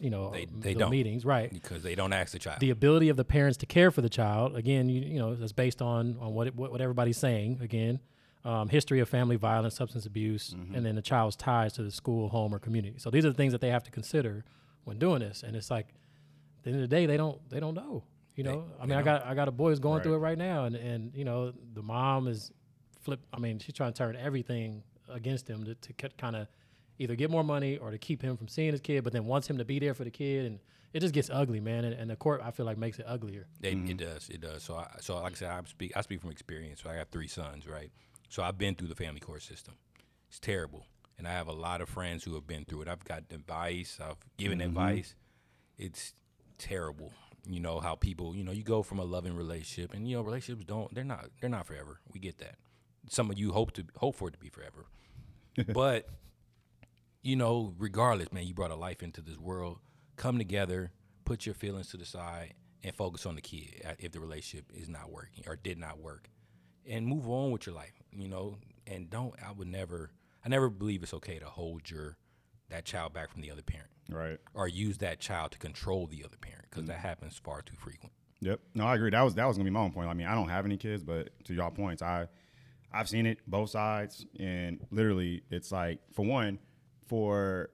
you 0.00 0.10
know, 0.10 0.30
They- 0.30 0.46
they 0.46 0.72
the 0.74 0.80
don't. 0.80 0.90
meetings, 0.90 1.24
right? 1.24 1.52
because 1.52 1.82
they 1.82 1.94
don't 1.94 2.12
ask 2.12 2.32
the 2.32 2.38
child 2.38 2.60
The 2.60 2.70
ability 2.70 3.08
of 3.08 3.16
the 3.16 3.24
parents 3.24 3.56
to 3.58 3.66
care 3.66 3.90
for 3.90 4.00
the 4.00 4.08
child. 4.08 4.56
Again, 4.56 4.88
you 4.88 5.00
you 5.02 5.18
know 5.18 5.34
that's 5.34 5.52
based 5.52 5.82
on 5.82 6.16
on 6.20 6.34
what 6.34 6.46
it, 6.46 6.54
what, 6.56 6.70
what 6.72 6.80
everybody's 6.80 7.18
saying. 7.18 7.58
Again. 7.60 8.00
Um, 8.44 8.68
history 8.68 9.00
of 9.00 9.08
family 9.08 9.34
violence, 9.36 9.74
substance 9.74 10.06
abuse, 10.06 10.54
and 10.72 10.86
then 10.86 10.94
the 10.94 11.02
child's 11.02 11.34
ties 11.36 11.72
to 11.74 11.82
the 11.82 11.90
school, 11.90 12.28
home, 12.28 12.54
or 12.54 12.60
community. 12.60 12.94
So 12.98 13.10
these 13.10 13.24
are 13.26 13.28
the 13.30 13.34
things 13.34 13.52
that 13.52 13.60
they 13.60 13.68
have 13.68 13.82
to 13.82 13.90
consider 13.90 14.44
when 14.84 14.96
doing 14.96 15.20
this. 15.20 15.42
And 15.42 15.56
it's 15.56 15.70
like, 15.72 15.88
at 16.58 16.62
the 16.62 16.70
end 16.70 16.76
of 16.82 16.88
the 16.88 16.96
day, 16.96 17.04
they 17.04 17.16
don't 17.16 17.36
they 17.50 17.58
don't 17.58 17.74
know. 17.74 18.04
You 18.36 18.44
know, 18.44 18.64
I 18.80 18.86
mean, 18.86 18.96
I 18.96 19.02
got 19.02 19.26
I 19.26 19.34
got 19.34 19.48
a 19.48 19.50
boy 19.50 19.70
who's 19.70 19.80
going 19.80 20.02
through 20.02 20.14
it 20.14 20.18
right 20.18 20.38
now, 20.38 20.64
and 20.64 20.76
and 20.76 21.12
you 21.16 21.24
know, 21.24 21.52
the 21.74 21.82
mom 21.82 22.28
is 22.28 22.52
flip. 23.02 23.20
I 23.34 23.38
mean, 23.40 23.58
she's 23.58 23.74
trying 23.74 23.92
to 23.92 23.98
turn 23.98 24.14
everything 24.16 24.84
against 25.08 25.48
him 25.48 25.64
to, 25.64 25.74
to 25.74 25.92
kind 26.16 26.36
of 26.36 26.46
either 26.98 27.14
get 27.14 27.30
more 27.30 27.44
money 27.44 27.78
or 27.78 27.90
to 27.90 27.98
keep 27.98 28.22
him 28.22 28.36
from 28.36 28.48
seeing 28.48 28.72
his 28.72 28.80
kid, 28.80 29.04
but 29.04 29.12
then 29.12 29.26
wants 29.26 29.48
him 29.48 29.58
to 29.58 29.64
be 29.64 29.78
there 29.78 29.94
for 29.94 30.04
the 30.04 30.10
kid, 30.10 30.46
and 30.46 30.58
it 30.92 31.00
just 31.00 31.14
gets 31.14 31.30
ugly, 31.30 31.60
man. 31.60 31.84
And, 31.84 31.94
and 31.94 32.10
the 32.10 32.16
court, 32.16 32.40
I 32.44 32.50
feel 32.50 32.66
like, 32.66 32.78
makes 32.78 32.98
it 32.98 33.06
uglier. 33.06 33.46
It, 33.62 33.68
it 33.68 33.76
mm-hmm. 33.76 33.96
does. 33.96 34.28
It 34.28 34.40
does. 34.40 34.62
So, 34.62 34.76
I, 34.76 34.88
so 35.00 35.20
like 35.20 35.32
I 35.32 35.36
said, 35.36 35.50
I 35.50 35.60
speak. 35.66 35.92
I 35.96 36.00
speak 36.00 36.20
from 36.20 36.30
experience. 36.30 36.82
So 36.82 36.90
I 36.90 36.96
got 36.96 37.10
three 37.10 37.28
sons, 37.28 37.66
right? 37.66 37.90
So 38.28 38.42
I've 38.42 38.58
been 38.58 38.74
through 38.74 38.88
the 38.88 38.94
family 38.94 39.20
court 39.20 39.42
system. 39.42 39.74
It's 40.28 40.38
terrible, 40.38 40.86
and 41.16 41.26
I 41.26 41.32
have 41.32 41.48
a 41.48 41.52
lot 41.52 41.80
of 41.80 41.88
friends 41.88 42.24
who 42.24 42.34
have 42.34 42.46
been 42.46 42.64
through 42.64 42.82
it. 42.82 42.88
I've 42.88 43.04
got 43.04 43.24
advice. 43.30 43.98
I've 44.02 44.16
given 44.36 44.58
mm-hmm. 44.58 44.68
advice. 44.68 45.14
It's 45.78 46.14
terrible. 46.58 47.12
You 47.46 47.60
know 47.60 47.80
how 47.80 47.94
people. 47.94 48.36
You 48.36 48.44
know, 48.44 48.52
you 48.52 48.62
go 48.62 48.82
from 48.82 48.98
a 48.98 49.04
loving 49.04 49.34
relationship, 49.34 49.94
and 49.94 50.08
you 50.08 50.16
know 50.16 50.22
relationships 50.22 50.64
don't. 50.66 50.94
They're 50.94 51.04
not. 51.04 51.30
They're 51.40 51.48
not 51.48 51.66
forever. 51.66 52.00
We 52.12 52.20
get 52.20 52.38
that. 52.38 52.56
Some 53.08 53.30
of 53.30 53.38
you 53.38 53.52
hope 53.52 53.72
to 53.72 53.84
hope 53.96 54.16
for 54.16 54.28
it 54.28 54.32
to 54.32 54.38
be 54.38 54.50
forever, 54.50 54.86
but 55.72 56.08
you 57.28 57.36
know, 57.36 57.74
regardless, 57.78 58.32
man, 58.32 58.46
you 58.46 58.54
brought 58.54 58.70
a 58.70 58.74
life 58.76 59.02
into 59.02 59.20
this 59.20 59.36
world. 59.36 59.78
Come 60.16 60.38
together, 60.38 60.92
put 61.26 61.44
your 61.44 61.54
feelings 61.54 61.90
to 61.90 61.98
the 61.98 62.06
side, 62.06 62.54
and 62.82 62.94
focus 62.94 63.26
on 63.26 63.34
the 63.34 63.42
kid 63.42 63.82
uh, 63.86 63.92
if 63.98 64.12
the 64.12 64.20
relationship 64.20 64.72
is 64.74 64.88
not 64.88 65.12
working 65.12 65.44
or 65.46 65.54
did 65.54 65.76
not 65.76 65.98
work, 65.98 66.30
and 66.86 67.06
move 67.06 67.28
on 67.28 67.50
with 67.50 67.66
your 67.66 67.74
life. 67.74 67.92
You 68.16 68.28
know, 68.28 68.56
and 68.86 69.10
don't. 69.10 69.34
I 69.46 69.52
would 69.52 69.68
never. 69.68 70.10
I 70.42 70.48
never 70.48 70.70
believe 70.70 71.02
it's 71.02 71.12
okay 71.14 71.38
to 71.38 71.44
hold 71.44 71.90
your 71.90 72.16
that 72.70 72.86
child 72.86 73.12
back 73.12 73.30
from 73.30 73.42
the 73.42 73.50
other 73.50 73.62
parent 73.62 73.90
Right. 74.10 74.38
or 74.54 74.66
use 74.68 74.98
that 74.98 75.20
child 75.20 75.52
to 75.52 75.58
control 75.58 76.06
the 76.06 76.24
other 76.24 76.36
parent 76.38 76.64
because 76.70 76.86
that 76.86 76.98
happens 76.98 77.38
far 77.42 77.60
too 77.60 77.74
frequent. 77.76 78.12
Yep. 78.40 78.60
No, 78.74 78.86
I 78.86 78.94
agree. 78.94 79.10
That 79.10 79.20
was 79.22 79.34
that 79.34 79.44
was 79.44 79.58
gonna 79.58 79.68
be 79.68 79.70
my 79.70 79.80
own 79.80 79.92
point. 79.92 80.08
I 80.08 80.14
mean, 80.14 80.26
I 80.26 80.34
don't 80.34 80.48
have 80.48 80.64
any 80.64 80.78
kids, 80.78 81.02
but 81.02 81.28
to 81.44 81.52
y'all 81.52 81.70
points, 81.70 82.00
I 82.00 82.28
I've 82.90 83.08
seen 83.08 83.26
it 83.26 83.40
both 83.46 83.68
sides, 83.68 84.24
and 84.40 84.80
literally, 84.90 85.42
it's 85.50 85.70
like 85.70 85.98
for 86.14 86.24
one, 86.24 86.58
for 87.08 87.70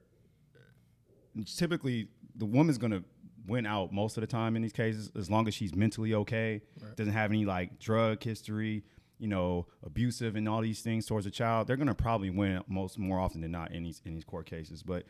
typically 1.45 2.07
the 2.35 2.45
woman's 2.45 2.77
gonna 2.77 3.03
win 3.47 3.65
out 3.65 3.93
most 3.93 4.17
of 4.17 4.21
the 4.21 4.27
time 4.27 4.55
in 4.55 4.61
these 4.61 4.73
cases 4.73 5.11
as 5.15 5.29
long 5.29 5.47
as 5.47 5.53
she's 5.53 5.75
mentally 5.75 6.13
okay, 6.13 6.61
doesn't 6.95 7.13
have 7.13 7.29
any 7.31 7.45
like 7.45 7.77
drug 7.79 8.23
history, 8.23 8.83
you 9.19 9.27
know, 9.27 9.67
abusive 9.83 10.35
and 10.35 10.49
all 10.49 10.61
these 10.61 10.81
things 10.81 11.05
towards 11.05 11.25
a 11.25 11.31
child. 11.31 11.67
They're 11.67 11.77
gonna 11.77 11.93
probably 11.93 12.29
win 12.29 12.61
most 12.67 12.97
more 12.97 13.19
often 13.19 13.41
than 13.41 13.51
not 13.51 13.71
in 13.71 13.83
these 13.83 14.01
in 14.05 14.13
these 14.13 14.25
court 14.25 14.45
cases, 14.45 14.81
but. 14.83 15.05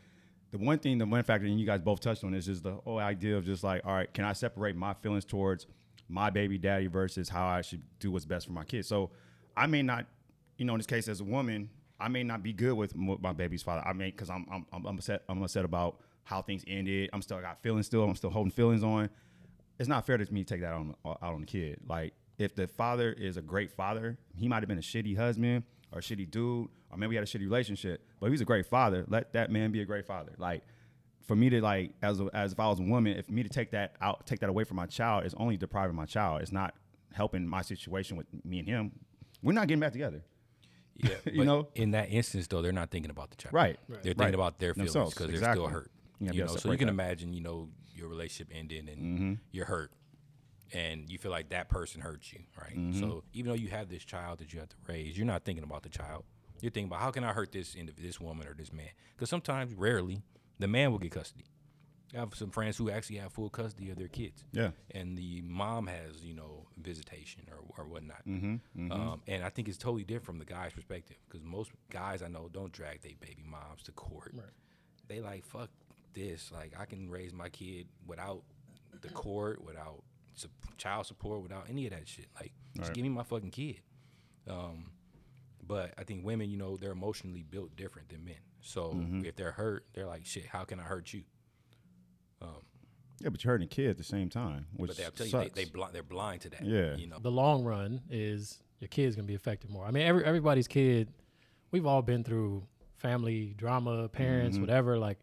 The 0.51 0.59
one 0.59 0.79
thing, 0.79 0.99
the 0.99 1.05
one 1.05 1.21
factor, 1.23 1.45
and 1.45 1.59
you 1.59 1.65
guys 1.65 1.81
both 1.81 1.99
touched 1.99 2.23
on, 2.23 2.33
is 2.33 2.45
just 2.45 2.63
the 2.63 2.75
whole 2.75 2.99
idea 2.99 3.35
of 3.35 3.45
just 3.45 3.61
like, 3.61 3.81
all 3.83 3.93
right, 3.93 4.13
can 4.13 4.23
I 4.23 4.31
separate 4.31 4.75
my 4.77 4.93
feelings 4.93 5.25
towards 5.25 5.65
my 6.07 6.29
baby 6.29 6.57
daddy 6.57 6.87
versus 6.87 7.27
how 7.27 7.45
I 7.45 7.61
should 7.61 7.81
do 7.99 8.09
what's 8.11 8.23
best 8.23 8.45
for 8.45 8.53
my 8.53 8.63
kids? 8.63 8.87
So 8.87 9.09
I 9.57 9.65
may 9.65 9.81
not, 9.81 10.05
you 10.57 10.63
know, 10.63 10.73
in 10.73 10.79
this 10.79 10.85
case 10.85 11.09
as 11.09 11.19
a 11.19 11.25
woman, 11.25 11.69
I 11.99 12.07
may 12.09 12.23
not 12.23 12.43
be 12.43 12.53
good 12.53 12.73
with 12.73 12.95
my 12.95 13.31
baby's 13.31 13.63
father. 13.63 13.81
I 13.85 13.93
may 13.93 14.11
because 14.11 14.29
I'm, 14.29 14.45
I'm 14.51 14.65
I'm 14.71 14.85
upset. 14.85 15.23
I'm 15.29 15.41
upset 15.41 15.65
about 15.65 15.99
how 16.23 16.41
things 16.41 16.63
ended. 16.67 17.09
I'm 17.13 17.21
still 17.21 17.39
got 17.39 17.61
feelings 17.61 17.85
still. 17.85 18.03
I'm 18.03 18.15
still 18.15 18.29
holding 18.29 18.51
feelings 18.51 18.83
on. 18.83 19.09
It's 19.79 19.89
not 19.89 20.05
fair 20.05 20.17
to 20.17 20.33
me 20.33 20.43
to 20.43 20.53
take 20.53 20.61
that 20.61 20.73
on 20.73 20.95
out 21.05 21.19
on 21.21 21.41
the 21.41 21.47
kid. 21.47 21.79
Like 21.87 22.13
if 22.37 22.55
the 22.55 22.67
father 22.67 23.11
is 23.13 23.37
a 23.37 23.41
great 23.41 23.71
father, 23.71 24.17
he 24.35 24.47
might 24.47 24.61
have 24.61 24.67
been 24.67 24.77
a 24.77 24.81
shitty 24.81 25.15
husband 25.17 25.63
or 25.91 25.99
a 25.99 26.01
shitty 26.01 26.29
dude, 26.29 26.67
or 26.91 26.97
maybe 26.97 27.11
he 27.11 27.15
had 27.15 27.23
a 27.23 27.27
shitty 27.27 27.41
relationship, 27.41 28.05
but 28.19 28.29
he's 28.29 28.41
a 28.41 28.45
great 28.45 28.65
father. 28.65 29.05
Let 29.07 29.33
that 29.33 29.51
man 29.51 29.71
be 29.71 29.81
a 29.81 29.85
great 29.85 30.05
father. 30.05 30.33
Like 30.37 30.63
for 31.25 31.35
me 31.35 31.49
to 31.49 31.61
like 31.61 31.93
as 32.01 32.19
a, 32.19 32.29
as 32.33 32.51
if 32.53 32.59
I 32.59 32.67
was 32.67 32.79
a 32.79 32.83
woman, 32.83 33.17
if 33.17 33.29
me 33.29 33.43
to 33.43 33.49
take 33.49 33.71
that 33.71 33.95
out, 34.01 34.25
take 34.25 34.39
that 34.39 34.49
away 34.49 34.63
from 34.63 34.77
my 34.77 34.85
child, 34.85 35.25
is 35.25 35.33
only 35.35 35.57
depriving 35.57 35.95
my 35.95 36.05
child. 36.05 36.41
It's 36.41 36.51
not 36.51 36.75
helping 37.13 37.47
my 37.47 37.61
situation 37.61 38.17
with 38.17 38.27
me 38.43 38.59
and 38.59 38.67
him. 38.67 38.91
We're 39.41 39.53
not 39.53 39.67
getting 39.67 39.79
back 39.79 39.93
together. 39.93 40.23
Yeah, 40.97 41.09
You 41.25 41.37
but 41.39 41.45
know? 41.45 41.67
in 41.75 41.91
that 41.91 42.09
instance 42.09 42.47
though, 42.47 42.61
they're 42.61 42.71
not 42.71 42.89
thinking 42.91 43.11
about 43.11 43.29
the 43.31 43.35
child. 43.37 43.53
Right. 43.53 43.77
They're 43.89 43.97
thinking 44.01 44.19
Right. 44.23 44.33
about 44.33 44.59
their 44.59 44.73
feelings 44.73 44.93
Themselves. 44.93 45.13
because 45.15 45.39
they're 45.39 45.51
still 45.53 45.67
hurt. 45.67 45.91
You 46.19 46.25
You, 46.25 46.27
gotta 46.27 46.33
be 46.37 46.41
able 46.43 46.53
know, 46.53 46.59
so 46.59 46.71
you 46.71 46.77
can 46.77 46.87
that. 46.87 46.93
imagine, 46.93 47.33
you 47.33 47.41
know, 47.41 47.69
your 47.93 48.07
relationship 48.07 48.55
ending 48.57 48.87
and 48.89 49.01
Mm-hmm. 49.01 49.33
you're 49.51 49.65
hurt, 49.65 49.91
and 50.73 51.09
you 51.09 51.17
feel 51.17 51.31
like 51.31 51.49
that 51.49 51.69
person 51.69 52.01
hurt 52.01 52.31
you, 52.31 52.39
right? 52.61 52.75
Mm-hmm. 52.77 52.99
So 52.99 53.23
even 53.33 53.49
though 53.49 53.55
you 53.55 53.69
have 53.69 53.89
this 53.89 54.03
child 54.03 54.39
that 54.39 54.53
you 54.53 54.59
have 54.59 54.69
to 54.69 54.75
raise, 54.87 55.17
you're 55.17 55.27
not 55.27 55.43
thinking 55.45 55.63
about 55.63 55.83
the 55.83 55.89
child. 55.89 56.23
You're 56.61 56.71
thinking 56.71 56.89
about 56.89 57.01
how 57.01 57.11
can 57.11 57.23
I 57.23 57.33
hurt 57.33 57.51
this 57.51 57.75
indiv- 57.75 57.97
this 57.97 58.19
woman 58.19 58.47
or 58.47 58.53
this 58.53 58.71
man? 58.71 58.89
Because 59.15 59.29
sometimes, 59.29 59.73
rarely, 59.73 60.21
the 60.59 60.67
man 60.67 60.91
will 60.91 60.99
get 60.99 61.11
custody. 61.11 61.45
I 62.15 62.19
have 62.19 62.33
some 62.35 62.49
friends 62.51 62.77
who 62.77 62.89
actually 62.89 63.17
have 63.17 63.31
full 63.33 63.49
custody 63.49 63.89
of 63.91 63.97
their 63.97 64.07
kids 64.07 64.43
Yeah. 64.53 64.69
and 64.91 65.17
the 65.17 65.41
mom 65.43 65.87
has 65.87 66.23
you 66.23 66.33
know 66.33 66.65
visitation 66.77 67.43
or, 67.51 67.59
or 67.77 67.87
whatnot 67.87 68.25
Mm-hmm. 68.27 68.91
Um, 68.91 69.21
and 69.27 69.43
i 69.43 69.49
think 69.49 69.67
it's 69.67 69.77
totally 69.77 70.03
different 70.03 70.25
from 70.25 70.39
the 70.39 70.45
guy's 70.45 70.73
perspective 70.73 71.17
because 71.27 71.43
most 71.43 71.71
guys 71.89 72.21
i 72.21 72.27
know 72.27 72.49
don't 72.51 72.71
drag 72.71 73.01
their 73.01 73.11
baby 73.19 73.43
moms 73.45 73.83
to 73.83 73.91
court 73.91 74.33
they 75.07 75.19
like 75.19 75.45
fuck 75.45 75.69
this 76.13 76.51
like 76.53 76.73
i 76.79 76.85
can 76.85 77.09
raise 77.09 77.33
my 77.33 77.49
kid 77.49 77.87
without 78.07 78.43
the 79.01 79.09
court 79.09 79.61
without 79.63 80.01
su- 80.35 80.47
child 80.77 81.05
support 81.05 81.41
without 81.41 81.65
any 81.69 81.85
of 81.87 81.91
that 81.93 82.07
shit 82.07 82.27
like 82.39 82.51
just 82.77 82.89
Right. 82.89 82.95
give 82.95 83.03
me 83.03 83.09
my 83.09 83.23
fucking 83.23 83.51
kid 83.51 83.81
um, 84.47 84.91
but 85.65 85.93
i 85.97 86.03
think 86.03 86.23
women 86.25 86.49
you 86.49 86.57
know 86.57 86.77
they're 86.77 86.91
emotionally 86.91 87.43
built 87.43 87.75
different 87.75 88.09
than 88.09 88.23
men 88.23 88.35
so 88.61 88.91
Mm-hmm. 88.95 89.25
if 89.25 89.35
they're 89.35 89.51
hurt 89.51 89.85
they're 89.93 90.05
like 90.07 90.25
shit 90.25 90.45
how 90.47 90.63
can 90.63 90.79
i 90.79 90.83
hurt 90.83 91.13
you 91.13 91.23
Yeah, 93.21 93.29
but 93.29 93.43
you're 93.43 93.53
hurting 93.53 93.65
a 93.65 93.69
kid 93.69 93.89
at 93.89 93.97
the 93.97 94.03
same 94.03 94.29
time, 94.29 94.65
which 94.75 94.89
but 94.89 94.97
they'll 94.97 95.09
tell 95.09 95.25
you 95.25 95.31
sucks. 95.31 95.51
they, 95.53 95.63
they 95.63 95.69
bli- 95.69 95.87
they're 95.93 96.03
blind 96.03 96.41
to 96.41 96.49
that 96.49 96.65
Yeah. 96.65 96.95
you 96.97 97.07
know 97.07 97.17
the 97.17 97.31
long 97.31 97.63
run 97.63 98.01
is 98.09 98.59
your 98.79 98.89
kid's 98.89 99.15
gonna 99.15 99.25
be 99.25 99.35
affected 99.35 99.69
more. 99.69 99.85
I 99.85 99.91
mean, 99.91 100.03
every 100.03 100.23
everybody's 100.25 100.67
kid. 100.67 101.07
We've 101.71 101.85
all 101.85 102.01
been 102.01 102.23
through 102.25 102.67
family 102.97 103.53
drama, 103.57 104.09
parents, 104.09 104.57
whatever. 104.57 104.97
Like, 104.97 105.17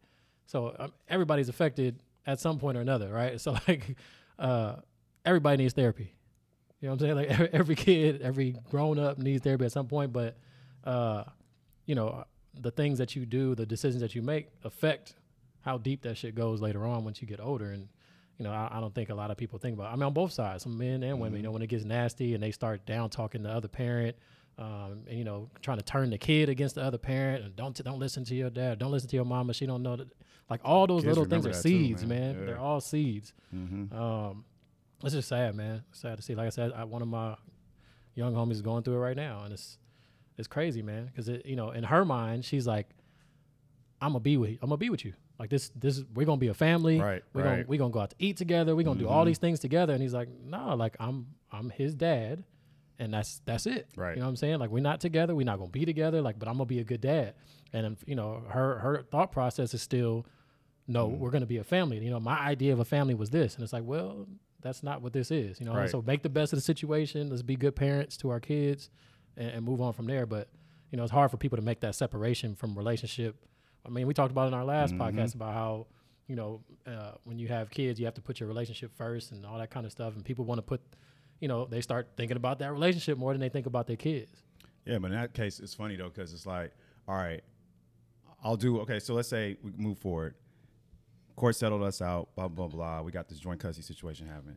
so 0.46 0.74
um, 0.78 0.92
everybody's 1.08 1.48
affected 1.50 2.02
at 2.26 2.40
some 2.40 2.58
point 2.58 2.76
or 2.78 2.80
another, 2.80 3.12
right? 3.12 3.38
So 3.40 3.56
like, 3.68 3.96
uh, 4.38 4.76
everybody 5.24 5.58
needs 5.58 5.74
therapy. 5.74 6.14
You 6.80 6.88
know 6.88 6.94
what 6.94 7.02
I'm 7.02 7.06
saying? 7.06 7.14
Like 7.16 7.28
every, 7.30 7.48
every 7.52 7.74
kid, 7.76 8.22
every 8.22 8.56
grown 8.70 8.98
up 8.98 9.18
needs 9.18 9.42
therapy 9.44 9.66
at 9.66 9.72
some 9.72 9.86
point. 9.86 10.12
But, 10.12 10.36
uh, 10.84 11.24
you 11.86 11.94
know, 11.94 12.24
the 12.58 12.70
things 12.70 12.98
that 12.98 13.14
you 13.16 13.24
do, 13.26 13.54
the 13.54 13.66
decisions 13.66 14.00
that 14.02 14.14
you 14.14 14.22
make 14.22 14.48
affect 14.64 15.14
how 15.62 15.78
deep 15.78 16.02
that 16.02 16.16
shit 16.16 16.34
goes 16.34 16.60
later 16.60 16.84
on 16.86 17.04
once 17.04 17.20
you 17.20 17.26
get 17.26 17.40
older. 17.40 17.70
And 17.70 17.88
you 18.38 18.44
know, 18.44 18.52
I, 18.52 18.68
I 18.72 18.80
don't 18.80 18.94
think 18.94 19.10
a 19.10 19.14
lot 19.14 19.30
of 19.30 19.36
people 19.36 19.58
think 19.58 19.74
about. 19.76 19.90
It. 19.90 19.92
I 19.92 19.96
mean, 19.96 20.04
on 20.04 20.12
both 20.12 20.32
sides, 20.32 20.64
some 20.64 20.76
men 20.76 21.02
and 21.02 21.20
women. 21.20 21.38
You 21.38 21.44
know, 21.44 21.50
when 21.52 21.62
it 21.62 21.68
gets 21.68 21.84
nasty 21.84 22.34
and 22.34 22.42
they 22.42 22.50
start 22.50 22.84
down 22.86 23.10
talking 23.10 23.42
the 23.42 23.50
other 23.50 23.68
parent, 23.68 24.16
um, 24.58 25.04
and 25.08 25.16
you 25.18 25.24
know, 25.24 25.48
trying 25.60 25.78
to 25.78 25.84
turn 25.84 26.10
the 26.10 26.18
kid 26.18 26.48
against 26.48 26.74
the 26.74 26.82
other 26.82 26.98
parent, 26.98 27.44
and 27.44 27.56
don't 27.56 27.74
don't 27.84 27.98
listen 27.98 28.24
to 28.24 28.34
your 28.34 28.50
dad, 28.50 28.78
don't 28.78 28.90
listen 28.90 29.08
to 29.10 29.16
your 29.16 29.24
mama. 29.24 29.54
She 29.54 29.66
don't 29.66 29.82
know 29.82 29.96
that. 29.96 30.08
Like 30.50 30.60
all 30.64 30.86
those 30.86 31.02
Kids 31.02 31.08
little 31.16 31.24
things 31.24 31.46
are 31.46 31.50
that 31.50 31.62
too, 31.62 31.68
seeds, 31.68 32.04
man. 32.04 32.32
man. 32.32 32.40
Yeah. 32.40 32.46
They're 32.46 32.58
all 32.58 32.80
seeds. 32.80 33.32
Mhm. 33.54 33.92
Um, 33.94 34.44
it's 35.02 35.14
just 35.14 35.28
sad, 35.28 35.54
man. 35.54 35.82
It's 35.90 36.00
sad 36.00 36.16
to 36.16 36.22
see. 36.22 36.34
Like 36.34 36.46
I 36.46 36.50
said, 36.50 36.72
I, 36.72 36.84
one 36.84 37.00
of 37.00 37.08
my 37.08 37.36
young 38.14 38.34
homies 38.34 38.52
is 38.52 38.62
going 38.62 38.82
through 38.82 38.94
it 38.94 38.98
right 38.98 39.16
now, 39.16 39.42
and 39.44 39.52
it's 39.52 39.78
it's 40.36 40.48
crazy, 40.48 40.82
man. 40.82 41.06
Because 41.06 41.28
it, 41.28 41.46
you 41.46 41.56
know, 41.56 41.70
in 41.70 41.84
her 41.84 42.04
mind, 42.04 42.44
she's 42.44 42.66
like, 42.66 42.88
"I'm 44.00 44.10
gonna 44.10 44.20
be 44.20 44.36
with, 44.36 44.50
you. 44.50 44.58
I'm 44.62 44.68
gonna 44.68 44.76
be 44.78 44.90
with 44.90 45.04
you. 45.04 45.14
Like 45.42 45.50
this, 45.50 45.70
this, 45.74 46.00
we're 46.14 46.24
gonna 46.24 46.36
be 46.38 46.46
a 46.48 46.54
family. 46.54 47.00
Right, 47.00 47.22
We're 47.34 47.42
gonna 47.42 47.64
we're 47.66 47.78
gonna 47.78 47.90
go 47.92 47.98
out 47.98 48.10
to 48.10 48.16
eat 48.20 48.36
together. 48.36 48.76
We're 48.76 48.84
gonna 48.84 49.00
do 49.00 49.06
Mm-hmm. 49.06 49.12
all 49.14 49.24
these 49.24 49.38
things 49.38 49.58
together." 49.58 49.92
And 49.92 50.00
he's 50.00 50.14
like, 50.14 50.28
"No, 50.44 50.76
like 50.76 50.94
I'm 51.00 51.26
I'm 51.50 51.68
his 51.70 51.94
dad, 51.96 52.44
and 53.00 53.12
that's 53.12 53.40
that's 53.44 53.66
it. 53.66 53.88
Right. 53.96 54.10
You 54.14 54.20
know 54.20 54.26
what 54.26 54.30
I'm 54.30 54.36
saying? 54.36 54.60
Like 54.60 54.70
we're 54.70 54.80
not 54.90 55.00
together. 55.00 55.34
We're 55.34 55.44
not 55.52 55.58
gonna 55.58 55.70
be 55.70 55.84
together. 55.84 56.22
Like, 56.22 56.38
but 56.38 56.46
I'm 56.48 56.54
gonna 56.54 56.66
be 56.66 56.78
a 56.78 56.84
good 56.84 57.00
dad. 57.00 57.34
And 57.72 57.96
you 58.06 58.14
know, 58.14 58.42
her 58.50 58.78
her 58.78 59.02
thought 59.10 59.32
process 59.32 59.74
is 59.74 59.82
still, 59.82 60.26
no, 60.86 61.08
Mm-hmm. 61.08 61.18
we're 61.18 61.30
gonna 61.30 61.46
be 61.46 61.56
a 61.56 61.64
family. 61.64 61.98
You 61.98 62.10
know, 62.10 62.20
my 62.20 62.38
idea 62.38 62.72
of 62.72 62.78
a 62.78 62.84
family 62.84 63.14
was 63.14 63.30
this, 63.30 63.56
and 63.56 63.64
it's 63.64 63.72
like, 63.72 63.84
well, 63.84 64.28
that's 64.60 64.84
not 64.84 65.02
what 65.02 65.12
this 65.12 65.32
is. 65.32 65.58
You 65.58 65.66
know, 65.66 65.74
Right. 65.74 65.90
so 65.90 66.02
make 66.02 66.22
the 66.22 66.28
best 66.28 66.52
of 66.52 66.56
the 66.58 66.62
situation. 66.72 67.30
Let's 67.30 67.42
be 67.42 67.56
good 67.56 67.74
parents 67.74 68.16
to 68.18 68.30
our 68.30 68.38
kids, 68.38 68.90
and, 69.36 69.48
and 69.50 69.64
move 69.64 69.80
on 69.80 69.92
from 69.92 70.06
there. 70.06 70.24
But 70.24 70.46
you 70.92 70.96
know, 70.98 71.02
it's 71.02 71.10
hard 71.12 71.32
for 71.32 71.36
people 71.36 71.56
to 71.56 71.62
make 71.64 71.80
that 71.80 71.96
separation 71.96 72.54
from 72.54 72.76
relationship. 72.78 73.34
I 73.84 73.88
mean, 73.90 74.06
we 74.06 74.14
talked 74.14 74.30
about 74.30 74.48
in 74.48 74.54
our 74.54 74.64
last 74.64 74.94
Mm-hmm. 74.94 75.02
podcast 75.18 75.34
about 75.34 75.54
how 75.54 75.86
you 76.28 76.36
know 76.36 76.60
uh, 76.86 77.12
when 77.24 77.38
you 77.38 77.48
have 77.48 77.70
kids, 77.70 77.98
you 77.98 78.06
have 78.06 78.14
to 78.14 78.20
put 78.22 78.40
your 78.40 78.48
relationship 78.48 78.94
first 78.96 79.32
and 79.32 79.44
all 79.44 79.58
that 79.58 79.70
kind 79.70 79.86
of 79.86 79.92
stuff. 79.92 80.14
And 80.14 80.24
people 80.24 80.44
want 80.44 80.58
to 80.58 80.62
put, 80.62 80.80
you 81.40 81.48
know, 81.48 81.66
they 81.66 81.80
start 81.80 82.08
thinking 82.16 82.36
about 82.36 82.58
that 82.60 82.72
relationship 82.72 83.18
more 83.18 83.32
than 83.32 83.40
they 83.40 83.48
think 83.48 83.66
about 83.66 83.86
their 83.86 83.96
kids. 83.96 84.42
Yeah, 84.84 84.98
but 84.98 85.10
in 85.10 85.16
that 85.16 85.34
case, 85.34 85.60
it's 85.60 85.74
funny 85.74 85.96
though 85.96 86.08
because 86.08 86.32
it's 86.32 86.46
like, 86.46 86.72
all 87.06 87.16
right, 87.16 87.42
I'll 88.42 88.56
do 88.56 88.80
okay. 88.80 88.98
So 88.98 89.14
let's 89.14 89.28
say 89.28 89.56
we 89.62 89.72
move 89.76 89.98
forward. 89.98 90.34
Court 91.36 91.56
settled 91.56 91.82
us 91.82 92.00
out. 92.02 92.28
Blah 92.36 92.48
blah 92.48 92.68
blah. 92.68 93.02
We 93.02 93.10
got 93.12 93.28
this 93.28 93.38
joint 93.38 93.60
custody 93.60 93.84
situation 93.84 94.26
happening. 94.28 94.56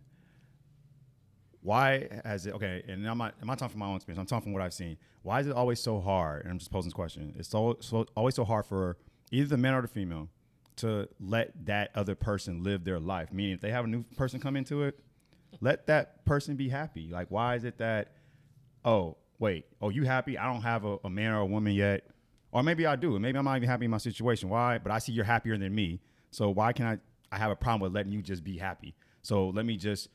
Why 1.62 2.08
has 2.24 2.46
it 2.46 2.54
okay? 2.54 2.84
And 2.88 3.08
I'm 3.08 3.18
not. 3.18 3.34
I'm 3.42 3.48
not 3.48 3.58
talking 3.58 3.72
from 3.72 3.80
my 3.80 3.88
own 3.88 3.96
experience. 3.96 4.20
I'm 4.20 4.28
talking 4.28 4.44
from 4.44 4.54
what 4.54 4.62
I've 4.62 4.74
seen. 4.74 4.98
Why 5.24 5.40
is 5.40 5.48
it 5.48 5.54
always 5.54 5.80
so 5.80 6.00
hard? 6.00 6.44
And 6.44 6.52
I'm 6.52 6.60
just 6.60 6.72
posing 6.72 6.90
this 6.90 6.94
question. 6.94 7.34
It's 7.40 7.50
so, 7.50 7.78
so 7.80 8.06
always 8.16 8.36
so 8.36 8.44
hard 8.44 8.68
for 8.68 8.98
either 9.32 9.48
the 9.48 9.58
man 9.58 9.74
or 9.74 9.82
the 9.82 9.88
female 9.88 10.30
to 10.78 11.08
let 11.20 11.66
that 11.66 11.92
other 11.96 12.16
person 12.16 12.64
live 12.64 12.84
their 12.84 13.00
life. 13.00 13.32
Meaning, 13.32 13.54
if 13.54 13.62
they 13.62 13.72
have 13.72 13.86
a 13.86 13.88
new 13.88 14.04
person 14.18 14.40
come 14.40 14.56
into 14.56 14.84
it, 14.84 15.00
let 15.62 15.88
that 15.88 16.26
person 16.26 16.56
be 16.56 16.70
happy. 16.70 17.10
Like, 17.10 17.32
why 17.32 17.56
is 17.56 17.64
it 17.64 17.78
that? 17.78 18.12
oh, 18.86 19.18
wait, 19.40 19.66
oh, 19.82 19.90
you 19.90 20.04
happy? 20.04 20.38
I 20.38 20.52
don't 20.52 20.62
have 20.62 20.86
a, 20.86 20.98
a 21.04 21.10
man 21.10 21.32
or 21.32 21.40
a 21.40 21.46
woman 21.46 21.74
yet. 21.74 22.08
Or 22.52 22.64
maybe 22.64 22.86
I 22.86 22.96
do. 22.96 23.20
Maybe 23.20 23.38
I'm 23.38 23.44
not 23.44 23.58
even 23.58 23.68
happy 23.68 23.86
in 23.86 23.92
my 23.92 23.98
situation. 23.98 24.48
Why? 24.48 24.78
But 24.78 24.94
I 24.94 25.00
see 25.00 25.12
you're 25.12 25.26
happier 25.26 25.58
than 25.58 25.76
me. 25.76 26.00
So 26.32 26.50
why 26.50 26.72
can 26.72 26.86
I 26.86 26.98
I 27.32 27.38
have 27.38 27.52
a 27.52 27.56
problem 27.56 27.82
with 27.82 27.94
letting 27.94 28.14
you 28.14 28.22
just 28.22 28.46
be 28.46 28.58
happy? 28.58 28.96
So 29.24 29.50
let 29.50 29.66
me 29.66 29.76
just, 29.76 30.10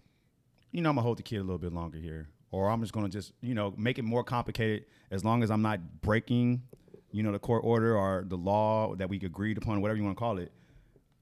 you 0.70 0.80
know, 0.80 0.88
I'm 0.88 0.94
gonna 0.94 1.02
hold 1.02 1.18
the 1.18 1.22
kid 1.22 1.36
a 1.36 1.42
little 1.42 1.58
bit 1.58 1.72
longer 1.72 1.98
here. 1.98 2.30
Or 2.50 2.70
I'm 2.70 2.80
just 2.80 2.94
gonna 2.94 3.10
just, 3.10 3.32
you 3.42 3.54
know, 3.54 3.74
make 3.76 3.98
it 3.98 4.04
more 4.04 4.24
complicated 4.24 4.86
as 5.10 5.22
long 5.22 5.42
as 5.42 5.50
I'm 5.50 5.60
not 5.60 6.00
breaking, 6.00 6.62
you 7.12 7.22
know, 7.22 7.32
the 7.32 7.38
court 7.38 7.62
order 7.64 7.96
or 7.96 8.24
the 8.26 8.36
law 8.36 8.94
that 8.96 9.08
we 9.08 9.18
agreed 9.18 9.58
upon, 9.58 9.80
whatever 9.80 9.96
you 9.96 10.04
want 10.04 10.16
to 10.16 10.18
call 10.18 10.38
it. 10.38 10.52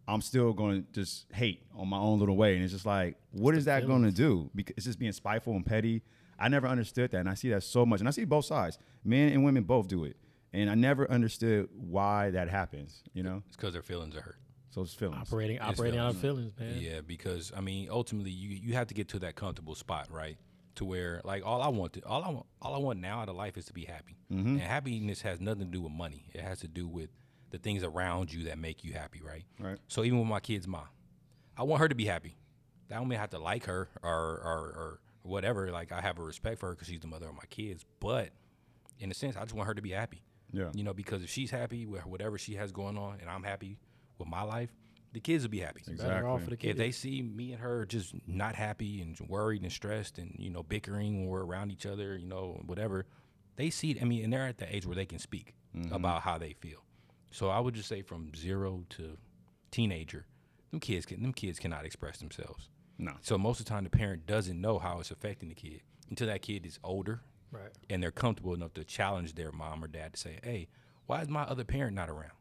I'm 0.06 0.22
still 0.22 0.54
going 0.54 0.84
to 0.84 0.92
just 0.92 1.26
hate 1.32 1.62
on 1.76 1.88
my 1.88 1.98
own 1.98 2.18
little 2.18 2.36
way. 2.36 2.54
And 2.54 2.64
it's 2.64 2.72
just 2.72 2.86
like, 2.86 3.16
what 3.32 3.54
is 3.54 3.66
that 3.66 3.86
going 3.86 4.04
to 4.04 4.10
do? 4.10 4.50
Because 4.54 4.74
it's 4.78 4.86
just 4.86 4.98
being 4.98 5.12
spiteful 5.12 5.54
and 5.54 5.66
petty. 5.66 6.02
I 6.38 6.48
never 6.48 6.66
understood 6.66 7.10
that. 7.10 7.18
And 7.18 7.28
I 7.28 7.34
see 7.34 7.50
that 7.50 7.62
so 7.62 7.84
much. 7.84 8.00
And 8.00 8.08
I 8.08 8.12
see 8.12 8.24
both 8.24 8.46
sides. 8.46 8.78
Men 9.04 9.32
and 9.32 9.44
women 9.44 9.64
both 9.64 9.86
do 9.86 10.04
it. 10.04 10.16
And 10.54 10.70
I 10.70 10.74
never 10.74 11.10
understood 11.10 11.68
why 11.76 12.30
that 12.30 12.48
happens, 12.48 13.02
you 13.12 13.22
know? 13.22 13.42
It's 13.48 13.56
because 13.56 13.74
their 13.74 13.82
feelings 13.82 14.16
are 14.16 14.22
hurt. 14.22 14.38
So 14.70 14.80
it's 14.82 14.94
feelings. 14.94 15.28
Operating 15.28 15.56
It's 15.56 15.64
operating 15.64 15.98
out 15.98 16.14
of 16.14 16.20
feelings. 16.20 16.52
feelings, 16.56 16.74
man. 16.76 16.92
Yeah, 16.94 17.00
because 17.00 17.52
I 17.54 17.60
mean, 17.60 17.88
ultimately, 17.90 18.30
you 18.30 18.50
you 18.50 18.74
have 18.74 18.86
to 18.88 18.94
get 18.94 19.08
to 19.08 19.18
that 19.20 19.34
comfortable 19.34 19.74
spot, 19.74 20.08
right? 20.10 20.36
To 20.78 20.84
where, 20.84 21.20
like, 21.24 21.44
all 21.44 21.60
I 21.60 21.68
want, 21.68 21.94
to, 21.94 22.04
all 22.04 22.24
I 22.24 22.28
want, 22.28 22.46
all 22.62 22.74
I 22.74 22.78
want 22.78 23.00
now 23.00 23.20
out 23.20 23.28
of 23.28 23.36
life 23.36 23.56
is 23.56 23.64
to 23.66 23.72
be 23.72 23.84
happy. 23.84 24.16
Mm-hmm. 24.32 24.48
And 24.48 24.60
happiness 24.60 25.22
has 25.22 25.40
nothing 25.40 25.60
to 25.60 25.66
do 25.66 25.82
with 25.82 25.92
money. 25.92 26.26
It 26.32 26.40
has 26.40 26.60
to 26.60 26.68
do 26.68 26.86
with 26.86 27.10
the 27.50 27.58
things 27.58 27.82
around 27.82 28.32
you 28.32 28.44
that 28.44 28.58
make 28.58 28.84
you 28.84 28.92
happy, 28.92 29.20
right? 29.20 29.44
Right. 29.58 29.78
So 29.88 30.04
even 30.04 30.18
with 30.18 30.28
my 30.28 30.40
kid's 30.40 30.68
mom, 30.68 30.86
I 31.56 31.64
want 31.64 31.80
her 31.80 31.88
to 31.88 31.94
be 31.94 32.04
happy. 32.04 32.36
That 32.88 32.98
don't 32.98 33.08
mean 33.08 33.18
I 33.18 33.20
have 33.22 33.30
to 33.30 33.38
like 33.38 33.64
her 33.66 33.88
or 34.02 34.10
or, 34.10 34.58
or 34.76 35.00
whatever. 35.22 35.70
Like 35.70 35.90
I 35.92 36.00
have 36.00 36.18
a 36.18 36.22
respect 36.22 36.60
for 36.60 36.68
her 36.68 36.74
because 36.74 36.88
she's 36.88 37.00
the 37.00 37.06
mother 37.06 37.28
of 37.28 37.34
my 37.34 37.46
kids. 37.50 37.84
But 38.00 38.30
in 38.98 39.10
a 39.10 39.14
sense, 39.14 39.36
I 39.36 39.42
just 39.42 39.54
want 39.54 39.66
her 39.66 39.74
to 39.74 39.82
be 39.82 39.90
happy. 39.90 40.22
Yeah. 40.52 40.70
You 40.74 40.84
know, 40.84 40.94
because 40.94 41.22
if 41.22 41.30
she's 41.30 41.50
happy 41.50 41.86
with 41.86 42.06
whatever 42.06 42.38
she 42.38 42.54
has 42.54 42.72
going 42.72 42.96
on, 42.96 43.18
and 43.20 43.28
I'm 43.28 43.42
happy 43.42 43.78
with 44.18 44.28
my 44.28 44.42
life, 44.42 44.70
the 45.12 45.20
kids 45.20 45.44
will 45.44 45.50
be 45.50 45.60
happy. 45.60 45.82
Better 45.86 46.28
off 46.28 46.44
for 46.44 46.50
the 46.50 46.58
If 46.60 46.76
they 46.76 46.90
see 46.90 47.22
me 47.22 47.52
and 47.52 47.60
her 47.60 47.86
just 47.86 48.14
not 48.26 48.54
happy 48.54 49.00
and 49.00 49.18
worried 49.28 49.62
and 49.62 49.72
stressed 49.72 50.18
and 50.18 50.34
you 50.38 50.50
know 50.50 50.62
bickering 50.62 51.20
when 51.20 51.26
we're 51.26 51.44
around 51.44 51.72
each 51.72 51.86
other, 51.86 52.16
you 52.16 52.26
know 52.26 52.60
whatever, 52.66 53.06
they 53.56 53.70
see. 53.70 53.98
I 54.00 54.04
mean, 54.04 54.24
and 54.24 54.32
they're 54.32 54.46
at 54.46 54.58
the 54.58 54.74
age 54.74 54.86
where 54.86 54.96
they 54.96 55.06
can 55.06 55.18
speak 55.18 55.54
mm-hmm. 55.74 55.92
about 55.92 56.22
how 56.22 56.38
they 56.38 56.52
feel. 56.52 56.84
So 57.30 57.48
I 57.48 57.60
would 57.60 57.74
just 57.74 57.88
say 57.88 58.02
from 58.02 58.32
zero 58.34 58.84
to 58.90 59.16
teenager, 59.70 60.26
them 60.70 60.80
kids 60.80 61.06
can 61.06 61.22
them 61.22 61.32
kids 61.32 61.58
cannot 61.58 61.84
express 61.84 62.18
themselves. 62.18 62.68
No. 62.98 63.12
So 63.20 63.38
most 63.38 63.60
of 63.60 63.66
the 63.66 63.70
time, 63.70 63.84
the 63.84 63.90
parent 63.90 64.26
doesn't 64.26 64.60
know 64.60 64.78
how 64.78 65.00
it's 65.00 65.10
affecting 65.10 65.48
the 65.48 65.54
kid 65.54 65.82
until 66.10 66.26
that 66.26 66.42
kid 66.42 66.66
is 66.66 66.78
older 66.82 67.20
right. 67.52 67.70
and 67.88 68.02
they're 68.02 68.10
comfortable 68.10 68.54
enough 68.54 68.74
to 68.74 68.84
challenge 68.84 69.34
their 69.34 69.52
mom 69.52 69.84
or 69.84 69.88
dad 69.88 70.14
to 70.14 70.18
say, 70.18 70.38
"Hey, 70.42 70.68
why 71.06 71.22
is 71.22 71.28
my 71.28 71.42
other 71.42 71.64
parent 71.64 71.94
not 71.94 72.10
around?" 72.10 72.32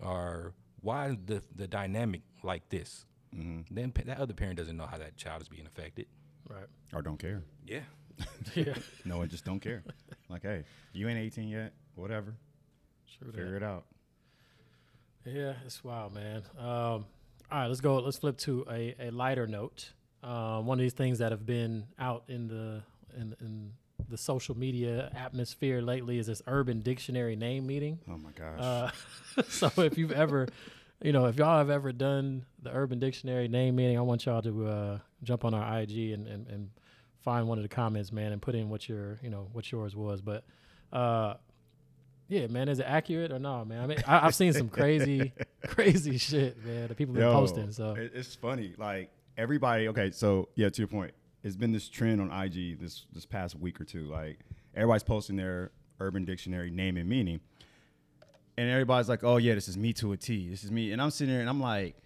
Or 0.00 0.54
why 0.84 1.08
is 1.08 1.16
the 1.26 1.42
the 1.56 1.66
dynamic 1.66 2.22
like 2.42 2.68
this? 2.68 3.04
Then 3.32 3.90
pa- 3.92 4.02
that 4.06 4.18
other 4.20 4.34
parent 4.34 4.58
doesn't 4.58 4.76
know 4.76 4.86
how 4.86 4.98
that 4.98 5.16
child 5.16 5.42
is 5.42 5.48
being 5.48 5.66
affected. 5.66 6.06
Right. 6.48 6.66
Or 6.92 7.02
don't 7.02 7.18
care. 7.18 7.42
Yeah, 7.66 7.80
Yeah. 8.54 8.74
No, 9.04 9.22
I 9.22 9.26
just 9.26 9.44
don't 9.44 9.58
care. 9.60 9.82
like, 10.28 10.42
hey, 10.42 10.64
you 10.92 11.08
ain't 11.08 11.18
18 11.18 11.48
yet. 11.48 11.72
Whatever. 11.96 12.34
True 13.18 13.32
that. 13.32 13.36
Figure 13.36 13.56
it 13.56 13.62
out. 13.64 13.86
Yeah, 15.24 15.54
it's 15.64 15.82
wild, 15.82 16.14
man. 16.14 16.42
Um, 16.58 16.66
all 16.66 17.06
right, 17.50 17.66
let's 17.66 17.80
go. 17.80 17.98
Let's 17.98 18.18
flip 18.18 18.36
to 18.38 18.64
a, 18.70 18.94
a 19.00 19.10
lighter 19.10 19.46
note. 19.46 19.92
Um, 20.22 20.66
one 20.66 20.78
of 20.78 20.82
these 20.82 20.92
things 20.92 21.18
that 21.18 21.32
have 21.32 21.44
been 21.46 21.86
out 21.98 22.24
in 22.28 22.46
the 22.48 22.82
in, 23.16 23.34
in 23.40 23.72
the 24.08 24.16
social 24.18 24.56
media 24.56 25.10
atmosphere 25.14 25.80
lately 25.80 26.18
is 26.18 26.26
this 26.26 26.42
Urban 26.46 26.80
Dictionary 26.80 27.36
name 27.36 27.66
meeting. 27.66 27.98
Oh 28.08 28.18
my 28.18 28.30
gosh. 28.32 28.58
Uh, 28.60 29.42
so 29.48 29.70
if 29.82 29.96
you've 29.98 30.12
ever, 30.12 30.48
you 31.02 31.12
know, 31.12 31.26
if 31.26 31.36
y'all 31.36 31.58
have 31.58 31.70
ever 31.70 31.92
done 31.92 32.44
the 32.62 32.70
Urban 32.74 32.98
Dictionary 32.98 33.48
name 33.48 33.76
meeting, 33.76 33.96
I 33.98 34.02
want 34.02 34.26
y'all 34.26 34.42
to 34.42 34.66
uh, 34.66 34.98
jump 35.22 35.44
on 35.44 35.54
our 35.54 35.80
IG 35.80 36.10
and, 36.12 36.26
and, 36.26 36.46
and 36.48 36.70
find 37.22 37.48
one 37.48 37.58
of 37.58 37.62
the 37.62 37.68
comments, 37.68 38.12
man, 38.12 38.32
and 38.32 38.42
put 38.42 38.54
in 38.54 38.68
what 38.68 38.88
your, 38.88 39.18
you 39.22 39.30
know, 39.30 39.48
what 39.52 39.70
yours 39.72 39.96
was. 39.96 40.20
But 40.20 40.44
uh, 40.92 41.34
yeah, 42.28 42.46
man, 42.48 42.68
is 42.68 42.78
it 42.80 42.86
accurate 42.86 43.32
or 43.32 43.38
not, 43.38 43.66
man? 43.68 43.82
I 43.82 43.86
mean, 43.86 43.98
I, 44.06 44.26
I've 44.26 44.34
seen 44.34 44.52
some 44.52 44.68
crazy, 44.68 45.32
crazy 45.66 46.18
shit, 46.18 46.62
man. 46.64 46.88
That 46.88 46.96
people 46.96 47.14
been 47.14 47.22
Yo, 47.22 47.32
posting. 47.32 47.70
So 47.72 47.94
it- 47.94 48.12
it's 48.14 48.34
funny. 48.34 48.74
Like 48.76 49.10
everybody. 49.36 49.88
Okay, 49.88 50.10
so 50.10 50.48
yeah, 50.54 50.68
to 50.68 50.80
your 50.80 50.88
point, 50.88 51.12
it's 51.44 51.56
been 51.56 51.72
this 51.72 51.88
trend 51.88 52.20
on 52.20 52.32
IG 52.32 52.80
this 52.80 53.06
this 53.12 53.26
past 53.26 53.54
week 53.54 53.80
or 53.80 53.84
two. 53.84 54.06
Like 54.06 54.40
everybody's 54.74 55.04
posting 55.04 55.36
their 55.36 55.70
Urban 56.00 56.24
Dictionary 56.24 56.70
name 56.70 56.96
and 56.96 57.08
meaning, 57.08 57.40
and 58.56 58.70
everybody's 58.70 59.08
like, 59.08 59.22
"Oh 59.22 59.36
yeah, 59.36 59.54
this 59.54 59.68
is 59.68 59.76
me 59.76 59.92
to 59.94 60.12
a 60.12 60.16
T. 60.16 60.48
This 60.48 60.64
is 60.64 60.72
me." 60.72 60.90
And 60.90 61.00
I'm 61.00 61.10
sitting 61.10 61.32
there 61.32 61.40
and 61.40 61.50
I'm 61.50 61.60
like, 61.60 61.96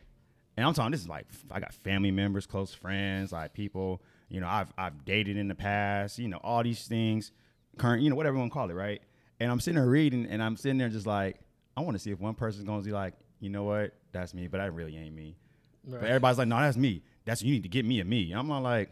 and 0.57 0.66
I'm 0.66 0.74
talking. 0.74 0.90
This 0.90 1.01
is 1.01 1.09
like 1.09 1.27
I 1.51 1.61
got 1.61 1.72
family 1.72 2.11
members, 2.11 2.46
close 2.46 2.74
friends, 2.74 3.33
like 3.33 3.55
people. 3.55 4.03
You 4.29 4.40
know, 4.40 4.48
I've 4.48 4.72
I've 4.77 5.05
dated 5.05 5.37
in 5.37 5.48
the 5.48 5.55
past. 5.55 6.18
You 6.18 6.29
know, 6.29 6.38
all 6.38 6.62
these 6.62 6.87
things, 6.87 7.33
current. 7.79 8.03
You 8.03 8.11
know, 8.11 8.16
whatever 8.16 8.35
you 8.35 8.40
want 8.40 8.53
to 8.53 8.55
call 8.55 8.68
it, 8.68 8.74
right? 8.74 9.01
And 9.40 9.51
I'm 9.53 9.61
sitting 9.61 9.77
there 9.81 9.88
reading, 9.88 10.27
and 10.27 10.42
I'm 10.42 10.57
sitting 10.57 10.79
there 10.79 10.88
just 10.88 11.07
like, 11.07 11.38
I 11.77 11.81
want 11.81 11.94
to 11.94 12.01
see 12.01 12.11
if 12.11 12.18
one 12.18 12.35
person's 12.35 12.64
going 12.64 12.81
to 12.81 12.85
be 12.85 12.92
like, 12.92 13.14
you 13.38 13.51
know 13.51 13.62
what, 13.62 13.94
that's 14.11 14.35
me, 14.35 14.48
but 14.48 14.59
that 14.59 14.74
really 14.74 14.96
ain't 14.96 15.14
me. 15.14 15.37
Right. 15.87 16.01
But 16.01 16.09
everybody's 16.09 16.38
like, 16.38 16.48
no, 16.48 16.59
that's 16.59 16.77
me. 16.77 17.05
That's 17.24 17.40
you 17.40 17.53
need 17.53 17.62
to 17.62 17.68
get 17.68 17.85
me 17.85 18.01
a 18.01 18.05
me. 18.05 18.33
I'm 18.33 18.48
not 18.48 18.64
like, 18.64 18.90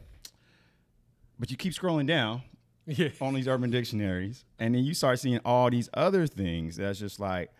but 1.39 1.51
you 1.51 1.57
keep 1.57 1.73
scrolling 1.73 2.07
down 2.07 2.43
yeah, 2.87 3.09
on 3.21 3.35
these 3.35 3.49
urban 3.49 3.71
dictionaries, 3.71 4.45
and 4.59 4.75
then 4.75 4.85
you 4.85 4.95
start 4.95 5.19
seeing 5.19 5.41
all 5.45 5.71
these 5.71 5.89
other 5.95 6.27
things 6.27 6.77
that's 6.77 6.99
just 6.99 7.19
like, 7.21 7.51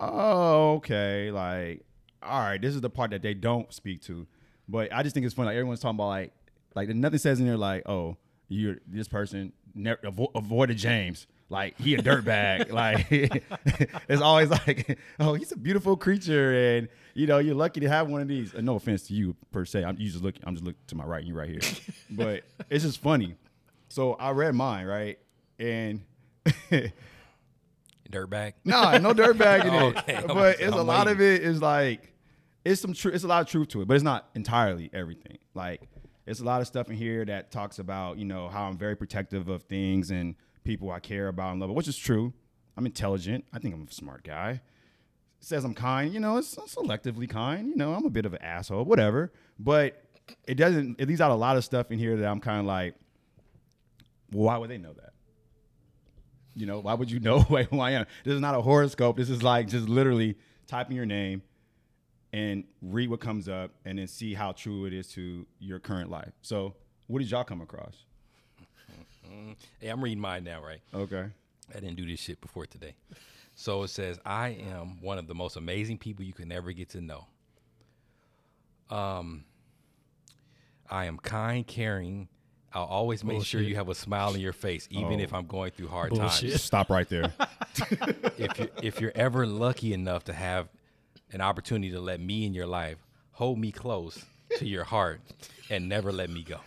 oh, 0.00 0.74
okay, 0.74 1.30
like, 1.30 1.84
all 2.22 2.40
right, 2.40 2.60
this 2.60 2.74
is 2.74 2.80
the 2.80 2.90
part 2.90 3.10
that 3.10 3.22
they 3.22 3.34
don't 3.34 3.72
speak 3.72 4.02
to. 4.02 4.26
But 4.68 4.92
I 4.92 5.02
just 5.02 5.14
think 5.14 5.24
it's 5.24 5.34
funny. 5.34 5.46
Like 5.46 5.56
everyone's 5.56 5.80
talking 5.80 5.96
about 5.96 6.08
like, 6.08 6.32
like 6.74 6.88
nothing 6.90 7.18
says 7.18 7.40
in 7.40 7.46
there 7.46 7.56
like, 7.56 7.88
oh, 7.88 8.16
you're 8.48 8.76
this 8.86 9.08
person 9.08 9.52
never 9.74 10.00
avo- 10.02 10.30
avoided 10.34 10.76
James. 10.76 11.26
Like 11.50 11.78
he 11.78 11.94
a 11.94 12.02
dirtbag. 12.02 12.70
like 12.72 13.06
it's 14.08 14.20
always 14.22 14.50
like, 14.50 14.98
oh, 15.20 15.34
he's 15.34 15.50
a 15.52 15.56
beautiful 15.56 15.96
creature, 15.96 16.52
and 16.76 16.88
you 17.14 17.26
know 17.26 17.38
you're 17.38 17.54
lucky 17.54 17.80
to 17.80 17.88
have 17.88 18.08
one 18.08 18.20
of 18.20 18.28
these. 18.28 18.52
And 18.54 18.66
no 18.66 18.76
offense 18.76 19.04
to 19.08 19.14
you 19.14 19.34
per 19.50 19.64
se. 19.64 19.84
I'm 19.84 19.96
you 19.98 20.10
just 20.10 20.22
looking. 20.22 20.42
I'm 20.46 20.54
just 20.54 20.64
looking 20.64 20.80
to 20.88 20.94
my 20.94 21.04
right, 21.04 21.20
and 21.20 21.28
you 21.28 21.34
right 21.34 21.48
here. 21.48 21.60
but 22.10 22.42
it's 22.68 22.84
just 22.84 23.00
funny. 23.00 23.34
So 23.88 24.12
I 24.14 24.30
read 24.32 24.54
mine 24.54 24.86
right, 24.86 25.18
and 25.58 26.02
dirtbag. 28.10 28.54
Nah, 28.64 28.98
no 28.98 29.12
dirtbag 29.14 29.64
in 29.64 29.74
it. 29.74 29.96
Okay, 29.98 30.14
I'm- 30.16 30.26
but 30.26 30.60
it's 30.60 30.74
a 30.74 30.78
I'm 30.80 30.86
lot 30.86 31.08
of 31.08 31.20
it 31.20 31.42
is 31.42 31.60
like 31.62 32.12
it's 32.64 32.80
some 32.80 32.92
truth. 32.92 33.14
It's 33.14 33.24
a 33.24 33.28
lot 33.28 33.40
of 33.42 33.48
truth 33.48 33.68
to 33.68 33.82
it, 33.82 33.88
but 33.88 33.94
it's 33.94 34.04
not 34.04 34.28
entirely 34.34 34.90
everything. 34.92 35.38
Like 35.54 35.88
it's 36.26 36.40
a 36.40 36.44
lot 36.44 36.60
of 36.60 36.66
stuff 36.66 36.88
in 36.90 36.96
here 36.96 37.24
that 37.24 37.50
talks 37.50 37.78
about 37.78 38.18
you 38.18 38.24
know 38.24 38.48
how 38.48 38.64
I'm 38.68 38.76
very 38.76 38.96
protective 38.96 39.48
of 39.48 39.62
things 39.64 40.10
and 40.10 40.34
people 40.68 40.90
I 40.90 41.00
care 41.00 41.28
about 41.28 41.52
and 41.52 41.60
love, 41.60 41.70
which 41.70 41.88
is 41.88 41.96
true. 41.96 42.34
I'm 42.76 42.84
intelligent. 42.84 43.46
I 43.54 43.58
think 43.58 43.74
I'm 43.74 43.88
a 43.88 43.90
smart 43.90 44.22
guy. 44.22 44.50
It 44.50 44.60
says 45.40 45.64
I'm 45.64 45.72
kind. 45.72 46.12
You 46.12 46.20
know, 46.20 46.36
it's 46.36 46.54
selectively 46.54 47.28
kind. 47.28 47.68
You 47.68 47.76
know, 47.76 47.94
I'm 47.94 48.04
a 48.04 48.10
bit 48.10 48.26
of 48.26 48.34
an 48.34 48.42
asshole, 48.42 48.84
whatever. 48.84 49.32
But 49.58 50.04
it 50.46 50.56
doesn't. 50.56 51.00
It 51.00 51.08
leaves 51.08 51.22
out 51.22 51.30
a 51.30 51.34
lot 51.34 51.56
of 51.56 51.64
stuff 51.64 51.90
in 51.90 51.98
here 51.98 52.18
that 52.18 52.28
I'm 52.28 52.40
kind 52.40 52.60
of 52.60 52.66
like, 52.66 52.96
well, 54.30 54.44
why 54.44 54.58
would 54.58 54.68
they 54.68 54.76
know 54.76 54.92
that? 54.92 55.14
You 56.54 56.66
know, 56.66 56.80
why 56.80 56.92
would 56.92 57.10
you 57.10 57.18
know 57.18 57.40
who 57.40 57.80
I 57.80 57.92
am? 57.92 58.04
This 58.24 58.34
is 58.34 58.40
not 58.40 58.54
a 58.54 58.60
horoscope. 58.60 59.16
This 59.16 59.30
is 59.30 59.42
like 59.42 59.68
just 59.68 59.88
literally 59.88 60.36
typing 60.66 60.96
your 60.96 61.06
name 61.06 61.40
and 62.34 62.64
read 62.82 63.08
what 63.08 63.20
comes 63.20 63.48
up 63.48 63.70
and 63.86 63.98
then 63.98 64.06
see 64.06 64.34
how 64.34 64.52
true 64.52 64.84
it 64.84 64.92
is 64.92 65.08
to 65.12 65.46
your 65.60 65.78
current 65.78 66.10
life. 66.10 66.32
So, 66.42 66.74
what 67.06 67.20
did 67.20 67.30
y'all 67.30 67.44
come 67.44 67.62
across? 67.62 68.04
Hey, 69.80 69.88
I'm 69.88 70.02
reading 70.02 70.20
mine 70.20 70.44
now, 70.44 70.62
right? 70.62 70.80
Okay. 70.94 71.24
I 71.70 71.80
didn't 71.80 71.96
do 71.96 72.06
this 72.06 72.20
shit 72.20 72.40
before 72.40 72.66
today. 72.66 72.94
So 73.54 73.82
it 73.82 73.88
says, 73.88 74.18
I 74.24 74.50
am 74.72 75.00
one 75.02 75.18
of 75.18 75.26
the 75.26 75.34
most 75.34 75.56
amazing 75.56 75.98
people 75.98 76.24
you 76.24 76.32
can 76.32 76.50
ever 76.52 76.72
get 76.72 76.90
to 76.90 77.00
know. 77.00 77.26
Um, 78.90 79.44
I 80.90 81.04
am 81.06 81.18
kind, 81.18 81.66
caring. 81.66 82.28
I'll 82.72 82.84
always 82.84 83.24
make 83.24 83.44
sure 83.44 83.60
you 83.60 83.74
have 83.76 83.88
a 83.88 83.94
smile 83.94 84.28
on 84.28 84.40
your 84.40 84.52
face, 84.52 84.86
even 84.90 85.20
Oh. 85.20 85.22
if 85.24 85.34
I'm 85.34 85.46
going 85.46 85.70
through 85.72 85.88
hard 85.88 86.10
Bullshit. 86.10 86.50
times. 86.50 86.62
Stop 86.62 86.90
right 86.90 87.08
there. 87.08 87.32
If 88.38 88.58
you're, 88.58 88.68
if 88.82 89.00
you're 89.00 89.12
ever 89.14 89.46
lucky 89.46 89.92
enough 89.92 90.24
to 90.24 90.32
have 90.32 90.68
an 91.32 91.40
opportunity 91.40 91.92
to 91.92 92.00
let 92.00 92.20
me 92.20 92.44
in 92.46 92.54
your 92.54 92.66
life, 92.66 92.98
hold 93.32 93.58
me 93.58 93.70
close 93.72 94.24
to 94.58 94.66
your 94.66 94.84
heart 94.84 95.20
and 95.70 95.88
never 95.88 96.10
let 96.12 96.30
me 96.30 96.42
go. 96.44 96.58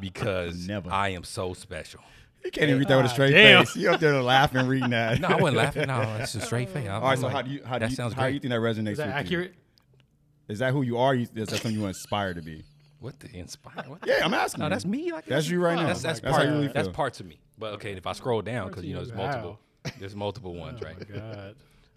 Because 0.00 0.66
Never. 0.68 0.90
I 0.90 1.10
am 1.10 1.24
so 1.24 1.52
special. 1.54 2.00
you 2.44 2.50
can't 2.50 2.68
even 2.68 2.78
read 2.78 2.88
that 2.88 2.96
with 2.96 3.06
a 3.06 3.08
straight 3.10 3.32
damn. 3.32 3.64
face. 3.66 3.76
You 3.76 3.90
up 3.90 4.00
there 4.00 4.20
laughing 4.22 4.66
reading 4.66 4.90
that. 4.90 5.20
No, 5.20 5.28
I 5.28 5.34
wasn't 5.36 5.56
laughing. 5.58 5.86
No, 5.88 6.00
that's 6.18 6.34
a 6.34 6.40
straight 6.40 6.68
face. 6.70 6.88
All 6.88 7.00
right. 7.00 7.18
So 7.18 7.28
how 7.28 7.42
do 7.42 7.50
you 7.50 7.62
how 7.64 7.74
do 7.78 7.84
that 7.84 7.90
you 7.90 7.96
sounds 7.96 8.14
how 8.14 8.22
great. 8.22 8.30
do 8.30 8.34
you 8.34 8.40
think 8.40 8.50
that 8.52 8.60
resonates? 8.60 8.92
is 8.92 8.98
that 8.98 9.06
with 9.08 9.16
accurate? 9.16 9.50
You? 9.50 10.52
Is 10.54 10.58
that 10.60 10.72
who 10.72 10.82
you 10.82 10.98
are? 10.98 11.14
Is 11.14 11.28
that 11.30 11.48
something 11.50 11.72
you 11.72 11.86
inspire 11.86 12.34
to 12.34 12.42
be? 12.42 12.64
What 12.98 13.18
the 13.20 13.34
inspire? 13.36 13.84
What? 13.86 14.00
Yeah, 14.06 14.20
I'm 14.24 14.34
asking. 14.34 14.60
No, 14.60 14.66
you. 14.66 14.70
that's 14.70 14.84
me. 14.84 15.12
Like 15.12 15.26
That's 15.26 15.48
you 15.48 15.60
right 15.62 15.76
now. 15.76 15.86
That's, 15.86 16.02
that's, 16.02 16.20
That's 16.20 16.32
part. 16.36 16.46
how 16.46 16.52
you 16.52 16.60
really 16.60 16.72
That's 16.72 16.88
parts 16.88 17.20
of 17.20 17.26
me. 17.26 17.40
But 17.58 17.74
okay, 17.74 17.92
if 17.92 18.06
I 18.06 18.12
scroll 18.12 18.42
down, 18.42 18.68
because 18.68 18.84
you 18.84 18.94
know 18.94 19.00
there's 19.04 19.14
multiple, 19.16 19.58
How? 19.84 19.90
there's 19.98 20.16
multiple 20.16 20.54
ones, 20.54 20.80
Oh 20.82 20.86
right? 20.86 21.10
my 21.10 21.16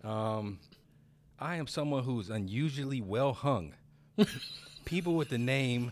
god. 0.03 0.38
Um, 0.38 0.59
I 1.39 1.55
am 1.55 1.67
someone 1.67 2.03
who's 2.03 2.29
unusually 2.29 3.01
well 3.01 3.33
hung. 3.33 3.73
People 4.86 5.15
with 5.15 5.30
the 5.30 5.38
name 5.38 5.91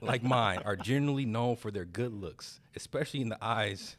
like 0.00 0.22
mine 0.22 0.60
are 0.64 0.76
generally 0.76 1.24
known 1.24 1.56
for 1.56 1.70
their 1.70 1.84
good 1.84 2.12
looks, 2.12 2.60
especially 2.76 3.20
in 3.20 3.28
the 3.28 3.38
eyes, 3.44 3.96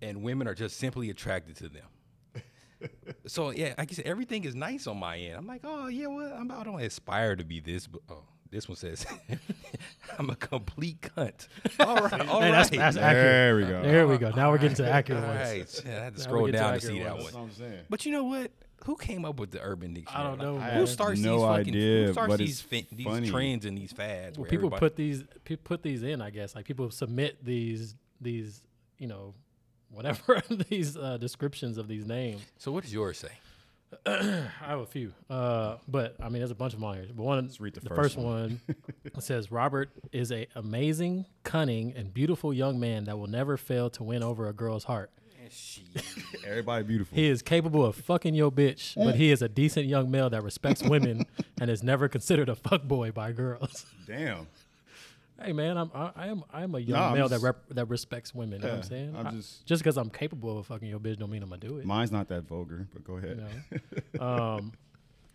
and 0.00 0.22
women 0.22 0.46
are 0.48 0.54
just 0.54 0.76
simply 0.78 1.10
attracted 1.10 1.56
to 1.56 1.68
them. 1.68 2.42
so 3.26 3.50
yeah, 3.50 3.74
I 3.78 3.84
guess 3.84 4.00
everything 4.04 4.44
is 4.44 4.54
nice 4.54 4.86
on 4.86 4.98
my 4.98 5.16
end. 5.16 5.36
I'm 5.36 5.46
like, 5.46 5.60
oh 5.64 5.86
yeah, 5.88 6.06
well, 6.08 6.32
I'm, 6.32 6.50
I 6.50 6.64
don't 6.64 6.80
aspire 6.80 7.36
to 7.36 7.44
be 7.44 7.60
this, 7.60 7.86
but 7.86 8.00
oh, 8.10 8.24
this 8.50 8.68
one 8.68 8.76
says 8.76 9.06
I'm 10.18 10.30
a 10.30 10.36
complete 10.36 11.00
cunt. 11.00 11.46
All 11.80 11.96
right, 11.96 12.28
all 12.28 12.40
Hey, 12.40 12.50
that's, 12.50 12.70
right. 12.70 12.78
that's 12.78 12.96
accurate. 12.96 13.14
There 13.24 13.56
we 13.56 13.62
go. 13.64 13.82
There 13.82 14.06
we 14.08 14.18
go. 14.18 14.30
Now 14.30 14.50
we're 14.50 14.58
getting 14.58 14.76
to 14.76 14.82
the 14.82 14.88
All 14.88 14.94
accurate 14.94 15.22
ones. 15.22 15.38
right. 15.38 15.82
Yeah, 15.86 16.00
I 16.00 16.04
had 16.04 16.14
to 16.16 16.18
Now 16.18 16.24
scroll 16.24 16.46
get 16.46 16.52
to 16.52 16.58
down 16.58 16.70
to 16.70 16.76
accurate 16.76 16.96
see 16.96 17.02
that 17.04 17.16
ones. 17.18 17.32
one. 17.32 17.42
I'm 17.44 17.50
saying. 17.52 17.84
But 17.88 18.04
you 18.04 18.12
know 18.12 18.24
what? 18.24 18.50
Who 18.84 18.96
came 18.96 19.24
up 19.24 19.38
with 19.38 19.50
the 19.52 19.60
Urban 19.62 19.94
Dictionary? 19.94 20.24
I 20.24 20.28
don't 20.28 20.38
know, 20.40 20.54
Like, 20.54 20.66
man. 20.68 20.76
Who 20.78 20.86
starts 20.86 21.20
have 21.20 21.26
no 21.26 21.36
these 21.38 21.46
fucking? 21.46 21.74
idea, 21.74 22.06
who 22.06 22.12
starts 22.12 22.28
but 22.32 22.38
these 22.38 22.50
it's 22.50 22.60
fin- 22.62 22.86
these 22.92 23.06
funny. 23.06 23.30
trends 23.30 23.64
and 23.64 23.78
these 23.78 23.92
fads? 23.92 24.36
Well, 24.38 24.42
where 24.42 24.50
people 24.50 24.66
everybody- 24.66 24.80
put 24.80 24.96
these 24.96 25.24
pe- 25.44 25.56
put 25.56 25.82
these 25.82 26.02
in. 26.02 26.20
I 26.20 26.30
guess 26.30 26.54
like 26.56 26.64
people 26.66 26.90
submit 26.90 27.44
these 27.44 27.94
these 28.20 28.62
you 28.98 29.06
know 29.08 29.34
whatever 29.90 30.42
these 30.68 30.96
uh, 30.96 31.16
descriptions 31.18 31.78
of 31.78 31.86
these 31.88 32.06
names. 32.06 32.40
So 32.58 32.72
what 32.72 32.82
does 32.84 32.92
yours 32.92 33.18
say? 33.18 33.32
I 34.06 34.48
have 34.60 34.78
a 34.80 34.86
few, 34.86 35.12
uh, 35.28 35.76
but 35.86 36.16
I 36.18 36.30
mean, 36.30 36.38
there's 36.40 36.50
a 36.50 36.54
bunch 36.54 36.72
of 36.72 36.80
them 36.80 36.88
on 36.88 36.94
here. 36.96 37.06
But 37.14 37.22
one, 37.24 37.50
read 37.60 37.74
the 37.74 37.80
the 37.80 37.88
first 37.90 38.14
first 38.14 38.16
one 38.16 38.58
says 39.18 39.52
Robert 39.52 39.90
is 40.12 40.32
a 40.32 40.46
amazing, 40.54 41.26
cunning, 41.44 41.92
and 41.94 42.12
beautiful 42.12 42.54
young 42.54 42.80
man 42.80 43.04
that 43.04 43.18
will 43.18 43.26
never 43.26 43.58
fail 43.58 43.90
to 43.90 44.02
win 44.02 44.22
over 44.22 44.48
a 44.48 44.52
girl's 44.54 44.84
heart. 44.84 45.10
Everybody 46.46 46.84
beautiful. 46.84 47.16
He 47.16 47.26
is 47.28 47.42
capable 47.42 47.84
of 47.84 47.96
fucking 47.96 48.34
your 48.34 48.50
bitch, 48.50 48.94
but 48.96 49.14
he 49.14 49.30
is 49.30 49.42
a 49.42 49.48
decent 49.48 49.86
young 49.86 50.10
male 50.10 50.30
that 50.30 50.42
respects 50.42 50.82
women 50.82 51.26
and 51.60 51.70
is 51.70 51.82
never 51.82 52.08
considered 52.08 52.48
a 52.48 52.54
fuckboy 52.54 53.12
by 53.14 53.32
girls. 53.32 53.86
Damn. 54.06 54.46
Hey 55.42 55.52
man, 55.52 55.76
I'm 55.76 55.90
I, 55.94 56.10
I 56.14 56.26
am 56.28 56.44
I 56.52 56.62
am 56.62 56.74
a 56.74 56.78
young 56.78 56.98
Nah, 57.00 57.08
I'm 57.08 57.14
male 57.14 57.28
that 57.28 57.40
rep, 57.40 57.56
that 57.70 57.86
respects 57.88 58.32
women. 58.34 58.60
You 58.60 58.68
know 58.68 58.74
what 58.74 58.74
I'm 58.74 58.82
Yeah, 58.82 58.88
saying? 58.88 59.14
I'm 59.16 59.26
I- 59.26 59.30
just- 59.32 59.66
just 59.66 59.82
because 59.82 59.96
I'm 59.96 60.10
capable 60.10 60.58
of 60.58 60.66
fucking 60.66 60.88
your 60.88 61.00
bitch 61.00 61.18
don't 61.18 61.30
mean 61.30 61.42
I'm 61.42 61.48
gonna 61.48 61.60
do 61.60 61.78
it. 61.78 61.84
Mine's 61.84 62.12
not 62.12 62.28
that 62.28 62.42
vulgar, 62.46 62.86
but 62.92 63.02
go 63.02 63.16
ahead. 63.16 63.42
you 63.72 64.18
know? 64.20 64.24
um, 64.56 64.72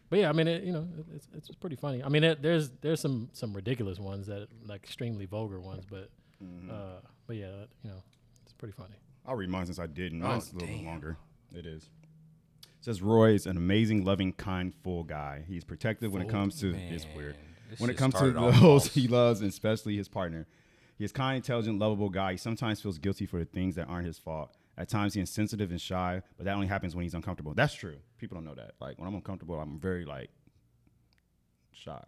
but 0.10 0.20
yeah, 0.20 0.30
I 0.30 0.32
mean, 0.32 0.48
it, 0.48 0.64
you 0.64 0.72
know, 0.72 0.88
it- 0.98 1.06
it's 1.16 1.28
it's 1.36 1.52
pretty 1.56 1.76
funny. 1.76 2.02
I 2.04 2.08
mean, 2.10 2.24
it, 2.24 2.42
there's 2.42 2.70
there's 2.82 3.02
some 3.02 3.30
some 3.34 3.54
ridiculous 3.54 4.00
ones 4.00 4.28
that 4.28 4.48
like 4.66 4.82
extremely 4.84 5.26
vulgar 5.26 5.60
ones, 5.60 5.84
but 5.90 6.10
Mm-hmm. 6.42 6.70
uh, 6.70 7.00
but 7.26 7.36
yeah, 7.36 7.48
you 7.84 7.90
know, 7.90 8.04
it's 8.44 8.54
pretty 8.54 8.72
funny. 8.72 8.94
I'll 9.28 9.36
read 9.36 9.50
mine 9.50 9.66
since 9.66 9.78
I 9.78 9.88
didn't. 9.88 10.24
Oh, 10.24 10.28
a 10.28 10.36
little 10.36 10.60
bit 10.60 10.68
damn. 10.68 10.86
longer. 10.86 11.18
It 11.54 11.66
is. 11.66 11.84
It 11.84 12.86
says 12.86 13.02
Roy 13.02 13.34
is 13.34 13.46
an 13.46 13.58
amazing, 13.58 14.06
loving, 14.06 14.32
kind, 14.34 14.74
full 14.84 15.04
guy. 15.04 15.44
He's 15.48 15.64
protective 15.64 16.14
when 16.14 16.22
it 16.22 16.30
comes 16.30 16.60
to 16.62 16.72
Man, 16.72 16.94
it's 16.94 17.06
weird. 17.16 17.36
this 17.70 17.80
When 17.80 17.90
it 17.90 17.98
comes 17.98 18.14
to 18.14 18.20
started 18.20 18.38
off 18.38 18.54
those 18.54 18.62
false. 18.62 18.88
he 18.94 19.08
loves, 19.08 19.42
and 19.42 19.50
especially 19.50 19.98
his 19.98 20.08
partner. 20.08 20.48
He 20.98 21.04
is 21.04 21.12
kind, 21.12 21.36
intelligent, 21.36 21.78
lovable 21.78 22.10
guy. 22.10 22.32
He 22.32 22.38
sometimes 22.38 22.82
feels 22.82 22.98
guilty 22.98 23.26
for 23.26 23.38
the 23.40 23.46
things 23.46 23.76
that 23.76 23.88
aren't 23.88 24.08
his 24.08 24.18
fault. 24.18 24.56
At 24.78 24.90
times 24.90 25.14
he 25.16 25.22
is 25.22 25.30
sensitive 25.30 25.72
and 25.72 25.82
shy, 25.82 26.22
but 26.38 26.46
that 26.46 26.54
only 26.54 26.68
happens 26.68 26.96
when 26.96 27.04
he's 27.04 27.14
uncomfortable. 27.14 27.54
That's 27.54 27.74
true. 27.74 27.98
People 28.20 28.36
don't 28.36 28.46
know 28.46 28.56
that. 28.56 28.72
Like 28.80 28.98
when 28.98 29.08
I'm 29.08 29.16
uncomfortable, 29.16 29.60
I'm 29.60 29.80
very 29.80 30.06
like 30.06 30.30
shy. 31.72 32.04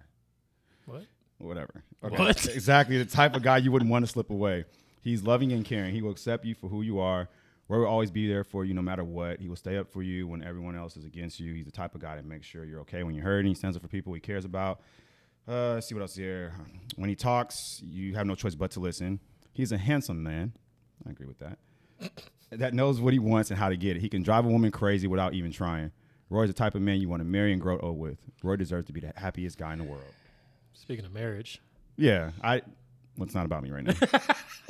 What? 0.85 1.05
Whatever. 1.39 1.83
Okay. 2.03 2.15
What? 2.15 2.45
Exactly 2.47 2.97
the 2.97 3.05
type 3.05 3.35
of 3.35 3.41
guy 3.41 3.57
you 3.57 3.71
wouldn't 3.71 3.89
want 3.89 4.05
to 4.05 4.11
slip 4.11 4.29
away. 4.29 4.65
He's 5.01 5.23
loving 5.23 5.51
and 5.51 5.63
caring. 5.65 5.93
He 5.93 6.01
will 6.01 6.11
accept 6.11 6.45
you 6.45 6.55
for 6.55 6.67
who 6.69 6.81
you 6.81 6.99
are. 6.99 7.29
Roy 7.67 7.79
will 7.79 7.87
always 7.87 8.09
be 8.11 8.27
there 8.27 8.43
for 8.43 8.65
you 8.65 8.73
no 8.73 8.81
matter 8.81 9.03
what. 9.03 9.39
He 9.39 9.47
will 9.47 9.55
stay 9.55 9.77
up 9.77 9.91
for 9.91 10.01
you 10.01 10.27
when 10.27 10.43
everyone 10.43 10.75
else 10.75 10.97
is 10.97 11.05
against 11.05 11.39
you. 11.39 11.53
He's 11.53 11.65
the 11.65 11.71
type 11.71 11.93
of 11.93 12.01
guy 12.01 12.15
that 12.15 12.25
makes 12.25 12.47
sure 12.47 12.65
you're 12.65 12.81
okay 12.81 13.03
when 13.03 13.13
you're 13.13 13.23
hurting. 13.23 13.49
He 13.49 13.55
stands 13.55 13.77
up 13.77 13.83
for 13.83 13.87
people 13.87 14.13
he 14.13 14.19
cares 14.19 14.43
about. 14.43 14.81
Uh, 15.47 15.73
let's 15.75 15.87
see 15.87 15.95
what 15.95 16.01
else 16.01 16.15
here. 16.15 16.53
When 16.95 17.09
he 17.09 17.15
talks, 17.15 17.81
you 17.83 18.15
have 18.15 18.25
no 18.25 18.35
choice 18.35 18.55
but 18.55 18.71
to 18.71 18.79
listen. 18.79 19.19
He's 19.53 19.71
a 19.71 19.77
handsome 19.77 20.21
man. 20.23 20.53
I 21.07 21.11
agree 21.11 21.27
with 21.27 21.39
that. 21.39 21.59
that 22.51 22.73
knows 22.73 22.99
what 22.99 23.13
he 23.13 23.19
wants 23.19 23.51
and 23.51 23.59
how 23.59 23.69
to 23.69 23.77
get 23.77 23.95
it. 23.97 24.01
He 24.01 24.09
can 24.09 24.23
drive 24.23 24.45
a 24.45 24.49
woman 24.49 24.71
crazy 24.71 25.07
without 25.07 25.33
even 25.33 25.51
trying. 25.51 25.91
Roy's 26.29 26.49
the 26.49 26.53
type 26.53 26.75
of 26.75 26.81
man 26.81 27.01
you 27.01 27.09
want 27.09 27.21
to 27.21 27.25
marry 27.25 27.51
and 27.51 27.61
grow 27.61 27.79
old 27.79 27.97
with. 27.99 28.17
Roy 28.43 28.55
deserves 28.55 28.87
to 28.87 28.93
be 28.93 28.99
the 28.99 29.13
happiest 29.15 29.57
guy 29.57 29.73
in 29.73 29.79
the 29.79 29.85
world. 29.85 30.03
Speaking 30.73 31.05
of 31.05 31.13
marriage, 31.13 31.61
Yeah, 31.97 32.31
I. 32.43 32.61
It's 33.21 33.35
not 33.35 33.45
about 33.45 33.63
me 33.63 33.71
right 33.71 33.83
now. 33.83 33.93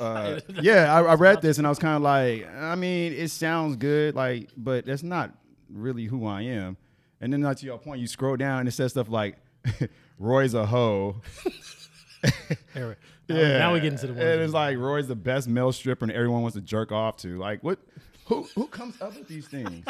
uh, 0.00 0.40
yeah, 0.60 0.94
I, 0.94 1.02
I 1.02 1.14
read 1.14 1.42
this 1.42 1.58
and 1.58 1.66
I 1.66 1.70
was 1.70 1.78
kind 1.78 1.96
of 1.96 2.02
like, 2.02 2.48
I 2.54 2.74
mean, 2.74 3.12
it 3.12 3.30
sounds 3.30 3.76
good, 3.76 4.14
like, 4.14 4.50
but 4.56 4.86
that's 4.86 5.02
not 5.02 5.32
really 5.68 6.04
who 6.04 6.26
I 6.26 6.42
am. 6.42 6.76
And 7.20 7.32
then, 7.32 7.40
not 7.40 7.58
to 7.58 7.66
your 7.66 7.78
point, 7.78 8.00
you 8.00 8.06
scroll 8.06 8.36
down 8.36 8.60
and 8.60 8.68
it 8.68 8.72
says 8.72 8.92
stuff 8.92 9.08
like, 9.10 9.36
"Roy's 10.18 10.54
a 10.54 10.64
hoe." 10.64 11.16
Here, 12.74 12.96
now, 13.28 13.36
we- 13.36 13.42
now 13.42 13.72
we 13.74 13.80
get 13.80 13.92
into 13.92 14.06
the 14.06 14.12
ones. 14.14 14.24
And 14.24 14.40
it's 14.40 14.54
like 14.54 14.78
Roy's 14.78 15.06
the 15.06 15.16
best 15.16 15.46
male 15.46 15.72
stripper 15.72 16.04
and 16.04 16.12
everyone 16.12 16.42
wants 16.42 16.54
to 16.56 16.62
jerk 16.62 16.92
off 16.92 17.18
to. 17.18 17.38
Like, 17.38 17.62
what? 17.62 17.78
Who 18.26 18.46
who 18.54 18.66
comes 18.68 19.00
up 19.02 19.16
with 19.16 19.28
these 19.28 19.48
things? 19.48 19.84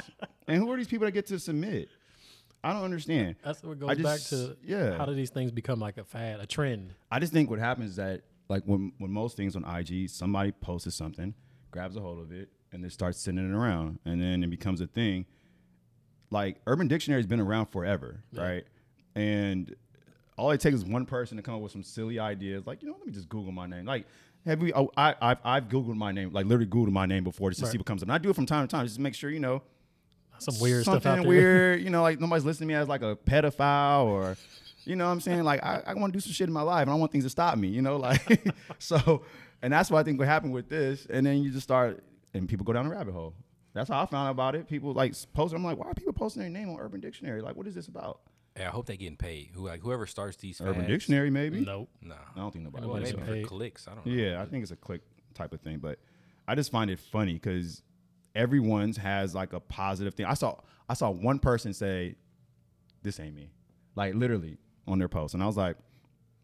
and 0.49 0.57
who 0.57 0.70
are 0.73 0.77
these 0.77 0.88
people 0.88 1.05
that 1.05 1.12
get 1.12 1.27
to 1.27 1.38
submit? 1.38 1.88
I 2.62 2.73
don't 2.73 2.85
understand. 2.85 3.37
that's 3.42 3.62
what 3.62 3.79
goes 3.79 3.99
back 3.99 4.20
to 4.29 4.57
yeah. 4.62 4.96
how 4.96 5.07
do 5.07 5.14
these 5.14 5.31
things 5.31 5.51
become 5.51 5.81
like 5.81 5.96
a 5.99 6.05
fad, 6.05 6.40
a 6.40 6.46
trend? 6.46 6.94
I 7.11 7.18
just 7.18 7.33
think 7.33 7.49
what 7.49 7.59
happens 7.59 7.90
is 7.90 7.96
that 7.96 8.23
like 8.50 8.64
when 8.64 8.92
when 8.98 9.10
most 9.10 9.36
things 9.36 9.56
on 9.56 9.64
IG, 9.64 10.10
somebody 10.10 10.52
posts 10.52 10.94
something, 10.94 11.34
grabs 11.70 11.96
a 11.96 12.00
hold 12.00 12.18
of 12.20 12.32
it, 12.32 12.50
and 12.72 12.82
then 12.84 12.90
starts 12.90 13.18
sending 13.18 13.48
it 13.50 13.54
around, 13.54 13.98
and 14.04 14.20
then 14.20 14.42
it 14.44 14.50
becomes 14.50 14.80
a 14.82 14.86
thing. 14.86 15.24
Like 16.30 16.60
Urban 16.66 16.86
Dictionary's 16.88 17.26
been 17.26 17.40
around 17.40 17.66
forever, 17.66 18.22
right? 18.34 18.64
And 19.14 19.74
all 20.36 20.50
it 20.52 20.60
takes 20.60 20.76
is 20.76 20.84
one 20.84 21.06
person 21.06 21.36
to 21.36 21.42
come 21.42 21.54
up 21.54 21.60
with 21.60 21.72
some 21.72 21.82
silly 21.82 22.18
ideas, 22.18 22.66
like 22.66 22.82
you 22.82 22.88
know, 22.88 22.96
let 22.98 23.06
me 23.06 23.12
just 23.12 23.28
Google 23.28 23.52
my 23.52 23.66
name. 23.66 23.84
Like, 23.84 24.06
have 24.46 24.60
we? 24.60 24.72
Oh, 24.72 24.90
I 24.96 25.14
I've, 25.20 25.38
I've 25.44 25.64
Googled 25.68 25.96
my 25.96 26.12
name, 26.12 26.32
like 26.32 26.46
literally 26.46 26.70
Googled 26.70 26.92
my 26.92 27.06
name 27.06 27.24
before 27.24 27.50
just 27.50 27.60
to 27.60 27.66
Right. 27.66 27.72
see 27.72 27.78
what 27.78 27.86
comes 27.86 28.02
up. 28.02 28.08
And 28.08 28.12
I 28.14 28.18
do 28.18 28.30
it 28.30 28.36
from 28.36 28.46
time 28.46 28.66
to 28.66 28.70
time 28.70 28.84
just 28.84 28.96
to 28.96 29.02
make 29.02 29.14
sure 29.14 29.30
you 29.30 29.40
know 29.40 29.62
Some 30.38 30.58
weird 30.60 30.84
something 30.84 31.00
stuff 31.00 31.18
out 31.18 31.22
there. 31.22 31.28
weird. 31.28 31.80
You 31.84 31.90
know, 31.90 32.02
like 32.02 32.20
nobody's 32.20 32.44
listening 32.44 32.68
to 32.68 32.74
me 32.74 32.78
as 32.80 32.88
like 32.88 33.02
a 33.02 33.16
pedophile 33.16 34.04
or, 34.06 34.36
you 34.90 34.96
know, 34.96 35.07
what 35.07 35.12
I'm 35.12 35.20
saying 35.20 35.44
like 35.44 35.62
I, 35.62 35.83
I 35.87 35.94
want 35.94 36.12
to 36.12 36.16
do 36.16 36.20
some 36.20 36.33
shit 36.33 36.48
in 36.48 36.53
my 36.53 36.62
life 36.62 36.83
and 36.83 36.90
I 36.90 36.94
want 36.94 37.12
things 37.12 37.24
to 37.24 37.31
stop 37.31 37.57
me. 37.57 37.68
You 37.68 37.81
know, 37.81 37.96
like 37.96 38.42
so, 38.79 39.22
and 39.62 39.72
that's 39.72 39.90
what 39.90 40.00
I 40.00 40.03
think 40.03 40.18
what 40.18 40.26
happened 40.29 40.53
with 40.53 40.68
this. 40.68 41.07
And 41.09 41.24
then 41.24 41.42
you 41.42 41.50
just 41.50 41.62
start 41.62 42.03
and 42.35 42.48
people 42.48 42.64
go 42.64 42.72
down 42.72 42.88
the 42.88 42.94
rabbit 42.94 43.14
hole. 43.14 43.35
That's 43.72 43.88
how 43.88 44.03
I 44.03 44.07
found 44.07 44.26
out 44.29 44.33
about 44.33 44.57
it. 44.57 44.68
People 44.68 44.92
like 44.92 45.14
posting. 45.33 45.59
I'm 45.59 45.64
like, 45.64 45.79
why 45.79 45.87
are 45.87 45.94
people 45.94 46.12
posting 46.12 46.42
their 46.42 46.50
name 46.50 46.68
on 46.70 46.81
Urban 46.81 47.00
Dictionary? 47.00 47.40
Like, 47.40 47.55
what 47.55 47.68
is 47.68 47.74
this 47.74 47.87
about? 47.87 48.20
Hey, 48.57 48.64
I 48.64 48.70
hope 48.70 48.87
they're 48.87 48.96
getting 48.96 49.16
paid. 49.16 49.50
Who 49.55 49.66
like 49.66 49.81
whoever 49.81 50.07
starts 50.07 50.37
these 50.38 50.61
Urban 50.61 50.83
fads- 50.83 50.88
Dictionary, 50.88 51.31
maybe. 51.31 51.61
Nope. 51.61 51.88
Nah. 52.03 52.16
I 52.35 52.40
don't 52.40 52.50
think 52.50 52.64
nobody. 52.64 52.87
Well, 52.87 52.96
Nobody's 52.96 53.16
maybe 53.16 53.42
for 53.42 53.48
clicks. 53.48 53.87
I 53.87 53.94
don't 53.94 54.05
know. 54.05 54.12
Yeah, 54.12 54.42
I 54.42 54.46
think 54.46 54.62
it's 54.62 54.72
a 54.72 54.76
click 54.76 55.03
type 55.35 55.53
of 55.53 55.61
thing, 55.61 55.79
but 55.79 56.00
I 56.48 56.57
just 56.57 56.72
find 56.72 56.90
it 56.90 56.98
funny 56.98 57.35
because 57.35 57.83
everyone's 58.35 58.96
has 58.96 59.35
like 59.35 59.53
a 59.53 59.61
positive 59.61 60.14
thing. 60.14 60.26
I 60.26 60.35
saw 60.35 60.57
I 60.88 60.94
saw 60.94 61.11
one 61.11 61.38
person 61.38 61.72
say, 61.72 62.16
"This 63.03 63.20
ain't 63.20 63.37
me," 63.37 63.53
like 63.94 64.14
literally 64.14 64.59
on 64.87 64.99
their 64.99 65.09
post, 65.09 65.35
and 65.35 65.43
I 65.43 65.47
was 65.47 65.57
like, 65.57 65.77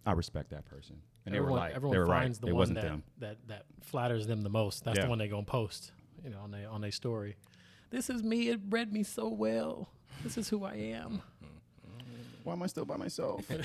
I 0.04 0.12
respect 0.12 0.50
that 0.50 0.64
person, 0.66 0.96
and 1.24 1.34
everyone 1.34 1.50
they 1.50 1.54
were 1.54 1.58
like, 1.68 1.74
everyone 1.76 1.92
they 1.94 1.98
were 1.98 2.06
right. 2.06 2.22
finds 2.22 2.38
the 2.38 2.46
it 2.48 2.52
one 2.52 2.58
wasn't 2.58 2.76
that, 2.76 2.84
them. 2.84 3.02
that 3.18 3.36
that 3.48 3.64
flatters 3.82 4.26
them 4.26 4.42
the 4.42 4.48
most. 4.50 4.84
That's 4.84 4.98
Yeah. 4.98 5.04
the 5.04 5.08
one 5.10 5.18
they're 5.18 5.28
gonna 5.28 5.42
post, 5.44 5.92
you 6.24 6.30
know, 6.30 6.38
on 6.40 6.50
their 6.50 6.68
on 6.68 6.80
their 6.80 6.92
story. 6.92 7.36
This 7.90 8.10
is 8.10 8.22
me. 8.22 8.48
It 8.48 8.68
bred 8.68 8.92
me 8.92 9.02
so 9.02 9.28
well. 9.28 9.88
This 10.22 10.36
is 10.38 10.48
who 10.48 10.64
I 10.64 10.74
am. 10.74 11.22
Why 12.44 12.52
am 12.52 12.62
I 12.62 12.66
still 12.68 12.84
by 12.84 12.96
myself? 12.96 13.44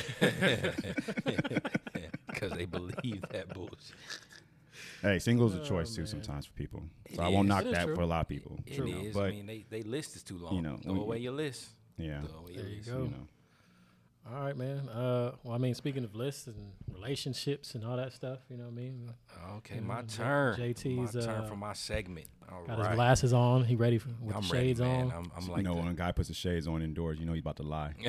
Because 2.27 2.51
they 2.57 2.65
believe 2.65 3.23
that 3.31 3.53
bullshit. 3.53 3.77
hey, 5.01 5.19
singles 5.19 5.53
a 5.53 5.61
oh, 5.61 5.63
choice 5.63 5.91
Oh, 5.91 5.95
too 5.97 6.01
man. 6.01 6.07
sometimes 6.07 6.45
for 6.47 6.53
people, 6.53 6.81
It 7.05 7.15
so 7.17 7.23
I 7.23 7.27
won't 7.27 7.47
is. 7.47 7.49
knock 7.49 7.63
that 7.65 7.85
true. 7.85 7.95
for 7.95 8.01
a 8.01 8.05
lot 8.07 8.21
of 8.21 8.27
people. 8.29 8.57
It 8.65 8.77
you 8.77 8.85
know, 8.85 9.11
but 9.13 9.25
I 9.25 9.31
mean, 9.31 9.45
they, 9.45 9.65
they 9.69 9.83
list 9.83 10.15
is 10.15 10.23
too 10.23 10.37
long. 10.37 10.55
you 10.55 10.61
know, 10.61 10.77
throw 10.77 10.93
we- 10.93 10.99
away 11.01 11.17
your 11.19 11.33
list. 11.33 11.67
yeah, 11.97 12.21
Throw 12.21 12.39
away 12.39 12.53
your 12.53 12.61
There 12.63 12.71
you 12.71 12.77
list. 12.77 12.89
go. 12.89 12.97
you 13.03 13.09
know. 13.09 13.27
All 14.29 14.39
right, 14.43 14.55
man. 14.55 14.87
Uh, 14.87 15.31
well, 15.43 15.55
I 15.55 15.57
mean, 15.57 15.73
speaking 15.73 16.03
of 16.03 16.15
lists 16.15 16.47
and 16.47 16.55
relationships 16.93 17.73
and 17.75 17.83
all 17.83 17.97
that 17.97 18.13
stuff, 18.13 18.39
you 18.49 18.57
know 18.57 18.65
what 18.65 18.71
I 18.71 18.75
mean? 18.75 19.13
Okay, 19.57 19.75
You 19.75 19.81
my 19.81 20.01
know, 20.01 20.07
J- 20.07 20.17
turn. 20.17 20.59
JT's, 20.59 21.15
my 21.15 21.21
turn 21.21 21.43
uh, 21.43 21.47
for 21.47 21.55
my 21.55 21.73
segment. 21.73 22.27
All 22.51 22.63
Got 22.65 22.77
right. 22.79 22.87
his 22.89 22.95
glasses 22.95 23.33
on. 23.33 23.65
He 23.65 23.75
ready 23.75 23.97
for, 23.97 24.09
with 24.21 24.35
I'm 24.35 24.43
the 24.43 24.53
ready, 24.53 24.67
shades 24.67 24.79
man. 24.79 25.05
on. 25.07 25.11
I'm, 25.11 25.31
I'm 25.35 25.45
you 25.47 25.51
like, 25.51 25.63
know, 25.63 25.73
the- 25.75 25.79
when 25.81 25.87
a 25.89 25.93
guy 25.95 26.11
puts 26.11 26.27
the 26.27 26.33
shades 26.35 26.67
on 26.67 26.81
indoors, 26.81 27.19
you 27.19 27.25
know 27.25 27.33
he's 27.33 27.41
about 27.41 27.57
to 27.57 27.63
lie. 27.63 27.93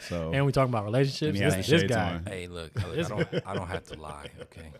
so 0.00 0.30
and 0.32 0.44
we 0.44 0.52
talking 0.52 0.72
about 0.72 0.84
relationships. 0.84 1.38
And 1.40 1.52
This, 1.52 1.66
this 1.66 1.82
guy. 1.84 2.14
on. 2.16 2.26
Hey, 2.26 2.46
look, 2.46 2.72
look, 2.74 2.98
I 2.98 3.02
don't, 3.08 3.28
I 3.46 3.54
don't 3.54 3.68
have 3.68 3.84
to 3.84 3.98
lie. 4.00 4.28
Okay. 4.42 4.70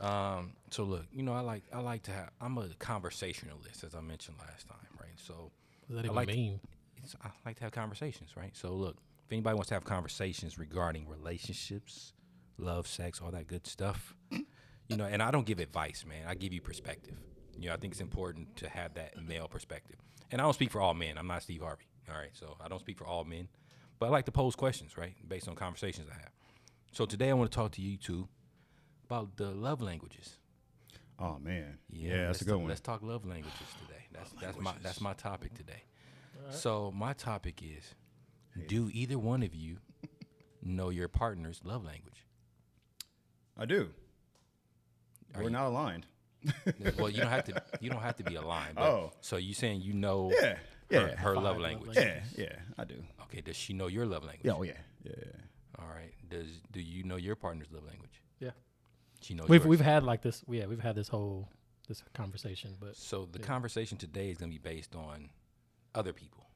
Um. 0.00 0.52
So 0.70 0.82
look, 0.84 1.06
you 1.12 1.22
know, 1.22 1.32
I 1.32 1.40
like, 1.40 1.62
I 1.72 1.78
like 1.80 2.02
to 2.04 2.10
have. 2.10 2.30
I'm 2.40 2.58
a 2.58 2.66
conversationalist, 2.80 3.84
as 3.84 3.94
I 3.94 4.00
mentioned 4.00 4.36
last 4.40 4.66
time, 4.68 4.76
right? 5.00 5.12
So 5.16 5.50
What 5.86 5.88
does 5.88 5.96
that 5.96 6.02
I 6.02 6.04
even 6.06 6.16
like- 6.16 6.28
mean? 6.28 6.60
I 7.22 7.30
like 7.44 7.56
to 7.56 7.64
have 7.64 7.72
conversations, 7.72 8.30
right? 8.36 8.56
So 8.56 8.72
look, 8.72 8.96
if 9.26 9.32
anybody 9.32 9.54
wants 9.54 9.68
to 9.68 9.74
have 9.74 9.84
conversations 9.84 10.58
regarding 10.58 11.08
relationships, 11.08 12.12
love, 12.58 12.86
sex, 12.86 13.20
all 13.22 13.30
that 13.30 13.46
good 13.46 13.66
stuff, 13.66 14.14
you 14.30 14.96
know, 14.96 15.04
and 15.04 15.22
I 15.22 15.30
don't 15.30 15.46
give 15.46 15.58
advice, 15.58 16.04
man. 16.06 16.26
I 16.26 16.34
give 16.34 16.52
you 16.52 16.60
perspective. 16.60 17.16
You 17.58 17.68
know, 17.68 17.74
I 17.74 17.76
think 17.76 17.92
it's 17.92 18.00
important 18.00 18.56
to 18.56 18.68
have 18.68 18.94
that 18.94 19.14
male 19.22 19.48
perspective. 19.48 19.96
And 20.30 20.40
I 20.40 20.44
don't 20.44 20.54
speak 20.54 20.70
for 20.70 20.80
all 20.80 20.94
men. 20.94 21.16
I'm 21.18 21.26
not 21.26 21.42
Steve 21.42 21.62
Harvey. 21.62 21.86
All 22.08 22.16
right, 22.16 22.30
so 22.32 22.56
I 22.62 22.68
don't 22.68 22.80
speak 22.80 22.98
for 22.98 23.06
all 23.06 23.24
men, 23.24 23.48
but 23.98 24.06
I 24.06 24.08
like 24.10 24.26
to 24.26 24.32
pose 24.32 24.54
questions, 24.54 24.98
right, 24.98 25.14
based 25.26 25.48
on 25.48 25.54
conversations 25.54 26.08
I 26.10 26.14
have. 26.14 26.32
So 26.92 27.06
today 27.06 27.30
I 27.30 27.32
want 27.32 27.50
to 27.50 27.54
talk 27.56 27.72
to 27.72 27.82
you 27.82 27.96
two 27.96 28.28
about 29.06 29.36
the 29.36 29.50
love 29.50 29.80
languages. 29.80 30.38
Oh 31.18 31.38
man, 31.38 31.78
yeah, 31.90 32.26
that's 32.26 32.42
a 32.42 32.44
good 32.44 32.56
one. 32.56 32.68
Let's 32.68 32.80
talk 32.80 33.02
love 33.02 33.24
languages 33.24 33.58
today. 33.80 34.02
That's 34.12 34.30
that's 34.40 34.58
my 34.58 34.74
that's 34.82 35.00
my 35.00 35.12
topic 35.14 35.54
today. 35.54 35.84
Uh-huh. 36.44 36.52
So 36.52 36.92
my 36.94 37.12
topic 37.12 37.62
is: 37.62 37.94
Do 38.68 38.90
either 38.92 39.18
one 39.18 39.42
of 39.42 39.54
you 39.54 39.78
know 40.62 40.90
your 40.90 41.08
partner's 41.08 41.60
love 41.64 41.84
language? 41.84 42.26
I 43.56 43.64
do. 43.66 43.90
Are 45.34 45.38
We're 45.40 45.44
you- 45.44 45.50
not 45.50 45.66
aligned. 45.68 46.06
well, 46.98 47.08
you 47.08 47.18
don't 47.22 47.30
have 47.30 47.44
to. 47.44 47.62
You 47.80 47.88
don't 47.90 48.02
have 48.02 48.16
to 48.16 48.24
be 48.24 48.34
aligned. 48.34 48.74
But, 48.74 48.84
Oh. 48.84 49.12
so 49.22 49.36
you 49.38 49.54
saying 49.54 49.80
you 49.80 49.94
know 49.94 50.30
Yeah, 50.30 50.56
her, 50.90 51.08
yeah, 51.08 51.16
her 51.16 51.34
love 51.34 51.44
love 51.44 51.58
language? 51.58 51.96
yeah, 51.96 52.20
yeah. 52.36 52.56
I 52.76 52.84
do. 52.84 53.02
Okay. 53.22 53.40
Does 53.40 53.56
she 53.56 53.72
know 53.72 53.86
your 53.86 54.04
love 54.04 54.24
language? 54.24 54.52
Oh, 54.54 54.62
yeah, 54.62 54.72
oh 54.76 55.06
yeah, 55.06 55.12
yeah. 55.16 55.78
All 55.78 55.88
right. 55.88 56.12
Does 56.28 56.46
do 56.70 56.80
you 56.82 57.02
know 57.02 57.16
your 57.16 57.34
partner's 57.34 57.68
love 57.72 57.84
language? 57.86 58.20
Yeah. 58.40 58.50
She 59.22 59.32
knows. 59.32 59.48
We've 59.48 59.60
yours. 59.62 59.68
we've 59.68 59.80
had 59.80 60.02
like 60.04 60.20
this. 60.20 60.44
Yeah, 60.46 60.66
we've 60.66 60.80
had 60.82 60.94
this 60.96 61.08
whole 61.08 61.48
this 61.88 62.02
conversation, 62.12 62.76
but 62.78 62.94
So 62.94 63.26
the 63.32 63.38
Yeah. 63.38 63.46
conversation 63.46 63.96
today 63.96 64.28
is 64.30 64.36
going 64.36 64.50
to 64.52 64.58
be 64.58 64.62
based 64.62 64.94
on 64.94 65.30
other 65.94 66.12
people. 66.12 66.46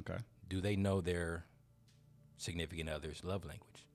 Okay. 0.00 0.20
do 0.48 0.60
they 0.60 0.76
know 0.76 1.00
their 1.00 1.46
significant 2.36 2.88
other's 2.88 3.24
love 3.24 3.44
language? 3.44 3.86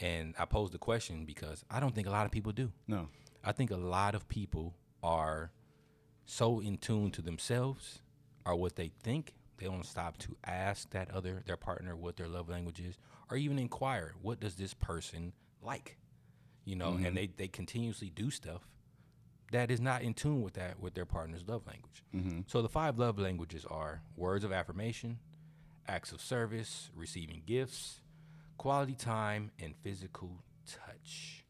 And 0.00 0.34
I 0.38 0.44
posed 0.44 0.72
the 0.72 0.78
question 0.78 1.24
because 1.24 1.64
I 1.70 1.80
don't 1.80 1.94
think 1.94 2.06
a 2.06 2.10
lot 2.10 2.24
of 2.24 2.30
people 2.30 2.52
do. 2.52 2.70
No. 2.86 3.08
I 3.44 3.52
think 3.52 3.70
a 3.70 3.76
lot 3.76 4.14
of 4.14 4.28
people 4.28 4.74
are 5.02 5.50
so 6.24 6.60
in 6.60 6.76
tune 6.76 7.10
to 7.12 7.22
themselves 7.22 8.00
or 8.44 8.54
what 8.54 8.76
they 8.76 8.92
think 9.02 9.34
they 9.58 9.66
don't 9.66 9.84
stop 9.84 10.18
to 10.18 10.36
ask 10.44 10.90
that 10.90 11.10
other 11.10 11.42
their 11.46 11.56
partner 11.56 11.96
what 11.96 12.16
their 12.16 12.28
love 12.28 12.48
language 12.48 12.80
is 12.80 12.96
or 13.30 13.36
even 13.36 13.58
inquire 13.58 14.14
what 14.22 14.38
does 14.38 14.54
this 14.56 14.74
person 14.74 15.32
like 15.62 15.96
you 16.64 16.76
know 16.76 16.90
and 16.90 17.06
mm-hmm. 17.06 17.14
they, 17.14 17.30
they 17.36 17.48
continuously 17.48 18.10
do 18.10 18.30
stuff 18.30 18.68
that 19.52 19.70
is 19.70 19.80
not 19.80 20.02
in 20.02 20.14
tune 20.14 20.42
with 20.42 20.54
that 20.54 20.78
with 20.80 20.94
their 20.94 21.06
partner's 21.06 21.44
love 21.46 21.66
language 21.66 22.02
Mm-hmm. 22.16 22.40
so 22.46 22.62
the 22.62 22.68
five 22.70 22.98
love 22.98 23.18
languages 23.18 23.66
are 23.68 24.00
words 24.16 24.42
of 24.44 24.52
affirmation 24.52 25.18
acts 25.86 26.10
of 26.12 26.20
service 26.20 26.90
receiving 26.96 27.42
gifts 27.46 28.00
quality 28.56 28.94
time 28.94 29.50
and 29.62 29.74
physical 29.82 30.42
touch 30.66 31.44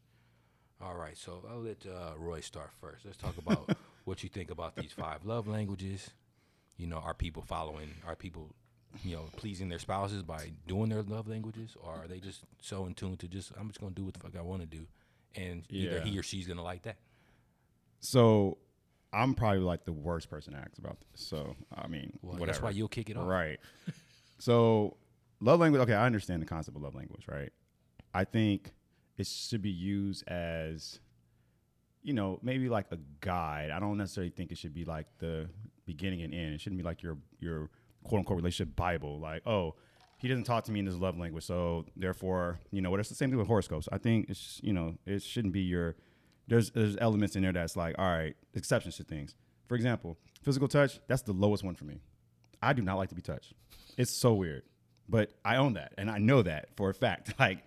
all 0.81 0.95
right, 0.95 1.17
so 1.17 1.43
I'll 1.51 1.59
let 1.59 1.85
uh, 1.85 2.13
Roy 2.17 2.39
start 2.39 2.69
first. 2.79 3.03
Let's 3.03 3.17
talk 3.17 3.37
about 3.37 3.69
what 4.05 4.23
you 4.23 4.29
think 4.29 4.49
about 4.49 4.77
these 4.77 4.93
five 4.93 5.25
love 5.25 5.45
languages. 5.45 6.11
You 6.77 6.87
know, 6.87 6.99
are 6.99 7.13
people 7.13 7.41
following? 7.41 7.89
Are 8.07 8.15
people, 8.15 8.55
you 9.03 9.17
know, 9.17 9.25
pleasing 9.35 9.67
their 9.67 9.79
spouses 9.79 10.23
by 10.23 10.53
doing 10.67 10.87
their 10.89 11.01
love 11.03 11.27
languages, 11.27 11.75
or 11.83 11.91
are 11.95 12.07
they 12.07 12.19
just 12.21 12.43
so 12.61 12.85
in 12.85 12.93
tune 12.93 13.17
to 13.17 13.27
just 13.27 13.51
I'm 13.59 13.67
just 13.67 13.81
gonna 13.81 13.91
do 13.93 14.05
what 14.05 14.13
the 14.13 14.21
fuck 14.21 14.37
I 14.37 14.41
want 14.41 14.61
to 14.61 14.67
do, 14.67 14.87
and 15.35 15.63
either 15.69 15.99
he 16.05 16.17
or 16.17 16.23
she's 16.23 16.47
gonna 16.47 16.63
like 16.63 16.83
that. 16.83 16.95
So, 17.99 18.57
I'm 19.11 19.33
probably 19.33 19.59
like 19.59 19.85
the 19.85 19.91
worst 19.93 20.29
person 20.29 20.53
to 20.53 20.59
ask 20.59 20.77
about 20.77 20.97
this. 21.11 21.21
So, 21.21 21.55
I 21.75 21.87
mean, 21.87 22.13
Well, 22.21 22.33
whatever. 22.33 22.45
that's 22.47 22.61
why 22.61 22.69
you'll 22.71 22.87
kick 22.87 23.09
it 23.09 23.17
off. 23.17 23.27
Right. 23.27 23.59
so, 24.37 24.97
love 25.39 25.59
language. 25.59 25.81
Okay, 25.81 25.93
I 25.93 26.05
understand 26.05 26.41
the 26.41 26.45
concept 26.45 26.77
of 26.77 26.83
love 26.83 26.95
language. 26.95 27.25
Right. 27.27 27.51
I 28.13 28.23
think 28.23 28.71
it 29.17 29.27
should 29.27 29.61
be 29.61 29.69
used 29.71 30.27
as, 30.27 30.99
you 32.03 32.13
know, 32.13 32.39
maybe 32.41 32.69
like 32.69 32.85
a 32.91 32.97
guide. 33.21 33.71
I 33.71 33.79
don't 33.79 33.97
necessarily 33.97 34.31
think 34.31 34.51
it 34.51 34.57
should 34.57 34.73
be 34.73 34.85
like 34.85 35.07
the 35.19 35.49
beginning 35.85 36.21
and 36.21 36.33
end. 36.33 36.53
It 36.53 36.61
shouldn't 36.61 36.77
be 36.77 36.83
like 36.83 37.01
your 37.03 37.17
your 37.39 37.69
quote 38.03 38.19
unquote 38.19 38.37
relationship 38.37 38.75
Bible. 38.75 39.19
Like, 39.19 39.41
oh, 39.45 39.75
he 40.17 40.27
doesn't 40.27 40.43
talk 40.45 40.63
to 40.65 40.71
me 40.71 40.79
in 40.79 40.85
his 40.85 40.97
love 40.97 41.17
language, 41.17 41.43
so 41.45 41.85
therefore, 41.95 42.59
you 42.71 42.81
know, 42.81 42.89
what? 42.91 42.99
It's 42.99 43.09
the 43.09 43.15
same 43.15 43.29
thing 43.29 43.37
with 43.39 43.47
horoscopes. 43.47 43.87
I 43.91 43.97
think 43.97 44.29
it's 44.29 44.59
you 44.63 44.73
know, 44.73 44.95
it 45.05 45.21
shouldn't 45.23 45.53
be 45.53 45.61
your. 45.61 45.95
There's 46.49 46.71
there's 46.71 46.97
elements 46.97 47.35
in 47.35 47.43
there 47.43 47.53
that's 47.53 47.75
like, 47.77 47.95
all 47.99 48.05
right, 48.05 48.35
exceptions 48.55 48.97
to 48.97 49.03
things. 49.03 49.35
For 49.67 49.75
example, 49.75 50.17
physical 50.41 50.67
touch. 50.67 50.99
That's 51.07 51.21
the 51.21 51.31
lowest 51.31 51.63
one 51.63 51.75
for 51.75 51.85
me. 51.85 52.01
I 52.61 52.73
do 52.73 52.81
not 52.81 52.97
like 52.97 53.09
to 53.09 53.15
be 53.15 53.21
touched. 53.21 53.53
It's 53.97 54.11
so 54.11 54.33
weird, 54.33 54.63
but 55.07 55.31
I 55.45 55.57
own 55.57 55.73
that 55.73 55.93
and 55.97 56.09
I 56.09 56.17
know 56.17 56.41
that 56.41 56.69
for 56.75 56.89
a 56.89 56.93
fact. 56.93 57.33
Like, 57.39 57.59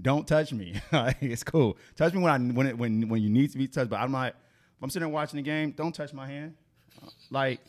don't 0.00 0.26
touch 0.26 0.52
me. 0.52 0.80
it's 1.20 1.44
cool. 1.44 1.76
Touch 1.94 2.14
me 2.14 2.20
when 2.22 2.32
I 2.32 2.54
when 2.54 2.66
it, 2.66 2.78
when 2.78 3.08
when 3.08 3.22
you 3.22 3.28
need 3.28 3.52
to 3.52 3.58
be 3.58 3.68
touched. 3.68 3.90
But 3.90 4.00
I'm 4.00 4.10
not. 4.10 4.28
If 4.28 4.82
I'm 4.82 4.88
sitting 4.88 5.06
there 5.06 5.14
watching 5.14 5.36
the 5.36 5.42
game, 5.42 5.72
don't 5.72 5.94
touch 5.94 6.14
my 6.14 6.26
hand. 6.26 6.54
Like, 7.30 7.60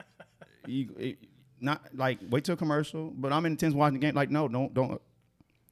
you, 0.66 0.94
it, 0.98 1.18
not 1.58 1.82
like 1.94 2.18
wait 2.28 2.44
till 2.44 2.56
commercial. 2.56 3.10
But 3.16 3.32
I'm 3.32 3.46
intense 3.46 3.74
watching 3.74 3.94
the 3.94 4.06
game. 4.06 4.14
Like, 4.14 4.30
no, 4.30 4.46
don't 4.46 4.74
don't. 4.74 5.00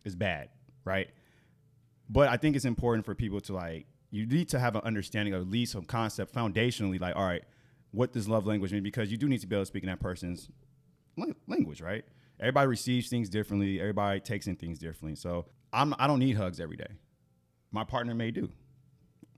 It's 0.05 0.15
bad, 0.15 0.49
right? 0.85 1.09
But 2.09 2.29
I 2.29 2.39
think 2.39 2.57
it's 2.57 2.65
important 2.65 3.05
for 3.05 3.15
people 3.15 3.41
to 3.43 3.53
like. 3.53 3.87
You 4.11 4.27
need 4.27 4.49
to 4.51 4.59
have 4.59 4.75
an 4.75 4.83
understanding 4.85 5.35
of 5.35 5.43
at 5.43 5.49
least 5.49 5.73
some 5.73 5.85
concept 5.85 6.35
foundationally. 6.35 7.01
Like, 7.01 7.15
all 7.17 7.25
right, 7.27 7.45
what 7.91 8.13
does 8.13 8.29
love 8.29 8.47
language 8.47 8.73
mean? 8.73 8.83
Because 8.83 9.11
you 9.11 9.17
do 9.17 9.29
need 9.29 9.41
to 9.41 9.47
be 9.47 9.55
able 9.57 9.63
to 9.63 9.67
speak 9.67 9.83
in 9.83 9.89
that 9.89 10.01
person's 10.01 10.49
language, 11.47 11.81
right? 11.81 12.05
Everybody 12.41 12.69
receives 12.69 13.09
things 13.09 13.29
differently. 13.29 13.81
Everybody 13.81 14.21
takes 14.21 14.47
in 14.47 14.57
things 14.57 14.79
differently. 14.79 15.17
So 15.17 15.47
I'm 15.73 15.95
I 15.99 16.07
don't 16.07 16.21
need 16.21 16.37
hugs 16.37 16.61
every 16.61 16.77
day. 16.77 16.87
My 17.73 17.85
partner 17.85 18.15
may 18.15 18.31
do. 18.31 18.51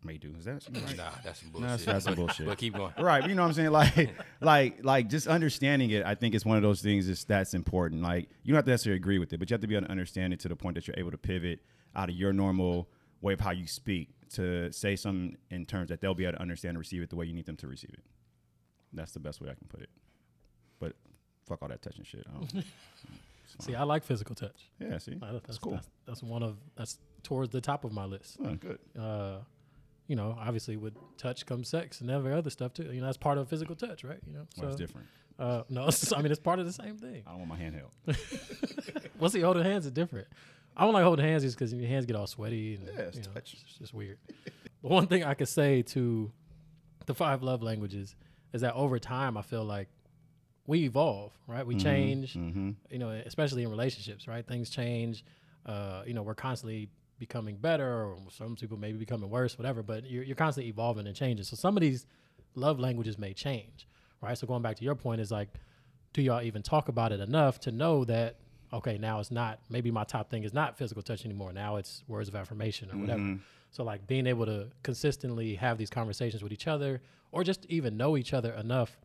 May 0.05 0.17
do. 0.17 0.35
Is 0.39 0.45
that 0.45 0.67
right? 0.73 0.97
Nah, 0.97 1.11
that's 1.23 1.41
some 1.41 1.49
No, 1.53 1.53
bullshit. 1.53 1.69
that's, 1.69 1.85
that's 1.85 2.05
some 2.05 2.15
but, 2.15 2.21
bullshit. 2.21 2.47
But 2.47 2.57
keep 2.59 2.75
going. 2.75 2.93
right, 2.99 3.29
you 3.29 3.35
know 3.35 3.43
what 3.43 3.49
I'm 3.49 3.55
saying? 3.55 3.71
Like, 3.71 4.11
like, 4.41 4.83
like, 4.83 5.09
just 5.11 5.27
understanding 5.27 5.91
it. 5.91 6.07
I 6.07 6.15
think 6.15 6.35
it's 6.35 6.45
one 6.47 6.57
of 6.57 6.63
those 6.63 6.81
things 6.81 7.07
is 7.07 7.25
that's 7.25 7.53
important. 7.53 8.01
Like, 8.01 8.31
you 8.43 8.53
don't 8.53 8.57
have 8.57 8.65
to 8.65 8.71
necessarily 8.71 8.97
agree 8.97 9.19
with 9.19 9.33
it, 9.35 9.39
but 9.39 9.51
you 9.51 9.55
have 9.55 9.61
to 9.61 9.67
be 9.67 9.75
able 9.77 9.87
to 9.87 9.91
understand 9.91 10.33
it 10.33 10.41
to 10.41 10.49
the 10.49 10.57
point 10.57 10.77
that 10.77 10.87
you're 10.87 10.99
able 10.99 11.11
to 11.11 11.19
pivot 11.19 11.61
out 11.95 12.09
of 12.09 12.15
your 12.15 12.33
normal 12.33 12.89
way 13.21 13.33
of 13.33 13.41
how 13.41 13.51
you 13.51 13.67
speak 13.67 14.09
to 14.35 14.73
say 14.73 14.97
something 14.97 15.37
in 15.51 15.67
terms 15.67 15.89
that 15.89 16.01
they'll 16.01 16.15
be 16.15 16.25
able 16.25 16.35
to 16.37 16.43
understand 16.43 16.71
and 16.71 16.79
receive 16.79 17.03
it 17.03 17.11
the 17.11 17.17
way 17.17 17.27
you 17.27 17.33
need 17.35 17.47
them 17.47 17.57
to 17.57 17.67
receive 17.67 17.91
it. 17.93 18.05
That's 18.93 19.13
the 19.13 19.21
best 19.21 19.41
way 19.41 19.49
I 19.51 19.55
can 19.55 19.67
put 19.69 19.81
it. 19.83 19.91
But 20.79 20.95
fuck 21.47 21.63
all 21.63 21.69
that 21.69 21.83
touching 21.83 22.05
shit. 22.05 22.25
I 22.29 22.39
don't, 22.39 22.65
see. 23.61 23.75
I 23.75 23.83
like 23.83 24.05
physical 24.05 24.35
touch. 24.35 24.71
yeah, 24.79 24.99
see, 24.99 25.17
Uh, 25.21 25.33
that's, 25.33 25.47
That's, 25.47 25.59
cool. 25.59 25.73
That's, 25.73 25.89
that's 26.07 26.23
one 26.23 26.43
of 26.43 26.57
that's 26.77 26.99
towards 27.23 27.51
the 27.51 27.61
top 27.61 27.85
of 27.85 27.93
my 27.93 28.05
list. 28.05 28.39
Oh, 28.45 28.55
good. 28.55 28.79
Uh, 28.99 29.39
you 30.07 30.17
know, 30.17 30.37
obviously 30.41 30.77
with 30.77 30.95
touch 31.19 31.47
comes 31.47 31.69
sex 31.69 32.01
and 32.01 32.11
every 32.11 32.33
other 32.33 32.51
stuff 32.51 32.73
too. 32.75 32.85
You 32.93 33.01
know, 33.01 33.07
that's 33.07 33.17
part 33.19 33.39
of 33.39 33.49
physical 33.49 33.77
touch, 33.77 34.03
right? 34.03 34.19
You 34.27 34.33
know, 34.33 34.47
Well, 34.57 34.69
it's 34.71 34.77
so 34.77 34.79
different. 34.79 35.07
uh, 35.39 35.63
no, 35.69 35.87
it's, 35.89 36.13
I 36.13 36.21
mean 36.23 36.31
it's 36.33 36.41
part 36.41 36.59
of 36.59 36.67
the 36.67 36.73
same 36.73 36.97
thing. 36.97 37.23
I 37.27 37.31
don't 37.31 37.41
want 37.41 37.51
my 37.51 37.57
hand 37.59 37.75
held. 37.77 38.17
Well, 39.19 39.31
see, 39.31 39.41
holding 39.41 39.63
hands 39.65 39.85
is 39.87 39.93
different. 39.93 40.27
I 40.77 40.85
don't 40.85 40.95
like 40.95 41.05
holding 41.05 41.25
hands 41.25 41.43
just 41.43 41.57
because 41.59 41.73
your 41.75 41.89
hands 41.89 42.07
get 42.07 42.17
all 42.17 42.27
sweaty. 42.27 42.77
And, 42.77 42.87
Yeah, 42.87 43.03
it's 43.05 43.17
you 43.19 43.23
know, 43.25 43.31
touch. 43.33 43.55
It's 43.63 43.79
just 43.79 43.93
weird. 43.95 44.19
but 44.83 44.91
one 44.91 45.07
thing 45.07 45.25
I 45.25 45.35
could 45.35 45.49
say 45.49 45.83
to 45.83 46.31
the 47.07 47.15
five 47.15 47.43
love 47.43 47.63
languages 47.63 48.15
is 48.53 48.61
that 48.63 48.75
over 48.75 48.99
time, 48.99 49.37
I 49.37 49.43
feel 49.43 49.65
like 49.65 49.89
we 50.67 50.85
evolve, 50.85 51.33
right? 51.47 51.67
We 51.67 51.75
change, 51.77 52.35
Mm-hmm. 52.35 52.71
you 52.91 52.99
know, 52.99 53.11
especially 53.11 53.63
in 53.65 53.71
relationships, 53.71 54.27
right? 54.29 54.47
Things 54.47 54.71
change. 54.71 55.25
Uh, 55.67 56.03
you 56.07 56.15
know, 56.15 56.23
we're 56.23 56.35
constantly 56.35 56.89
becoming 57.19 57.57
better, 57.57 58.05
or 58.07 58.17
some 58.31 58.57
people 58.57 58.79
maybe 58.79 58.97
becoming 58.99 59.29
worse, 59.29 59.59
whatever. 59.59 59.83
But 59.83 60.09
you're, 60.09 60.23
you're 60.23 60.37
constantly 60.37 60.71
evolving 60.71 61.07
and 61.07 61.15
changing. 61.15 61.45
So 61.45 61.57
some 61.57 61.77
of 61.77 61.81
these 61.83 62.07
love 62.55 62.79
languages 62.81 63.19
may 63.19 63.35
change, 63.35 63.87
right? 64.23 64.39
So 64.39 64.47
going 64.47 64.63
back 64.63 64.77
to 64.77 64.85
your 64.85 64.95
point 64.95 65.21
is 65.21 65.31
like, 65.31 65.49
do 66.13 66.23
y'all 66.23 66.43
even 66.43 66.63
talk 66.63 66.89
about 66.89 67.13
it 67.13 67.21
enough 67.21 67.61
to 67.61 67.73
know 67.73 68.05
that 68.07 68.37
okay, 68.73 68.99
now 68.99 69.21
it's 69.21 69.31
not 69.31 69.61
maybe 69.69 69.91
my 69.91 70.05
top 70.05 70.31
thing 70.31 70.45
is 70.45 70.55
not 70.55 70.77
physical 70.79 71.03
touch 71.03 71.25
anymore. 71.25 71.53
Now 71.53 71.77
it's 71.77 72.05
words 72.09 72.29
of 72.29 72.35
affirmation 72.35 72.91
or 72.93 72.99
whatever. 72.99 73.21
Mm-hmm. 73.21 73.43
So 73.71 73.85
like 73.85 74.07
being 74.07 74.27
able 74.27 74.47
to 74.47 74.69
consistently 74.83 75.55
have 75.57 75.79
these 75.79 75.91
conversations 75.91 76.43
with 76.43 76.53
each 76.53 76.67
other, 76.67 77.01
or 77.33 77.45
just 77.45 77.67
even 77.67 77.97
know 77.97 78.17
each 78.17 78.33
other 78.33 78.53
enough 78.55 78.99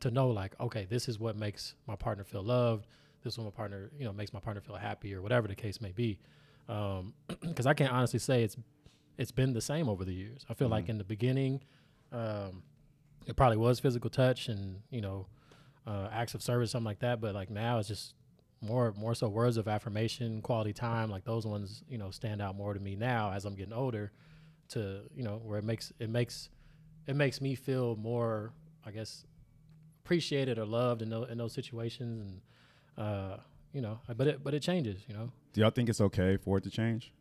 to 0.00 0.10
know 0.10 0.28
like, 0.28 0.54
okay, 0.60 0.86
this 0.88 1.08
is 1.08 1.18
what 1.18 1.36
makes 1.36 1.74
my 1.86 1.96
partner 1.96 2.24
feel 2.24 2.42
loved. 2.42 2.86
This 3.22 3.34
is 3.34 3.38
what 3.38 3.44
my 3.44 3.50
partner, 3.50 3.90
you 3.98 4.04
know, 4.04 4.12
makes 4.12 4.32
my 4.32 4.40
partner 4.40 4.60
feel 4.60 4.76
happy 4.76 5.14
or 5.14 5.22
whatever 5.22 5.48
the 5.48 5.54
case 5.54 5.80
may 5.80 5.92
be. 5.92 6.18
Because 7.40 7.66
I 7.66 7.74
can't 7.74 7.92
honestly 7.92 8.18
say 8.18 8.44
it's 8.44 8.56
it's 9.18 9.32
been 9.32 9.52
the 9.52 9.60
same 9.60 9.88
over 9.88 10.04
the 10.04 10.14
years. 10.14 10.46
I 10.48 10.54
feel 10.54 10.68
like 10.68 10.88
in 10.88 10.98
the 10.98 11.04
beginning, 11.04 11.62
um, 12.12 12.62
it 13.26 13.36
probably 13.36 13.58
was 13.58 13.78
physical 13.80 14.10
touch 14.10 14.48
and 14.48 14.80
you 14.90 15.00
know 15.00 15.26
uh, 15.86 16.08
acts 16.12 16.34
of 16.34 16.42
service, 16.42 16.70
something 16.70 16.86
like 16.86 17.00
that. 17.00 17.20
But 17.20 17.34
like 17.34 17.50
now, 17.50 17.78
it's 17.78 17.88
just 17.88 18.14
more 18.62 18.94
more 18.96 19.14
so 19.14 19.28
words 19.28 19.56
of 19.56 19.68
affirmation, 19.68 20.40
quality 20.40 20.72
time. 20.72 21.10
Like 21.10 21.24
those 21.24 21.46
ones, 21.46 21.82
you 21.88 21.98
know, 21.98 22.10
stand 22.10 22.40
out 22.40 22.56
more 22.56 22.72
to 22.72 22.80
me 22.80 22.96
now 22.96 23.32
as 23.32 23.44
I'm 23.44 23.54
getting 23.54 23.74
older. 23.74 24.12
To 24.70 25.00
you 25.14 25.22
know, 25.24 25.40
where 25.44 25.58
it 25.58 25.64
makes 25.64 25.92
it 25.98 26.08
makes 26.08 26.48
it 27.06 27.16
makes 27.16 27.40
me 27.40 27.54
feel 27.54 27.96
more, 27.96 28.52
I 28.86 28.90
guess, 28.90 29.26
appreciated 30.04 30.58
or 30.58 30.64
loved 30.64 31.02
in 31.02 31.10
those 31.10 31.28
in 31.30 31.36
those 31.36 31.52
situations, 31.52 32.22
and 32.22 32.40
uh, 32.96 33.36
you 33.72 33.82
know, 33.82 34.00
but 34.16 34.26
it 34.26 34.44
but 34.44 34.54
it 34.54 34.60
changes, 34.60 35.02
you 35.08 35.14
know. 35.14 35.30
Do 35.52 35.60
y'all 35.60 35.70
think 35.70 35.88
it's 35.88 36.00
okay 36.00 36.38
for 36.38 36.58
it 36.58 36.64
to 36.64 36.70
change? 36.70 37.12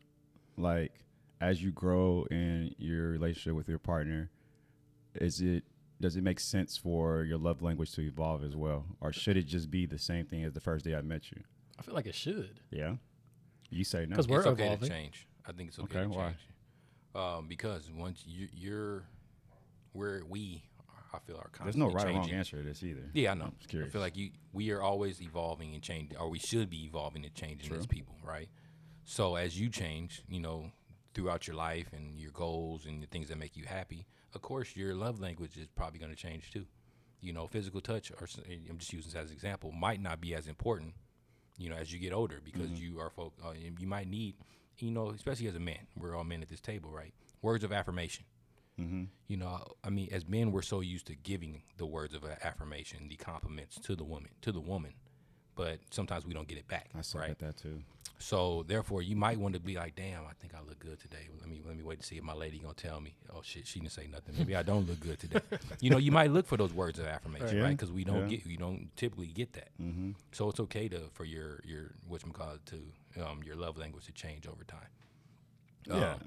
Like 0.55 0.93
as 1.41 1.61
you 1.61 1.71
grow 1.71 2.25
in 2.29 2.73
your 2.77 3.09
relationship 3.09 3.55
with 3.55 3.67
your 3.67 3.79
partner, 3.79 4.29
is 5.15 5.41
it 5.41 5.63
does 6.01 6.15
it 6.17 6.23
make 6.23 6.39
sense 6.39 6.75
for 6.77 7.23
your 7.23 7.37
love 7.37 7.61
language 7.61 7.91
to 7.93 8.01
evolve 8.01 8.43
as 8.43 8.55
well, 8.55 8.85
or 8.99 9.13
should 9.13 9.37
it 9.37 9.43
just 9.43 9.71
be 9.71 9.85
the 9.85 9.97
same 9.99 10.25
thing 10.25 10.43
as 10.43 10.53
the 10.53 10.59
first 10.59 10.83
day 10.85 10.95
I 10.95 11.01
met 11.01 11.31
you? 11.31 11.41
I 11.79 11.83
feel 11.83 11.95
like 11.95 12.05
it 12.07 12.15
should. 12.15 12.59
Yeah, 12.71 12.95
you 13.69 13.83
say 13.83 14.01
no 14.01 14.09
because 14.09 14.27
we're 14.27 14.39
it's 14.39 14.47
okay 14.47 14.65
evolving. 14.65 14.89
to 14.89 14.95
change. 14.95 15.27
I 15.47 15.51
think 15.53 15.69
it's 15.69 15.79
okay, 15.79 15.99
Okay, 15.99 16.11
to 16.11 16.17
why? 16.17 16.25
change. 16.25 16.37
Um, 17.13 17.47
because 17.47 17.89
once 17.91 18.23
you, 18.25 18.47
you're 18.53 19.03
where 19.93 20.21
we, 20.29 20.63
I 21.13 21.19
feel 21.19 21.37
are 21.37 21.49
There's 21.63 21.75
no 21.75 21.89
right 21.89 22.07
or 22.07 22.11
wrong 22.11 22.29
answer 22.31 22.57
to 22.57 22.63
this 22.63 22.83
either. 22.83 23.09
Yeah, 23.13 23.31
I 23.31 23.33
know. 23.33 23.45
I'm 23.45 23.55
just 23.59 23.73
I 23.75 23.89
feel 23.89 24.01
like 24.01 24.15
you, 24.15 24.31
we 24.53 24.71
are 24.71 24.81
always 24.81 25.21
evolving 25.21 25.73
and 25.73 25.83
changing, 25.83 26.17
or 26.17 26.29
we 26.29 26.39
should 26.39 26.69
be 26.69 26.85
evolving 26.85 27.25
and 27.25 27.33
changing 27.33 27.73
as 27.75 27.85
people, 27.85 28.15
right? 28.23 28.49
So 29.03 29.35
as 29.35 29.59
you 29.59 29.69
change, 29.69 30.23
you 30.29 30.39
know, 30.39 30.71
throughout 31.13 31.47
your 31.47 31.55
life 31.55 31.87
and 31.93 32.19
your 32.19 32.31
goals 32.31 32.85
and 32.85 33.01
the 33.01 33.07
things 33.07 33.29
that 33.29 33.37
make 33.37 33.55
you 33.57 33.65
happy, 33.65 34.05
of 34.33 34.41
course, 34.41 34.75
your 34.75 34.93
love 34.95 35.19
language 35.19 35.57
is 35.57 35.67
probably 35.75 35.99
going 35.99 36.11
to 36.11 36.17
change 36.17 36.51
too. 36.51 36.65
You 37.21 37.33
know, 37.33 37.47
physical 37.47 37.81
touch, 37.81 38.11
or 38.11 38.23
s- 38.23 38.39
I'm 38.69 38.77
just 38.77 38.93
using 38.93 39.11
this 39.11 39.19
as 39.21 39.29
an 39.29 39.35
example, 39.35 39.71
might 39.71 40.01
not 40.01 40.19
be 40.21 40.33
as 40.33 40.47
important, 40.47 40.93
you 41.57 41.69
know, 41.69 41.75
as 41.75 41.91
you 41.93 41.99
get 41.99 42.13
older 42.13 42.39
because 42.43 42.69
Mm-hmm. 42.69 42.83
you 42.95 42.99
are 42.99 43.09
folk. 43.09 43.33
Uh, 43.45 43.51
you 43.79 43.87
might 43.87 44.07
need, 44.07 44.35
you 44.79 44.89
know, 44.91 45.09
especially 45.11 45.47
as 45.47 45.55
a 45.55 45.59
man, 45.59 45.85
we're 45.99 46.15
all 46.15 46.23
men 46.23 46.41
at 46.41 46.49
this 46.49 46.61
table, 46.61 46.89
right? 46.89 47.13
Words 47.41 47.63
of 47.63 47.71
affirmation. 47.71 48.25
Mm-hmm. 48.79 49.03
You 49.27 49.37
know, 49.37 49.59
I 49.83 49.89
mean, 49.89 50.09
as 50.11 50.27
men, 50.27 50.51
we're 50.51 50.61
so 50.63 50.79
used 50.79 51.05
to 51.07 51.15
giving 51.15 51.61
the 51.77 51.85
words 51.85 52.13
of 52.15 52.23
affirmation, 52.41 53.07
the 53.09 53.17
compliments 53.17 53.77
to 53.81 53.95
the 53.95 54.03
woman, 54.05 54.29
to 54.41 54.51
the 54.51 54.61
woman, 54.61 54.93
but 55.55 55.79
sometimes 55.89 56.25
we 56.25 56.33
don't 56.33 56.47
get 56.47 56.57
it 56.57 56.67
back, 56.67 56.89
I 56.97 57.01
suck 57.01 57.21
right? 57.21 57.31
at 57.31 57.39
that 57.39 57.57
too. 57.57 57.81
So 58.19 58.63
therefore, 58.67 59.01
you 59.01 59.15
might 59.15 59.39
want 59.39 59.55
to 59.55 59.59
be 59.59 59.75
like, 59.75 59.95
"Damn, 59.95 60.21
I 60.25 60.33
think 60.39 60.53
I 60.53 60.59
look 60.67 60.77
good 60.77 60.99
today. 60.99 61.27
Let 61.39 61.49
me 61.49 61.59
let 61.65 61.75
me 61.75 61.83
wait 61.83 61.99
to 62.01 62.05
see 62.05 62.17
if 62.17 62.23
my 62.23 62.33
lady 62.35 62.59
gonna 62.59 62.75
tell 62.75 63.01
me. 63.01 63.15
Oh 63.33 63.41
shit, 63.41 63.65
she 63.65 63.79
didn't 63.79 63.93
say 63.93 64.05
nothing. 64.11 64.35
Maybe 64.37 64.55
I 64.55 64.61
don't 64.61 64.87
look 64.87 64.99
good 64.99 65.19
today. 65.19 65.39
you 65.81 65.89
know, 65.89 65.97
you 65.97 66.11
might 66.11 66.29
look 66.29 66.45
for 66.45 66.55
those 66.55 66.71
words 66.71 66.99
of 66.99 67.05
affirmation, 67.07 67.57
Yeah. 67.57 67.63
right? 67.63 67.71
Because 67.71 67.91
we 67.91 68.03
don't 68.03 68.29
Yeah. 68.29 68.37
get, 68.37 68.45
you 68.45 68.57
don't 68.57 68.95
typically 68.95 69.27
get 69.27 69.53
that. 69.53 69.69
Mm-hmm. 69.81 70.11
So 70.33 70.49
it's 70.49 70.59
okay 70.59 70.87
to 70.89 71.09
for 71.13 71.25
your 71.25 71.61
your 71.65 71.93
you 72.11 72.31
call 72.31 72.51
it 72.51 72.65
to 72.67 73.25
um, 73.25 73.41
your 73.43 73.55
love 73.55 73.77
language 73.79 74.05
to 74.05 74.11
change 74.11 74.45
over 74.47 74.63
time. 74.63 74.89
Yeah. 75.87 76.13
Um, 76.13 76.19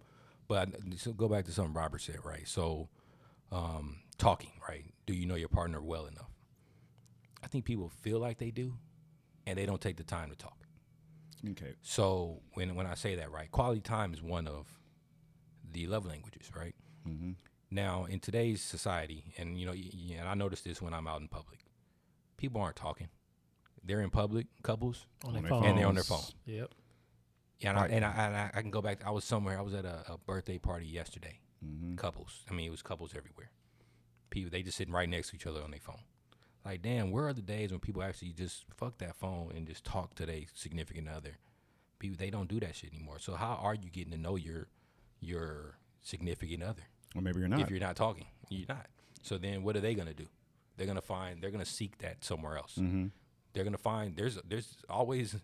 but 0.48 0.70
so 0.96 1.12
go 1.12 1.28
back 1.28 1.44
to 1.44 1.52
something 1.52 1.74
Robert 1.74 2.00
said, 2.02 2.18
right? 2.24 2.46
So 2.48 2.88
um, 3.52 3.98
talking, 4.18 4.50
right? 4.68 4.84
Do 5.06 5.14
you 5.14 5.26
know 5.26 5.36
your 5.36 5.48
partner 5.48 5.80
well 5.80 6.06
enough? 6.06 6.30
I 7.42 7.46
think 7.46 7.64
people 7.64 7.88
feel 7.88 8.18
like 8.18 8.38
they 8.38 8.50
do, 8.50 8.74
and 9.46 9.58
they 9.58 9.66
don't 9.66 9.80
take 9.80 9.96
the 9.96 10.04
time 10.04 10.30
to 10.30 10.36
talk. 10.36 10.56
Okay. 11.50 11.74
So 11.82 12.40
when 12.54 12.74
when 12.74 12.86
I 12.86 12.94
say 12.94 13.16
that, 13.16 13.30
right, 13.30 13.50
quality 13.50 13.80
time 13.80 14.14
is 14.14 14.22
one 14.22 14.46
of 14.48 14.66
the 15.70 15.86
love 15.86 16.06
languages, 16.06 16.50
right? 16.56 16.74
Mm-hmm. 17.06 17.32
Now 17.70 18.04
in 18.08 18.20
today's 18.20 18.62
society, 18.62 19.34
and 19.36 19.58
you 19.58 19.66
know, 19.66 19.72
y- 19.72 19.90
y- 19.92 20.16
and 20.18 20.28
I 20.28 20.34
notice 20.34 20.62
this 20.62 20.80
when 20.80 20.94
I'm 20.94 21.06
out 21.06 21.20
in 21.20 21.28
public, 21.28 21.66
people 22.36 22.60
aren't 22.60 22.76
talking. 22.76 23.08
They're 23.82 24.00
in 24.00 24.10
public, 24.10 24.46
couples, 24.62 25.06
On, 25.24 25.28
On 25.28 25.32
their 25.34 25.42
their 25.42 25.50
phone. 25.50 25.64
and 25.64 25.78
they're 25.78 25.86
on 25.86 25.94
their 25.94 26.04
phone. 26.04 26.22
Yep. 26.46 26.70
Yeah, 27.60 27.70
and, 27.70 27.78
I, 27.78 27.86
and, 27.86 28.04
I, 28.04 28.10
and 28.26 28.36
I, 28.36 28.50
I 28.54 28.62
can 28.62 28.70
go 28.70 28.80
back. 28.82 29.06
I 29.06 29.10
was 29.10 29.24
somewhere. 29.24 29.58
I 29.58 29.62
was 29.62 29.74
at 29.74 29.84
a, 29.84 30.02
a 30.12 30.18
birthday 30.18 30.58
party 30.58 30.86
yesterday. 30.86 31.40
Mm-hmm. 31.64 31.96
Couples. 31.96 32.40
I 32.50 32.54
mean, 32.54 32.66
it 32.66 32.70
was 32.70 32.82
couples 32.82 33.12
everywhere. 33.16 33.50
People, 34.30 34.50
they 34.50 34.62
just 34.62 34.76
sitting 34.78 34.92
right 34.92 35.08
next 35.08 35.30
to 35.30 35.36
each 35.36 35.46
other 35.46 35.62
on 35.62 35.70
their 35.70 35.80
phone. 35.80 36.00
Like, 36.64 36.82
damn, 36.82 37.10
where 37.10 37.28
are 37.28 37.32
the 37.34 37.42
days 37.42 37.70
when 37.70 37.80
people 37.80 38.02
actually 38.02 38.32
just 38.32 38.64
fuck 38.76 38.98
that 38.98 39.16
phone 39.16 39.52
and 39.54 39.66
just 39.66 39.84
talk 39.84 40.14
to 40.16 40.26
their 40.26 40.40
significant 40.54 41.08
other? 41.08 41.36
People, 41.98 42.16
they 42.18 42.30
don't 42.30 42.48
do 42.48 42.58
that 42.60 42.74
shit 42.74 42.92
anymore. 42.92 43.18
So 43.18 43.34
how 43.34 43.58
are 43.62 43.74
you 43.74 43.90
getting 43.90 44.12
to 44.12 44.18
know 44.18 44.36
your 44.36 44.68
your 45.20 45.78
significant 46.02 46.62
other 46.62 46.82
Or 47.14 47.22
maybe 47.22 47.40
you're 47.40 47.48
not. 47.48 47.60
if 47.60 47.70
you're 47.70 47.80
not 47.80 47.96
talking? 47.96 48.26
You're 48.48 48.66
not. 48.68 48.86
So 49.22 49.38
then, 49.38 49.62
what 49.62 49.76
are 49.76 49.80
they 49.80 49.94
gonna 49.94 50.14
do? 50.14 50.26
They're 50.76 50.86
gonna 50.86 51.00
find. 51.00 51.40
They're 51.40 51.50
gonna 51.50 51.64
seek 51.64 51.98
that 51.98 52.24
somewhere 52.24 52.56
else. 52.56 52.76
mm-hmm. 52.78 53.06
They're 53.52 53.64
gonna 53.64 53.78
find. 53.78 54.16
There's 54.16 54.38
there's 54.48 54.76
always. 54.88 55.36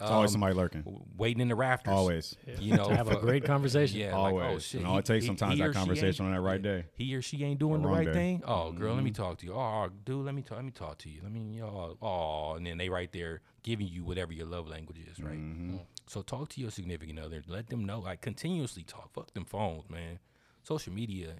It's 0.00 0.10
always 0.10 0.30
um, 0.30 0.32
somebody 0.32 0.54
lurking. 0.54 0.82
w- 0.82 1.04
waiting 1.16 1.40
in 1.42 1.48
the 1.48 1.54
rafters. 1.54 1.92
Always. 1.92 2.34
You 2.58 2.76
know, 2.76 2.88
to 2.88 2.96
have 2.96 3.08
a 3.08 3.16
great 3.20 3.44
conversation. 3.44 4.00
Yeah, 4.00 4.12
Always. 4.12 4.34
like, 4.42 4.54
oh 4.54 4.58
shit. 4.58 4.80
And 4.80 4.86
all 4.88 4.98
it 4.98 5.04
takes 5.04 5.26
sometimes 5.26 5.52
he 5.54 5.58
that 5.60 5.68
or 5.68 5.72
she 5.72 5.78
ain't- 5.78 5.86
conversation 5.86 6.26
on 6.26 6.32
that 6.32 6.40
right 6.40 6.60
day. 6.60 6.84
He 6.94 7.14
or 7.14 7.22
she 7.22 7.44
ain't 7.44 7.60
doing 7.60 7.80
Or 7.84 7.88
the 7.88 7.88
right 7.88 8.04
day. 8.06 8.10
Mm-hmm. 8.10 8.18
thing. 8.18 8.42
Oh, 8.46 8.72
girl, 8.72 8.94
let 8.94 9.04
me 9.04 9.10
talk 9.12 9.38
to 9.38 9.46
you. 9.46 9.52
Oh, 9.54 9.88
dude, 10.04 10.24
let 10.24 10.34
me 10.34 10.42
talk. 10.42 10.56
Let 10.56 10.64
me 10.64 10.70
talk 10.72 10.98
to 10.98 11.08
you. 11.10 11.20
Let 11.22 11.30
me. 11.30 11.60
Oh, 11.62 11.96
oh, 12.02 12.54
and 12.54 12.66
then 12.66 12.78
they 12.78 12.88
right 12.88 13.12
there 13.12 13.42
giving 13.62 13.86
you 13.86 14.02
whatever 14.02 14.32
your 14.32 14.46
love 14.46 14.66
language 14.66 14.98
is, 15.10 15.20
right? 15.22 15.34
Mhm. 15.38 15.80
So 16.08 16.22
talk 16.22 16.48
to 16.50 16.60
your 16.60 16.70
significant 16.70 17.18
other. 17.20 17.42
Let 17.46 17.68
them 17.68 17.84
know. 17.84 18.00
Like 18.00 18.22
continuously 18.22 18.82
talk. 18.82 19.12
Fuck 19.12 19.34
them 19.34 19.44
phones, 19.44 19.88
man. 19.88 20.18
Social 20.64 20.92
media, 20.92 21.34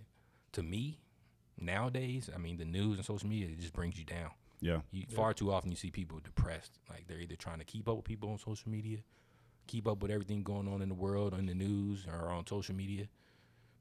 to 0.53 0.63
me, 0.63 1.01
nowadays, 1.59 2.29
I 2.35 2.39
mean, 2.39 2.59
the 2.59 2.65
news 2.65 2.99
and 2.99 3.05
social 3.07 3.29
media 3.29 3.49
it 3.49 3.59
just 3.61 3.73
brings 3.73 3.99
you 3.99 4.05
down. 4.05 4.31
Yeah. 4.63 4.81
You, 4.93 5.05
Far 5.15 5.35
too 5.35 5.53
often 5.53 5.71
you 5.71 5.77
see 5.77 5.91
people 5.91 6.21
depressed. 6.23 6.79
Like 6.89 7.07
they're 7.09 7.19
either 7.21 7.37
trying 7.37 7.59
to 7.59 7.65
keep 7.65 7.89
up 7.89 7.97
with 7.97 8.05
people 8.07 8.31
on 8.31 8.39
social 8.39 8.71
media, 8.71 8.99
keep 9.67 9.87
up 9.89 10.01
with 10.01 10.11
everything 10.11 10.43
going 10.43 10.69
on 10.69 10.81
in 10.81 10.89
the 10.89 10.95
world, 10.95 11.35
on 11.35 11.45
the 11.47 11.55
news, 11.55 12.07
or 12.11 12.31
on 12.31 12.47
social 12.47 12.75
media, 12.75 13.09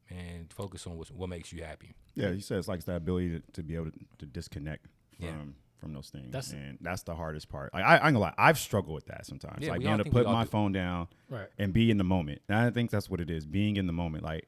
and 0.10 0.52
focus 0.52 0.86
on 0.88 0.98
what's, 0.98 1.12
what 1.12 1.30
makes 1.30 1.54
you 1.54 1.64
happy. 1.64 1.94
Yeah, 2.16 2.32
he 2.32 2.42
says 2.42 2.60
it's 2.60 2.68
like 2.68 2.84
that 2.86 2.96
ability 2.98 3.30
to, 3.40 3.42
to 3.54 3.64
be 3.64 3.76
able 3.76 3.92
to, 3.92 4.00
to 4.20 4.26
disconnect 4.26 4.88
from 5.18 5.26
Yeah. 5.28 5.32
from 5.80 5.94
those 5.94 6.10
things, 6.10 6.32
That's- 6.32 6.52
and 6.52 6.78
that's 6.82 7.04
the 7.04 7.16
hardest 7.16 7.48
part. 7.50 7.74
Like, 7.74 7.84
I, 7.84 7.94
I 7.98 8.08
ain't 8.08 8.16
gonna 8.16 8.20
lie, 8.20 8.34
I've 8.38 8.60
struggled 8.60 8.94
with 8.96 9.06
that 9.06 9.26
sometimes. 9.26 9.64
Yeah, 9.64 9.72
like 9.72 9.80
being 9.82 9.94
able 9.94 10.04
to 10.04 10.10
put 10.12 10.26
my 10.26 10.44
do. 10.44 10.50
phone 10.50 10.72
down 10.72 11.08
Right. 11.30 11.48
and 11.58 11.72
be 11.74 11.90
in 11.92 11.98
the 11.98 12.04
moment. 12.04 12.42
And 12.50 12.58
I 12.58 12.70
think 12.72 12.90
that's 12.92 13.10
what 13.10 13.20
it 13.22 13.30
is, 13.32 13.46
being 13.46 13.78
in 13.78 13.88
the 13.88 13.94
moment. 13.94 14.24
Like 14.24 14.48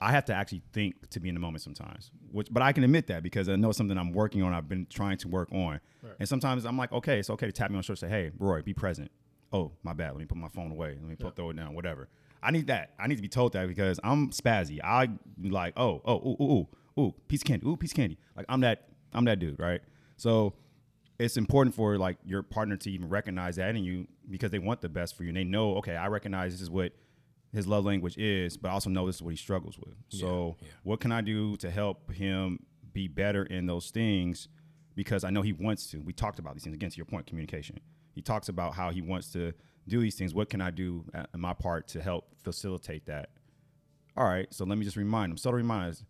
I 0.00 0.12
have 0.12 0.24
to 0.26 0.34
actually 0.34 0.62
think 0.72 1.10
to 1.10 1.20
be 1.20 1.28
in 1.28 1.34
the 1.34 1.40
moment 1.40 1.62
sometimes. 1.62 2.10
Which, 2.32 2.48
but 2.50 2.62
I 2.62 2.72
can 2.72 2.84
admit 2.84 3.06
that 3.08 3.22
because 3.22 3.48
I 3.48 3.56
know 3.56 3.68
it's 3.68 3.78
something 3.78 3.98
I'm 3.98 4.12
working 4.12 4.42
on. 4.42 4.54
I've 4.54 4.68
been 4.68 4.86
trying 4.88 5.18
to 5.18 5.28
work 5.28 5.52
on, 5.52 5.80
Right. 6.02 6.14
and 6.18 6.28
sometimes 6.28 6.64
I'm 6.64 6.78
like, 6.78 6.92
okay, 6.92 7.18
it's 7.18 7.28
okay 7.30 7.46
to 7.46 7.52
tap 7.52 7.70
me 7.70 7.76
on 7.76 7.80
the 7.80 7.82
shoulder, 7.84 8.06
and 8.06 8.10
say, 8.12 8.22
hey, 8.22 8.30
Roy, 8.38 8.62
be 8.62 8.72
present. 8.72 9.10
Oh, 9.52 9.72
my 9.82 9.92
bad. 9.92 10.12
Let 10.12 10.18
me 10.20 10.24
put 10.26 10.38
my 10.38 10.48
phone 10.48 10.70
away. 10.70 10.96
Let 11.00 11.08
me 11.08 11.16
put, 11.16 11.36
throw 11.36 11.50
it 11.50 11.56
down. 11.56 11.74
Whatever. 11.74 12.08
I 12.42 12.50
need 12.52 12.68
that. 12.68 12.94
I 12.98 13.06
need 13.08 13.16
to 13.16 13.22
be 13.22 13.28
told 13.28 13.52
that 13.52 13.68
because 13.68 14.00
I'm 14.02 14.30
spazzy. 14.30 14.78
I 14.82 15.10
like, 15.42 15.74
oh, 15.76 16.00
oh, 16.04 16.16
ooh, 16.16 16.36
ooh, 16.42 16.52
ooh, 16.52 17.02
ooh, 17.02 17.14
piece 17.28 17.42
of 17.42 17.46
candy, 17.46 17.66
ooh, 17.66 17.76
piece 17.76 17.90
of 17.92 17.96
candy. 17.96 18.16
Like 18.36 18.46
I'm 18.48 18.60
that, 18.60 18.88
I'm 19.12 19.24
that 19.26 19.38
dude, 19.38 19.58
right? 19.60 19.82
So 20.16 20.54
it's 21.18 21.36
important 21.36 21.74
for 21.74 21.98
like 21.98 22.16
your 22.24 22.42
partner 22.42 22.76
to 22.78 22.90
even 22.90 23.08
recognize 23.10 23.56
that 23.56 23.76
in 23.76 23.84
you 23.84 24.06
because 24.30 24.50
they 24.50 24.58
want 24.58 24.80
the 24.80 24.88
best 24.88 25.14
for 25.16 25.24
you 25.24 25.28
and 25.28 25.36
they 25.36 25.44
know 25.44 25.74
okay 25.76 25.94
i 25.94 26.06
recognize 26.06 26.50
this 26.52 26.62
is 26.62 26.70
what 26.70 26.92
his 27.52 27.66
love 27.66 27.84
language 27.84 28.16
is 28.16 28.56
but 28.56 28.68
I 28.68 28.72
also 28.72 28.90
know 28.90 29.06
this 29.06 29.16
is 29.16 29.22
what 29.22 29.30
he 29.30 29.36
struggles 29.36 29.78
with 29.78 29.94
so 30.08 30.56
yeah. 30.60 30.68
what 30.82 31.00
can 31.00 31.12
i 31.12 31.20
do 31.20 31.56
to 31.58 31.70
help 31.70 32.12
him 32.12 32.60
be 32.92 33.08
better 33.08 33.44
in 33.44 33.66
those 33.66 33.90
things 33.90 34.48
because 34.94 35.24
i 35.24 35.30
know 35.30 35.42
he 35.42 35.52
wants 35.52 35.90
to 35.90 36.00
we 36.00 36.12
talked 36.12 36.38
about 36.38 36.54
these 36.54 36.64
things 36.64 36.74
again 36.74 36.90
to 36.90 36.96
your 36.96 37.06
point 37.06 37.26
communication 37.26 37.78
he 38.12 38.22
talks 38.22 38.48
about 38.48 38.74
how 38.74 38.90
he 38.90 39.00
wants 39.00 39.32
to 39.32 39.52
do 39.88 40.00
these 40.00 40.14
things 40.14 40.34
what 40.34 40.48
can 40.48 40.60
i 40.60 40.70
do 40.70 41.04
in 41.34 41.40
my 41.40 41.54
part 41.54 41.88
to 41.88 42.00
help 42.00 42.26
facilitate 42.42 43.06
that 43.06 43.30
all 44.16 44.24
right 44.24 44.52
so 44.52 44.64
let 44.64 44.78
me 44.78 44.84
just 44.84 44.96
remind 44.96 45.30
him 45.30 45.36
subtle 45.36 45.56
reminders 45.56 46.04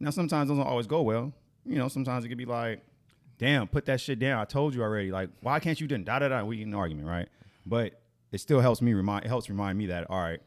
now 0.00 0.10
sometimes 0.10 0.48
those 0.48 0.58
don't 0.58 0.66
always 0.66 0.86
go 0.86 1.02
well 1.02 1.32
you 1.64 1.76
know 1.76 1.88
sometimes 1.88 2.24
it 2.24 2.28
could 2.28 2.38
be 2.38 2.44
like 2.44 2.82
damn, 3.42 3.66
put 3.66 3.86
that 3.86 4.00
shit 4.00 4.20
down. 4.20 4.40
I 4.40 4.44
told 4.44 4.72
you 4.72 4.82
already. 4.82 5.10
Like, 5.10 5.28
why 5.40 5.58
can't 5.58 5.80
you 5.80 5.88
do 5.88 5.98
da 5.98 6.20
da 6.20 6.28
da? 6.28 6.44
We 6.44 6.58
get 6.58 6.68
an 6.68 6.74
argument, 6.74 7.08
right? 7.08 7.28
But 7.66 8.00
it 8.30 8.38
still 8.38 8.60
helps 8.60 8.80
me 8.80 8.94
remind. 8.94 9.24
It 9.24 9.28
helps 9.28 9.48
remind 9.48 9.76
me 9.76 9.86
that 9.86 10.08
all 10.08 10.20
right, 10.20 10.40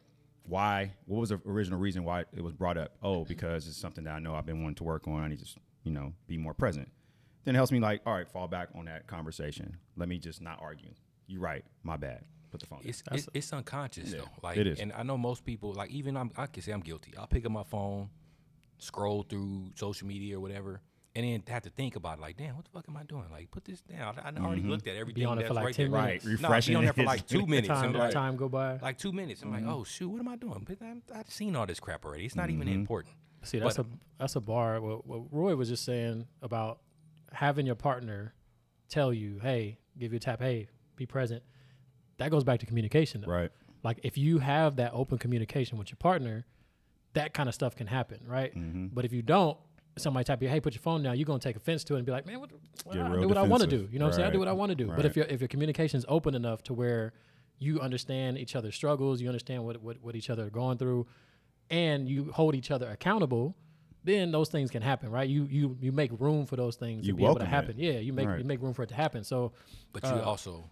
why? 0.47 0.93
What 1.05 1.19
was 1.19 1.29
the 1.29 1.41
original 1.45 1.79
reason 1.79 2.03
why 2.03 2.21
it 2.21 2.41
was 2.43 2.53
brought 2.53 2.77
up? 2.77 2.91
Oh, 3.01 3.25
because 3.25 3.67
it's 3.67 3.77
something 3.77 4.03
that 4.05 4.13
I 4.13 4.19
know 4.19 4.35
I've 4.35 4.45
been 4.45 4.61
wanting 4.61 4.75
to 4.75 4.83
work 4.83 5.07
on. 5.07 5.21
I 5.21 5.27
need 5.27 5.39
to, 5.39 5.59
you 5.83 5.91
know, 5.91 6.13
be 6.27 6.37
more 6.37 6.53
present. 6.53 6.89
Then 7.43 7.55
it 7.55 7.57
helps 7.57 7.71
me 7.71 7.79
like, 7.79 8.01
all 8.05 8.13
right, 8.13 8.27
fall 8.27 8.47
back 8.47 8.69
on 8.75 8.85
that 8.85 9.07
conversation. 9.07 9.77
Let 9.95 10.09
me 10.09 10.17
just 10.17 10.41
not 10.41 10.59
argue. 10.61 10.89
You're 11.27 11.41
right. 11.41 11.63
My 11.83 11.97
bad. 11.97 12.23
Put 12.51 12.59
the 12.61 12.67
phone. 12.67 12.79
It's 12.83 13.03
That's 13.09 13.23
it's, 13.23 13.29
it's 13.33 13.53
unconscious 13.53 14.11
Yeah, 14.11 14.19
though. 14.19 14.29
Like, 14.41 14.57
it 14.57 14.67
is. 14.67 14.79
and 14.79 14.93
I 14.93 15.03
know 15.03 15.17
most 15.17 15.45
people. 15.45 15.73
Like, 15.73 15.91
even 15.91 16.15
I'm, 16.17 16.31
I 16.37 16.47
can 16.47 16.63
say 16.63 16.71
I'm 16.71 16.79
guilty. 16.81 17.13
I'll 17.17 17.27
pick 17.27 17.45
up 17.45 17.51
my 17.51 17.63
phone, 17.63 18.09
scroll 18.77 19.23
through 19.23 19.71
social 19.75 20.07
media 20.07 20.37
or 20.37 20.39
whatever, 20.39 20.81
and 21.15 21.25
then 21.25 21.43
have 21.47 21.63
to 21.63 21.69
think 21.69 21.95
about 21.95 22.17
it, 22.17 22.21
like, 22.21 22.35
damn, 22.37 22.55
what 22.55 22.65
the 22.65 22.71
fuck 22.71 22.85
am 22.89 22.97
I 22.97 23.03
doing? 23.03 23.25
Like, 23.31 23.49
put 23.51 23.63
this 23.65 23.81
down. 23.81 24.17
I, 24.23 24.29
I 24.29 24.43
already 24.43 24.63
looked 24.63 24.85
at 24.87 24.95
everything 24.97 25.25
on 25.25 25.37
it 25.37 25.43
that's 25.43 25.47
for 25.49 25.53
like 25.53 25.65
right 25.65 25.75
10 25.75 25.91
there. 25.91 25.99
right. 26.01 26.23
minutes. 26.23 26.41
No, 26.41 26.47
Refreshing. 26.49 26.71
be 26.73 26.75
on 26.75 26.83
there 26.83 26.93
for 26.93 27.03
like 27.03 27.25
two 27.35 27.45
minutes. 27.45 27.67
Time, 27.69 27.93
like, 27.93 28.11
time 28.11 28.35
go 28.35 28.49
by. 28.49 28.77
like 28.81 28.97
two 28.97 29.11
minutes. 29.13 29.41
I'm 29.41 29.51
Mm-hmm. 29.53 29.65
like, 29.67 29.75
oh 29.75 29.83
shoot, 29.85 30.09
what 30.09 30.19
am 30.19 30.27
I 30.27 30.35
doing? 30.35 30.65
But 30.67 30.77
I'm, 30.81 31.01
I've 31.15 31.29
seen 31.29 31.55
all 31.55 31.65
this 31.65 31.79
crap 31.79 32.03
already. 32.05 32.25
It's 32.25 32.35
not 32.35 32.49
even 32.49 32.67
important. 32.67 33.13
See, 33.43 33.59
that's 33.59 33.77
But- 33.77 33.85
a 33.85 33.89
that's 34.19 34.35
a 34.35 34.41
bar. 34.41 34.81
What, 34.81 35.05
what 35.07 35.21
Roy 35.31 35.55
was 35.55 35.69
just 35.69 35.85
saying 35.85 36.27
about 36.41 36.79
having 37.31 37.65
your 37.65 37.75
partner 37.75 38.33
tell 38.89 39.13
you, 39.13 39.39
"Hey, 39.41 39.77
give 39.97 40.11
you 40.13 40.17
a 40.17 40.19
tap. 40.19 40.41
Hey, 40.41 40.67
be 40.95 41.05
present." 41.05 41.43
That 42.17 42.31
goes 42.31 42.43
back 42.43 42.59
to 42.61 42.65
communication. 42.65 43.21
Though. 43.21 43.31
right. 43.31 43.51
Like 43.83 43.99
if 44.03 44.17
you 44.17 44.39
have 44.39 44.77
that 44.77 44.91
open 44.93 45.17
communication 45.17 45.77
with 45.77 45.89
your 45.91 45.97
partner, 45.97 46.45
that 47.13 47.33
kind 47.33 47.47
of 47.47 47.53
stuff 47.55 47.75
can 47.75 47.87
happen, 47.87 48.19
right? 48.27 48.53
Mm-hmm. 48.55 48.87
But 48.93 49.05
if 49.05 49.13
you 49.13 49.21
don't, 49.21 49.57
somebody 49.97 50.23
tap 50.23 50.41
you, 50.41 50.49
"Hey, 50.49 50.59
put 50.59 50.73
your 50.73 50.81
phone 50.81 51.03
down." 51.03 51.17
You're 51.17 51.25
gonna 51.25 51.39
take 51.39 51.55
offense 51.55 51.83
to 51.85 51.95
it 51.95 51.97
and 51.97 52.05
be 52.05 52.11
like, 52.11 52.25
"Man, 52.25 52.39
what, 52.39 52.51
well, 52.85 52.95
Get 52.95 53.05
I 53.05 53.09
real 53.09 53.21
do 53.23 53.27
what 53.27 53.37
I 53.37 53.43
want 53.43 53.61
to 53.63 53.67
do." 53.67 53.87
You 53.91 53.99
know 53.99 54.05
what 54.05 54.13
I'm 54.13 54.17
saying? 54.17 54.27
I 54.29 54.31
do 54.31 54.39
what 54.39 54.47
I 54.47 54.53
want 54.53 54.69
to 54.71 54.75
do. 54.75 54.87
But 54.87 54.97
Right. 54.97 55.05
if 55.05 55.15
your 55.15 55.25
if 55.25 55.41
your 55.41 55.47
communication 55.47 55.97
is 55.97 56.05
open 56.07 56.35
enough 56.35 56.63
to 56.63 56.73
where 56.73 57.13
you 57.59 57.79
understand 57.79 58.37
each 58.37 58.55
other's 58.55 58.75
struggles, 58.75 59.21
you 59.21 59.27
understand 59.27 59.63
what 59.65 59.81
what, 59.81 60.01
what 60.01 60.15
each 60.15 60.29
other 60.29 60.45
are 60.45 60.49
going 60.49 60.77
through, 60.77 61.07
and 61.69 62.07
you 62.09 62.31
hold 62.31 62.55
each 62.55 62.71
other 62.71 62.89
accountable, 62.89 63.55
then 64.03 64.31
those 64.31 64.49
things 64.49 64.69
can 64.69 64.81
happen, 64.81 65.09
right? 65.09 65.29
You 65.29 65.45
you 65.45 65.77
you 65.81 65.91
make 65.91 66.11
room 66.19 66.45
for 66.45 66.55
those 66.55 66.75
things 66.75 67.05
You 67.07 67.13
to 67.13 67.17
be 67.17 67.23
able 67.23 67.35
to 67.35 67.45
happen. 67.45 67.79
it. 67.79 67.93
Yeah, 67.93 67.99
you 67.99 68.13
make 68.13 68.27
Right. 68.27 68.39
you 68.39 68.45
make 68.45 68.61
room 68.61 68.73
for 68.73 68.83
it 68.83 68.89
to 68.89 68.95
happen. 68.95 69.23
So 69.23 69.53
But 69.93 70.03
you 70.03 70.09
Uh, 70.09 70.21
also 70.21 70.69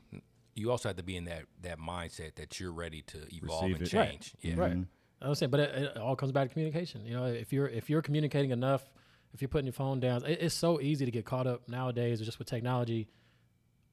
you 0.55 0.69
also 0.69 0.89
have 0.89 0.97
to 0.97 1.03
be 1.03 1.15
in 1.17 1.24
that 1.26 1.45
that 1.61 1.80
mindset 1.80 2.36
that 2.36 2.59
you're 2.59 2.74
ready 2.74 3.01
to 3.03 3.19
evolve 3.36 3.71
and 3.71 3.82
it. 3.82 3.93
Right. 3.93 4.11
change. 4.11 4.36
Yeah. 4.41 4.55
Right. 4.55 4.78
I 5.21 5.30
was 5.30 5.39
saying, 5.39 5.49
but 5.51 5.61
it, 5.61 5.69
it 5.84 5.97
all 5.97 6.15
comes 6.17 6.32
back 6.34 6.49
to 6.49 6.53
communication. 6.53 7.05
You 7.05 7.13
know, 7.15 7.26
if 7.26 7.51
you're 7.53 7.67
if 7.69 7.89
you're 7.89 8.01
communicating 8.01 8.51
enough, 8.51 8.91
if 9.34 9.42
you're 9.42 9.50
putting 9.50 9.66
your 9.66 9.74
phone 9.74 10.00
down, 10.00 10.26
it, 10.26 10.40
it's 10.42 10.56
so 10.56 10.80
easy 10.80 11.06
to 11.06 11.12
get 11.12 11.26
caught 11.26 11.48
up 11.48 11.68
nowadays, 11.68 12.22
just 12.22 12.40
with 12.40 12.48
technology, 12.48 13.10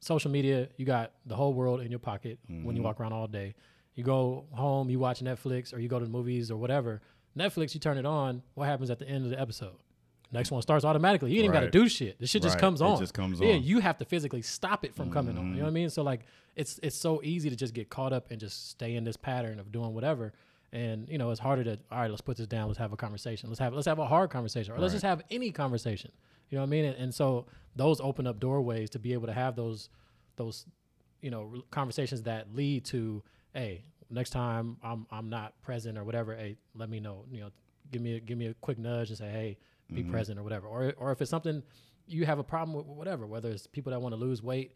social 0.01 0.31
media. 0.31 0.69
You 0.77 0.85
got 0.85 1.13
the 1.27 1.35
whole 1.35 1.55
world 1.55 1.81
in 1.81 1.91
your 1.91 1.99
pocket 1.99 2.39
when 2.47 2.59
you 2.59 2.71
mm-hmm. 2.73 2.83
walk 2.83 3.01
around 3.01 3.13
all 3.13 3.27
day. 3.27 3.55
You 3.95 4.05
go 4.05 4.45
home, 4.53 4.89
you 4.91 4.99
watch 4.99 5.21
Netflix, 5.21 5.75
or 5.75 5.79
you 5.79 5.89
go 5.89 5.99
to 5.99 6.05
the 6.05 6.11
movies 6.11 6.51
or 6.51 6.57
whatever. 6.57 7.01
Netflix, 7.37 7.75
you 7.75 7.81
turn 7.81 7.99
it 7.99 8.07
on. 8.07 8.43
What 8.55 8.67
happens 8.67 8.91
at 8.91 8.99
the 8.99 9.09
end 9.09 9.25
of 9.25 9.31
the 9.31 9.41
episode? 9.41 9.77
Next 10.33 10.51
one 10.51 10.63
starts 10.63 10.85
automatically. 10.85 11.31
You 11.33 11.39
ain't 11.39 11.47
even 11.47 11.55
got 11.55 11.61
to 11.61 11.71
do 11.71 11.89
shit. 11.89 12.19
The 12.21 12.27
shit 12.27 12.43
just 12.43 12.55
Right. 12.55 12.61
comes 12.61 12.81
It 12.81 12.85
on. 12.85 12.99
just 13.01 13.15
comes 13.15 13.41
Yeah, 13.41 13.55
on. 13.55 13.63
you 13.65 13.81
have 13.81 13.99
to 13.99 14.05
physically 14.05 14.43
stop 14.43 14.85
it 14.85 14.95
from 14.95 15.11
coming 15.11 15.37
on. 15.37 15.49
You 15.49 15.55
know 15.55 15.59
what 15.63 15.63
I 15.63 15.67
mm-hmm. 15.69 15.75
mean? 15.75 15.91
So 15.91 16.03
like, 16.03 16.21
it's 16.55 16.79
it's 16.83 16.97
so 16.97 17.21
easy 17.25 17.51
to 17.51 17.57
just 17.57 17.75
get 17.75 17.91
caught 17.91 18.13
up 18.13 18.31
and 18.31 18.39
just 18.39 18.71
stay 18.71 18.95
in 18.95 19.05
this 19.05 19.17
pattern 19.17 19.59
of 19.59 19.73
doing 19.73 19.93
whatever. 19.93 20.33
And 20.73 21.09
you 21.09 21.19
know, 21.19 21.31
it's 21.31 21.41
harder 21.41 21.65
to 21.65 21.79
all 21.91 22.01
right. 22.01 22.11
Let's 22.11 22.21
put 22.21 22.37
this 22.37 22.47
down. 22.47 22.69
Let's 22.69 22.79
have 22.79 22.93
a 22.93 22.97
conversation. 22.97 23.49
Let's 23.49 23.59
have 23.59 23.75
let's 23.75 23.87
have 23.87 23.99
a 23.99 24.07
hard 24.07 24.31
conversation, 24.31 24.73
or 24.73 24.79
let's 24.79 24.93
just 24.93 25.05
have 25.05 25.23
any 25.31 25.51
conversation. 25.51 26.13
You 26.49 26.57
know 26.57 26.63
what 26.63 26.69
I 26.69 26.71
mean? 26.71 26.85
And, 26.85 26.97
and 26.97 27.15
so 27.15 27.47
those 27.77 28.01
open 28.01 28.27
up 28.27 28.41
doorways 28.41 28.91
to 28.91 28.99
be 28.99 29.13
able 29.13 29.27
to 29.27 29.33
have 29.33 29.57
those 29.57 29.89
those 30.37 30.67
you 31.21 31.31
know 31.31 31.45
re- 31.45 31.63
conversations 31.71 32.23
that 32.23 32.55
lead 32.55 32.85
to 32.87 33.23
hey 33.55 33.85
next 34.11 34.31
time 34.31 34.77
I'm 34.83 35.07
I'm 35.11 35.29
not 35.29 35.61
present 35.63 35.99
or 35.99 36.05
whatever 36.05 36.35
hey 36.35 36.57
let 36.75 36.89
me 36.89 37.01
know 37.01 37.25
you 37.31 37.41
know 37.41 37.51
give 37.91 38.03
me 38.03 38.17
a, 38.17 38.21
give 38.21 38.39
me 38.39 38.47
a 38.47 38.55
quick 38.55 38.79
nudge 38.79 39.11
and 39.11 39.19
say 39.19 39.31
hey 39.31 39.59
be 39.93 40.03
mm-hmm. 40.03 40.11
present 40.11 40.39
or 40.39 40.43
whatever 40.43 40.67
or 40.67 40.95
or 40.97 41.13
if 41.13 41.21
it's 41.21 41.31
something 41.31 41.63
you 42.07 42.27
have 42.27 42.39
a 42.39 42.45
problem 42.45 42.77
with 42.77 42.87
whatever 42.87 43.27
whether 43.27 43.51
it's 43.51 43.67
people 43.67 43.91
that 43.91 44.01
want 44.01 44.13
to 44.13 44.21
lose 44.21 44.43
weight 44.43 44.73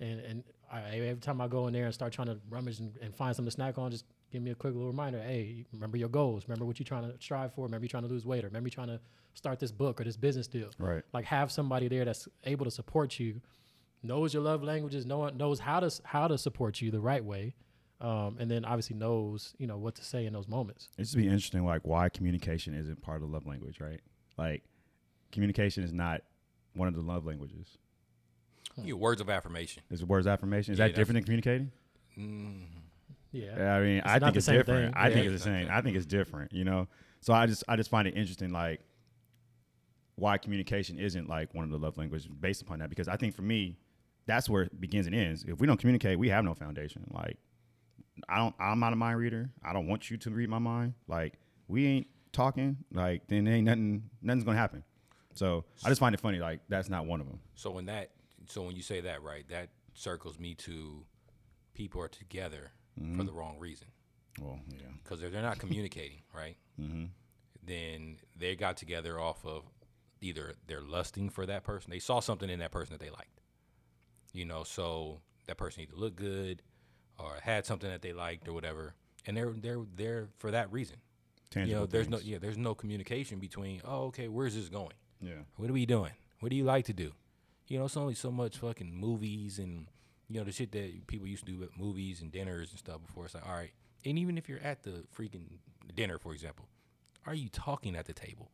and 0.00 0.20
and 0.20 0.44
I, 0.70 0.80
every 0.80 1.16
time 1.16 1.40
I 1.40 1.48
go 1.48 1.66
in 1.66 1.72
there 1.72 1.86
and 1.86 1.94
start 1.94 2.12
trying 2.12 2.28
to 2.28 2.38
rummage 2.50 2.78
and, 2.78 2.92
and 3.00 3.14
find 3.14 3.34
something 3.34 3.48
to 3.48 3.54
snack 3.54 3.78
on 3.78 3.90
just 3.90 4.04
give 4.30 4.42
me 4.42 4.50
a 4.50 4.54
quick 4.54 4.74
little 4.74 4.88
reminder 4.88 5.20
hey 5.20 5.64
remember 5.72 5.96
your 5.96 6.08
goals 6.08 6.44
remember 6.46 6.64
what 6.64 6.78
you're 6.78 6.84
trying 6.84 7.02
to 7.10 7.14
strive 7.20 7.52
for 7.54 7.64
remember 7.64 7.84
you're 7.84 7.88
trying 7.90 8.02
to 8.02 8.08
lose 8.08 8.24
weight 8.26 8.44
or 8.44 8.48
remember 8.48 8.66
you're 8.68 8.74
trying 8.74 8.88
to 8.88 9.00
start 9.34 9.58
this 9.58 9.72
book 9.72 10.00
or 10.00 10.04
this 10.04 10.16
business 10.16 10.46
deal 10.46 10.70
Right. 10.78 11.02
like 11.12 11.24
have 11.26 11.50
somebody 11.52 11.88
there 11.88 12.04
that's 12.04 12.28
able 12.44 12.64
to 12.64 12.70
support 12.70 13.18
you 13.18 13.40
knows 14.02 14.32
your 14.34 14.42
love 14.42 14.62
languages 14.62 15.06
know, 15.06 15.28
knows 15.30 15.60
how 15.60 15.80
to 15.80 15.90
how 16.04 16.28
to 16.28 16.36
support 16.38 16.80
you 16.80 16.90
the 16.90 17.00
right 17.00 17.24
way 17.24 17.54
um, 18.00 18.36
and 18.38 18.48
then 18.50 18.64
obviously 18.64 18.94
knows 18.96 19.54
you 19.58 19.66
know 19.66 19.76
what 19.76 19.94
to 19.96 20.04
say 20.04 20.24
in 20.26 20.32
those 20.32 20.46
moments 20.48 20.88
It's 20.98 21.10
just 21.10 21.16
be 21.16 21.26
interesting, 21.26 21.64
like 21.64 21.82
why 21.84 22.08
communication 22.08 22.74
isn't 22.74 23.02
part 23.02 23.16
of 23.22 23.22
the 23.28 23.34
love 23.34 23.44
language, 23.46 23.80
right? 23.80 24.00
Like 24.36 24.62
communication 25.32 25.82
is 25.82 25.92
not 25.92 26.22
one 26.74 26.86
of 26.86 26.94
the 26.94 27.00
love 27.00 27.26
languages. 27.26 27.76
Your 28.84 28.98
words 28.98 29.20
of 29.20 29.28
affirmation. 29.28 29.82
Is 29.90 30.04
words 30.04 30.28
affirmation? 30.28 30.74
Is 30.74 30.78
Yeah, 30.78 30.86
that 30.86 30.94
different 30.94 31.16
than 31.16 31.24
communicating? 31.24 31.72
Mm, 32.16 32.66
yeah 33.32 33.56
Yeah, 33.58 33.74
I 33.76 33.80
mean, 33.80 33.96
It's 33.98 34.06
I 34.06 34.18
think 34.18 34.36
it's 34.36 34.46
different. 34.46 34.94
thing. 34.94 35.02
I 35.02 35.10
think 35.12 35.26
Yeah. 35.26 35.32
it's 35.32 35.44
the 35.44 35.50
same. 35.50 35.68
I 35.70 35.80
think 35.82 35.96
it's 35.96 36.06
different. 36.06 36.52
You 36.52 36.64
know, 36.64 36.88
so 37.20 37.32
I 37.32 37.46
just 37.46 37.64
I 37.68 37.76
just 37.76 37.90
find 37.90 38.06
it 38.08 38.14
interesting, 38.16 38.50
like 38.52 38.80
why 40.16 40.36
communication 40.38 40.98
isn't 40.98 41.28
like 41.28 41.54
one 41.54 41.64
of 41.64 41.70
the 41.70 41.78
love 41.78 41.96
languages 41.96 42.26
based 42.26 42.62
upon 42.62 42.80
that. 42.80 42.90
Because 42.90 43.06
I 43.08 43.16
think 43.16 43.34
for 43.34 43.42
me, 43.42 43.78
that's 44.26 44.48
where 44.48 44.62
it 44.62 44.80
begins 44.80 45.06
and 45.06 45.14
ends. 45.14 45.44
If 45.46 45.60
we 45.60 45.66
don't 45.66 45.78
communicate, 45.78 46.18
we 46.18 46.28
have 46.30 46.44
no 46.44 46.54
foundation. 46.54 47.08
Like 47.12 47.38
I 48.28 48.38
don't. 48.38 48.54
I'm 48.58 48.80
not 48.80 48.92
a 48.92 48.96
mind 48.96 49.18
reader. 49.18 49.50
I 49.62 49.72
don't 49.72 49.86
want 49.86 50.10
you 50.10 50.16
to 50.18 50.30
read 50.30 50.48
my 50.48 50.58
mind. 50.58 50.94
Like 51.06 51.34
we 51.68 51.86
ain't 51.86 52.06
talking. 52.32 52.78
Like 52.92 53.22
then 53.28 53.46
ain't 53.46 53.66
nothing. 53.66 54.10
Nothing's 54.22 54.44
gonna 54.44 54.58
happen. 54.58 54.82
So 55.34 55.64
I 55.84 55.88
just 55.88 56.00
find 56.00 56.14
it 56.14 56.20
funny. 56.20 56.38
Like 56.40 56.60
that's 56.68 56.88
not 56.88 57.06
one 57.06 57.20
of 57.20 57.28
them. 57.28 57.38
so 57.54 57.70
when 57.70 57.86
that, 57.86 58.10
so 58.48 58.62
when 58.62 58.74
you 58.74 58.82
say 58.82 59.00
that, 59.02 59.22
right, 59.22 59.48
that 59.50 59.68
circles 59.94 60.38
me 60.38 60.54
to 60.54 61.04
people 61.74 62.00
are 62.02 62.08
together 62.08 62.72
for 63.16 63.24
the 63.24 63.32
wrong 63.32 63.56
reason 63.58 63.88
Well, 64.40 64.58
yeah. 64.70 64.82
because 65.02 65.20
they're, 65.20 65.30
they're 65.30 65.42
not 65.42 65.58
communicating, 65.58 66.22
right? 66.34 66.56
Mm-hmm. 66.80 67.04
Then 67.64 68.16
they 68.36 68.56
got 68.56 68.76
together 68.76 69.18
off 69.20 69.44
of 69.44 69.62
either 70.20 70.54
they're 70.66 70.80
lusting 70.82 71.28
for 71.30 71.46
that 71.46 71.64
person, 71.64 71.90
they 71.90 71.98
saw 71.98 72.20
something 72.20 72.48
in 72.50 72.58
that 72.60 72.70
person 72.72 72.92
that 72.92 73.00
they 73.04 73.10
liked, 73.10 73.40
you 74.32 74.44
know, 74.44 74.64
so 74.64 75.20
that 75.46 75.56
person 75.56 75.82
either 75.82 75.96
looked 75.96 76.16
good 76.16 76.62
or 77.18 77.36
had 77.42 77.66
something 77.66 77.90
that 77.90 78.02
they 78.02 78.12
liked 78.12 78.48
or 78.48 78.52
whatever, 78.52 78.94
and 79.26 79.36
they're 79.36 79.52
they're 79.52 79.80
there 79.96 80.28
for 80.38 80.50
that 80.50 80.70
reason. 80.72 80.96
Tangible. 81.50 81.68
you 81.70 81.74
know, 81.80 81.86
there's 81.86 82.08
no 82.08 82.18
yeah, 82.18 82.38
there's 82.38 82.58
no 82.58 82.74
communication 82.74 83.38
between. 83.38 83.80
Oh, 83.84 84.06
okay, 84.06 84.28
where's 84.28 84.54
this 84.54 84.68
going? 84.68 84.94
Yeah. 85.20 85.42
What 85.56 85.68
are 85.70 85.72
we 85.72 85.86
doing? 85.86 86.12
What 86.40 86.50
do 86.50 86.56
you 86.56 86.64
like 86.64 86.84
to 86.86 86.92
do? 86.92 87.12
You 87.66 87.78
know, 87.78 87.86
it's 87.86 87.96
only 87.96 88.14
so 88.14 88.30
much 88.30 88.58
fucking 88.58 88.94
movies 88.94 89.58
and 89.58 89.86
you 90.28 90.38
know 90.38 90.44
the 90.44 90.52
shit 90.52 90.72
that 90.72 91.06
people 91.06 91.26
used 91.26 91.46
to 91.46 91.52
do 91.52 91.62
at 91.62 91.70
movies 91.78 92.20
and 92.20 92.30
dinners 92.32 92.70
and 92.70 92.78
stuff 92.78 93.00
before. 93.06 93.24
It's 93.26 93.34
like, 93.34 93.46
all 93.46 93.54
right, 93.54 93.72
and 94.04 94.18
even 94.18 94.36
if 94.38 94.48
you're 94.48 94.60
at 94.60 94.82
the 94.82 95.04
freaking 95.16 95.46
dinner, 95.94 96.18
for 96.18 96.32
example, 96.32 96.66
are 97.26 97.34
you 97.34 97.48
talking 97.48 97.96
at 97.96 98.06
the 98.06 98.12
table? 98.12 98.50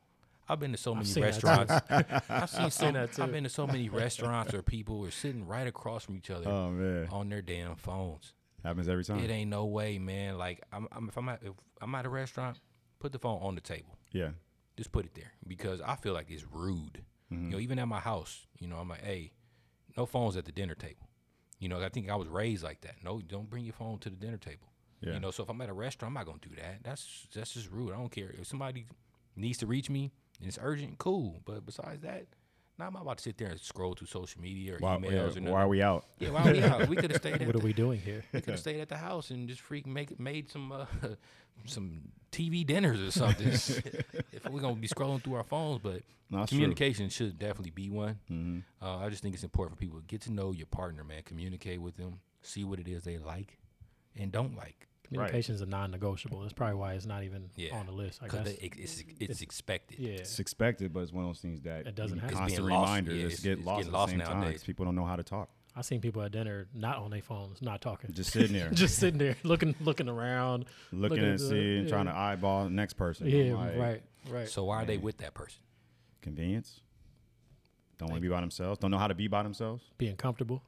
I've 0.48 0.60
been 0.60 0.72
to 0.72 0.76
so 0.78 0.94
many 0.94 1.06
seen 1.06 1.22
that 1.22 1.40
too. 1.40 1.46
restaurants. 1.46 2.26
I've 2.28 2.50
seen 2.50 2.70
so, 2.70 2.92
that 2.92 3.12
too. 3.14 3.22
I've 3.22 3.32
been 3.32 3.44
to 3.44 3.50
so 3.50 3.66
many 3.66 3.88
restaurants 4.04 4.52
where 4.52 4.60
people 4.60 5.02
are 5.06 5.10
sitting 5.10 5.46
right 5.46 5.66
across 5.66 6.04
from 6.04 6.16
each 6.16 6.30
other 6.30 6.48
Oh 6.50 6.70
man, 6.70 7.08
on 7.10 7.30
their 7.30 7.40
damn 7.40 7.76
phones. 7.76 8.34
happens 8.62 8.86
every 8.88 9.04
time. 9.04 9.20
It 9.20 9.30
ain't 9.30 9.48
no 9.50 9.64
way, 9.64 9.98
man. 9.98 10.36
Like 10.36 10.60
I'm, 10.70 10.86
I'm 10.92 11.08
if 11.08 11.16
I'm 11.16 11.28
at 11.30 11.42
if 11.42 11.52
I'm 11.80 11.94
at 11.94 12.04
a 12.04 12.10
restaurant, 12.10 12.58
put 13.00 13.12
the 13.12 13.18
phone 13.18 13.40
on 13.42 13.54
the 13.54 13.62
table 13.62 13.96
Yeah. 14.12 14.30
just 14.76 14.92
put 14.92 15.06
it 15.06 15.14
there 15.14 15.32
because 15.48 15.80
I 15.80 15.96
feel 15.96 16.12
like 16.12 16.30
it's 16.30 16.44
rude. 16.50 17.02
Mm-hmm. 17.32 17.44
You 17.46 17.50
know, 17.52 17.58
even 17.58 17.78
at 17.78 17.88
my 17.88 18.00
house, 18.00 18.46
you 18.60 18.68
know, 18.68 18.76
I'm 18.76 18.88
like, 18.90 19.02
hey, 19.02 19.32
no 19.96 20.04
phones 20.04 20.36
at 20.36 20.44
the 20.44 20.52
dinner 20.52 20.74
table. 20.74 21.08
You 21.58 21.68
know, 21.68 21.82
I 21.82 21.88
think 21.88 22.10
I 22.10 22.16
was 22.16 22.28
raised 22.28 22.62
like 22.62 22.80
that. 22.82 22.96
No, 23.02 23.20
don't 23.20 23.48
bring 23.48 23.64
your 23.64 23.74
phone 23.74 23.98
to 24.00 24.10
the 24.10 24.16
dinner 24.16 24.36
table. 24.36 24.68
Yeah. 25.00 25.14
You 25.14 25.20
know, 25.20 25.30
so 25.30 25.42
if 25.42 25.48
I'm 25.48 25.60
at 25.60 25.68
a 25.68 25.74
restaurant, 25.74 26.10
I'm 26.10 26.14
not 26.14 26.26
gonna 26.26 26.38
do 26.40 26.54
that. 26.56 26.82
That's 26.82 27.26
that's 27.34 27.54
just 27.54 27.70
rude. 27.70 27.92
I 27.92 27.96
don't 27.96 28.10
care 28.10 28.34
if 28.38 28.46
somebody 28.46 28.86
needs 29.36 29.58
to 29.58 29.66
reach 29.66 29.90
me 29.90 30.10
and 30.38 30.48
it's 30.48 30.58
urgent. 30.60 30.98
Cool, 30.98 31.40
but 31.44 31.66
besides 31.66 32.02
that, 32.02 32.26
now 32.78 32.86
I'm 32.88 32.96
about 32.96 33.18
to 33.18 33.22
sit 33.22 33.38
there 33.38 33.48
and 33.48 33.60
scroll 33.60 33.94
through 33.94 34.08
social 34.08 34.40
media 34.40 34.74
or 34.74 34.78
Why, 34.78 34.96
emails 34.96 35.10
yeah, 35.12 35.18
or 35.20 35.26
nothing. 35.26 35.44
why 35.50 35.62
are 35.62 35.68
we 35.68 35.82
out? 35.82 36.04
Yeah, 36.18 36.30
why 36.30 36.48
are 36.48 36.52
we 36.52 36.62
out? 36.62 36.88
We 36.88 36.96
could 36.96 37.10
have 37.12 37.20
stayed. 37.20 37.34
At 37.40 37.46
what 37.46 37.54
are 37.56 37.58
the- 37.58 37.64
we 37.64 37.72
doing 37.72 38.00
here 38.00 38.24
we 38.32 38.40
could 38.40 38.50
have 38.52 38.60
stayed 38.60 38.80
at 38.80 38.88
the 38.88 38.96
house 38.96 39.30
and 39.30 39.48
just 39.48 39.62
freaking 39.62 39.88
make 39.88 40.18
made 40.18 40.50
some 40.50 40.72
uh, 40.72 40.86
some 41.66 42.00
TV 42.32 42.66
dinners 42.66 43.00
or 43.00 43.10
something. 43.10 43.48
if 44.32 44.48
we're 44.50 44.60
gonna 44.60 44.74
be 44.74 44.88
scrolling 44.88 45.22
through 45.22 45.34
our 45.34 45.44
phones, 45.44 45.80
but 45.82 46.02
No, 46.30 46.38
that's 46.38 46.50
true. 46.50 46.58
communication 46.58 47.08
should 47.08 47.38
definitely 47.38 47.70
be 47.70 47.90
one. 47.90 48.18
Mm-hmm. 48.30 48.58
Uh, 48.84 48.98
I 48.98 49.08
just 49.08 49.22
think 49.22 49.34
it's 49.34 49.44
important 49.44 49.76
for 49.78 49.80
people 49.80 50.00
to 50.00 50.04
get 50.06 50.22
to 50.22 50.32
know 50.32 50.52
your 50.52 50.66
partner, 50.66 51.04
man. 51.04 51.22
Communicate 51.24 51.80
with 51.80 51.96
them, 51.96 52.18
see 52.42 52.64
what 52.64 52.78
it 52.80 52.88
is 52.88 53.04
they 53.04 53.18
like 53.18 53.58
and 54.18 54.32
don't 54.32 54.56
like. 54.56 54.88
Communication 55.04 55.54
is 55.54 55.60
a 55.60 55.66
non-negotiable 55.66 56.40
that's 56.40 56.52
probably 56.52 56.76
why 56.76 56.94
it's 56.94 57.06
not 57.06 57.22
even 57.24 57.50
Yeah. 57.56 57.76
on 57.76 57.86
the 57.86 57.92
list 57.92 58.20
i 58.22 58.24
Because 58.26 58.48
guess 58.48 58.56
it's, 58.60 59.00
it's, 59.00 59.04
it's 59.20 59.42
expected. 59.42 59.98
yeah 59.98 60.12
It's 60.14 60.38
expected, 60.38 60.92
but 60.92 61.00
it's 61.00 61.12
one 61.12 61.24
of 61.24 61.28
those 61.30 61.40
things 61.40 61.60
that 61.62 61.86
It 61.86 61.94
doesn't 61.94 62.16
you- 62.16 62.20
happen. 62.22 62.32
It's 62.34 62.38
constant 62.40 62.66
being 62.66 62.78
lost. 62.78 62.88
reminders. 62.88 63.14
Yeah, 63.14 63.22
just 63.28 63.32
it's- 63.34 63.42
get 63.44 63.58
it's 63.58 63.66
lost 63.66 63.78
getting 63.80 63.88
at 63.88 63.92
the 63.92 63.98
lost 63.98 64.10
same 64.10 64.20
time 64.20 64.54
people 64.66 64.84
don't 64.86 64.94
know 64.96 65.04
how 65.04 65.16
to 65.16 65.22
talk. 65.22 65.48
i've 65.76 65.84
seen 65.84 66.00
people 66.00 66.22
at 66.22 66.32
dinner 66.32 66.66
not 66.74 66.96
on 66.98 67.10
their 67.10 67.20
phones 67.22 67.60
not 67.60 67.80
talking 67.80 68.12
Just 68.12 68.32
sitting 68.32 68.52
there, 68.52 68.70
just 68.84 68.96
sitting 68.98 69.18
there 69.18 69.36
looking 69.42 69.74
looking 69.80 70.08
around 70.08 70.64
looking 70.92 71.00
looking 71.00 71.24
and 71.24 71.34
at 71.34 71.38
the- 71.40 71.48
seeing, 71.48 71.86
trying 71.88 72.06
to 72.06 72.16
eyeball 72.16 72.64
the 72.64 72.70
next 72.70 72.94
person. 72.94 73.26
yeah 73.28 73.54
like, 73.54 73.76
right 73.76 74.02
right 74.30 74.48
So 74.48 74.64
why 74.64 74.82
are 74.82 74.86
they 74.86 74.96
with 74.98 75.18
that 75.18 75.34
person? 75.34 75.60
Convenience. 76.22 76.80
Don't 77.98 78.08
want 78.10 78.16
to 78.18 78.22
be 78.22 78.28
by 78.28 78.40
themselves. 78.40 78.78
Don't 78.80 78.90
know 78.90 78.98
how 78.98 79.06
to 79.06 79.14
be 79.14 79.28
by 79.28 79.42
themselves. 79.42 79.84
being 79.98 80.16
comfortable 80.16 80.62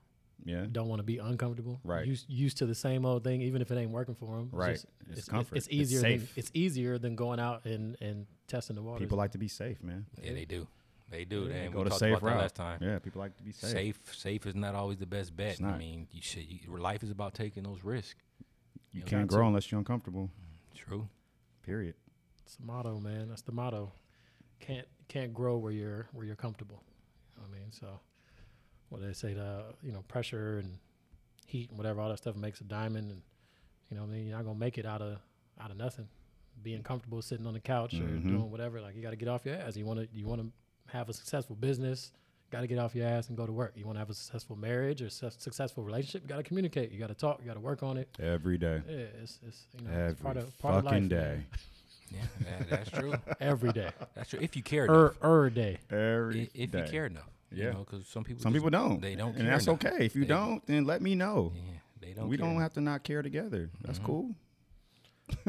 Yeah. 0.44 0.66
don't 0.70 0.88
want 0.88 1.00
to 1.00 1.02
be 1.04 1.18
uncomfortable 1.18 1.80
Right. 1.82 2.06
used, 2.06 2.28
used 2.28 2.58
to 2.58 2.66
the 2.66 2.74
same 2.74 3.04
old 3.04 3.24
thing 3.24 3.40
even 3.42 3.62
if 3.62 3.70
it 3.70 3.78
ain't 3.78 3.90
working 3.90 4.14
for 4.14 4.36
them 4.36 4.48
Right. 4.52 4.72
it's, 4.74 4.86
It's 5.10 5.18
it's, 5.20 5.28
comfort. 5.28 5.56
it's 5.56 5.66
It's 5.66 5.74
easier 5.74 6.00
than 6.02 6.28
it's 6.36 6.50
easier 6.54 6.98
than 6.98 7.16
going 7.16 7.40
out 7.40 7.64
and 7.64 7.96
and 8.00 8.26
testing 8.46 8.76
the 8.76 8.82
water. 8.82 9.00
People 9.00 9.18
like 9.18 9.32
to 9.32 9.38
be 9.38 9.48
safe, 9.48 9.82
man. 9.82 10.06
Yeah, 10.22 10.34
they 10.34 10.44
do. 10.44 10.68
They 11.10 11.24
do. 11.24 11.42
Yeah. 11.42 11.46
They, 11.48 11.52
They 11.62 11.68
we 11.68 11.74
go 11.74 11.84
the 11.84 11.90
talked 11.90 12.00
safe 12.00 12.16
about 12.18 12.28
that 12.30 12.36
last 12.38 12.54
time. 12.54 12.78
Yeah, 12.82 12.98
people 12.98 13.20
like 13.20 13.36
to 13.36 13.42
be 13.42 13.52
safe. 13.52 13.70
Safe, 13.70 14.00
safe 14.14 14.46
is 14.46 14.54
not 14.54 14.74
always 14.74 14.98
the 14.98 15.06
best 15.06 15.34
bet. 15.36 15.52
It's 15.52 15.62
I 15.62 15.76
mean, 15.78 16.06
you 16.12 16.20
should. 16.22 16.44
You, 16.44 16.76
life 16.76 17.02
is 17.02 17.10
about 17.10 17.34
taking 17.34 17.62
those 17.64 17.82
risks. 17.82 18.20
You 18.92 19.00
You 19.00 19.02
can't 19.02 19.28
got 19.28 19.32
to. 19.34 19.36
grow 19.38 19.46
unless 19.48 19.70
you're 19.70 19.78
uncomfortable. 19.78 20.30
True. 20.74 21.08
Period. 21.62 21.94
It's 22.44 22.56
the 22.56 22.64
motto, 22.64 23.00
man. 23.00 23.28
That's 23.28 23.42
the 23.42 23.52
motto. 23.52 23.92
Can't 24.60 24.86
can't 25.08 25.32
grow 25.34 25.58
where 25.58 25.72
you're 25.72 26.08
where 26.12 26.24
you're 26.26 26.36
comfortable. 26.36 26.82
You 27.36 27.42
know 27.42 27.48
what 27.48 27.56
I 27.56 27.60
mean, 27.60 27.72
so 27.72 28.00
what 28.88 29.02
they 29.02 29.12
say, 29.12 29.34
the 29.34 29.64
you 29.82 29.92
know 29.92 30.02
pressure 30.08 30.58
and 30.58 30.78
heat 31.46 31.68
and 31.70 31.78
whatever, 31.78 32.00
all 32.00 32.08
that 32.08 32.18
stuff 32.18 32.36
makes 32.36 32.60
a 32.60 32.64
diamond, 32.64 33.10
and 33.10 33.22
you 33.90 33.96
know 33.96 34.02
I 34.04 34.06
mean. 34.06 34.26
You're 34.26 34.36
not 34.36 34.44
gonna 34.44 34.58
make 34.58 34.78
it 34.78 34.86
out 34.86 35.02
of 35.02 35.18
out 35.60 35.70
of 35.70 35.76
nothing. 35.76 36.08
Being 36.62 36.82
comfortable 36.82 37.20
sitting 37.22 37.46
on 37.46 37.52
the 37.52 37.60
couch 37.60 37.94
or 37.94 37.98
Mhm. 38.04 38.22
doing 38.28 38.50
whatever, 38.50 38.80
like 38.80 38.96
you 38.96 39.02
got 39.02 39.10
to 39.10 39.16
get 39.16 39.28
off 39.28 39.44
your 39.44 39.56
ass. 39.56 39.76
You 39.76 39.84
want 39.84 40.00
to 40.00 40.08
you 40.16 40.26
want 40.26 40.40
to 40.40 40.50
have 40.92 41.08
a 41.08 41.12
successful 41.12 41.54
business. 41.54 42.12
Got 42.50 42.60
to 42.62 42.66
get 42.66 42.78
off 42.78 42.94
your 42.94 43.06
ass 43.06 43.28
and 43.28 43.36
go 43.36 43.44
to 43.44 43.52
work. 43.52 43.72
You 43.76 43.84
want 43.84 43.96
to 43.96 43.98
have 43.98 44.08
a 44.08 44.14
successful 44.14 44.56
marriage 44.56 45.02
or 45.02 45.10
su- 45.10 45.30
successful 45.36 45.82
relationship. 45.84 46.22
You 46.22 46.28
got 46.28 46.36
to 46.36 46.42
communicate. 46.44 46.92
You 46.92 46.98
got 46.98 47.08
to 47.08 47.14
talk. 47.14 47.40
You 47.40 47.46
got 47.46 47.54
to 47.54 47.60
work 47.60 47.82
on 47.82 47.96
it. 47.98 48.08
Every 48.20 48.56
day. 48.56 48.80
Yeah, 48.88 48.94
it's, 49.22 49.38
it's 49.46 49.66
you 49.78 49.86
know 49.86 49.90
Every 49.92 50.10
it's 50.12 50.20
part 50.20 50.36
of 50.38 50.58
part 50.58 50.74
of 50.76 50.84
life, 50.84 50.92
fucking 50.94 51.08
day. 51.08 51.42
Yeah, 52.10 52.20
that, 52.44 52.70
that's 52.70 52.90
true. 52.90 53.14
every 53.40 53.72
day, 53.72 53.90
That's 54.14 54.30
true. 54.30 54.38
If 54.40 54.54
you 54.56 54.62
care 54.62 54.84
er, 54.88 55.08
enough. 55.08 55.24
er 55.24 55.50
day. 55.50 55.78
Every 55.90 56.42
I- 56.42 56.50
if 56.54 56.70
day. 56.70 56.84
you 56.84 56.90
care 56.90 57.06
enough. 57.06 57.28
Yeah. 57.52 57.66
You 57.66 57.72
know, 57.72 57.78
because 57.88 58.06
some 58.08 58.24
people 58.24 58.42
Some 58.42 58.52
just- 58.52 58.64
people 58.64 58.70
don't. 58.70 59.00
They 59.00 59.14
don't 59.14 59.28
and 59.30 59.38
care 59.38 59.50
that's 59.50 59.66
enough. 59.66 59.84
okay. 59.84 60.04
If 60.04 60.14
you 60.16 60.22
They- 60.22 60.28
don't, 60.28 60.66
then 60.66 60.84
let 60.84 61.00
me 61.02 61.14
know. 61.14 61.52
Yeah, 61.54 61.62
they 62.00 62.12
don't 62.12 62.28
we 62.28 62.36
care. 62.36 62.46
don't 62.46 62.60
have 62.60 62.72
to 62.74 62.80
not 62.80 63.02
care 63.04 63.22
together. 63.22 63.70
That's 63.82 63.98
Mhm. 63.98 64.04
cool. 64.04 64.34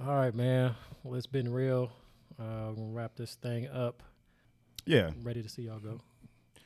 All 0.00 0.16
right, 0.16 0.34
man. 0.34 0.74
Well, 1.02 1.14
it's 1.16 1.26
been 1.26 1.52
real. 1.52 1.90
Uh, 2.38 2.68
we're 2.70 2.74
gonna 2.74 2.92
wrap 2.92 3.14
this 3.16 3.34
thing 3.36 3.68
up. 3.68 4.02
Yeah, 4.84 5.10
Ready 5.22 5.42
to 5.42 5.48
see 5.48 5.62
y'all 5.62 5.78
go. 5.78 6.00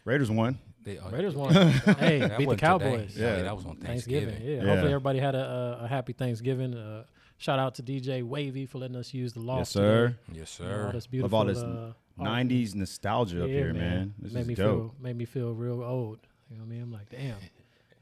Raiders 0.06 0.30
won. 0.30 0.58
They, 0.84 0.98
uh, 0.98 1.10
Raiders 1.10 1.34
won. 1.34 1.52
hey, 1.98 2.20
that 2.20 2.38
beat 2.38 2.48
the 2.48 2.56
Cowboys. 2.56 3.12
Today. 3.12 3.24
Yeah, 3.26 3.36
Yeah. 3.38 3.42
that 3.42 3.56
was 3.56 3.66
on 3.66 3.76
Thanksgiving. 3.76 4.28
Thanksgiving. 4.30 4.56
Yeah. 4.58 4.62
Yeah. 4.62 4.70
Hopefully 4.70 4.92
everybody 4.92 5.18
had 5.18 5.34
a, 5.34 5.78
a, 5.80 5.84
a 5.84 5.88
happy 5.88 6.12
Thanksgiving. 6.14 6.74
Uh, 6.74 7.04
shout 7.36 7.58
out 7.58 7.74
to 7.74 7.82
DJ 7.82 8.22
Wavy 8.22 8.64
for 8.64 8.78
letting 8.78 8.96
us 8.96 9.12
use 9.12 9.32
the 9.34 9.40
loft. 9.40 9.60
yes, 9.60 9.70
sir. 9.70 10.06
today. 10.08 10.18
Yes, 10.40 10.58
You 10.60 10.64
know, 10.66 10.70
sir. 10.72 10.86
all 10.86 10.92
this 10.92 11.04
Love 11.04 11.10
beautiful 11.10 11.38
all 11.38 11.44
this 11.44 11.58
uh, 11.58 11.66
art. 11.88 11.96
90s 12.18 12.74
nostalgia 12.74 13.42
up 13.44 13.48
Yeah, 13.48 13.54
here, 13.54 13.74
man. 13.74 14.14
This 14.18 14.32
made 14.32 14.40
is 14.42 14.46
me 14.48 14.54
dope. 14.54 14.78
feel 14.78 14.94
made 15.00 15.16
me 15.16 15.24
feel 15.24 15.52
real 15.52 15.82
old. 15.82 16.18
You 16.50 16.56
know 16.56 16.62
what 16.62 16.68
I 16.68 16.70
mean? 16.72 16.82
I'm 16.82 16.92
like, 16.92 17.08
damn. 17.10 17.36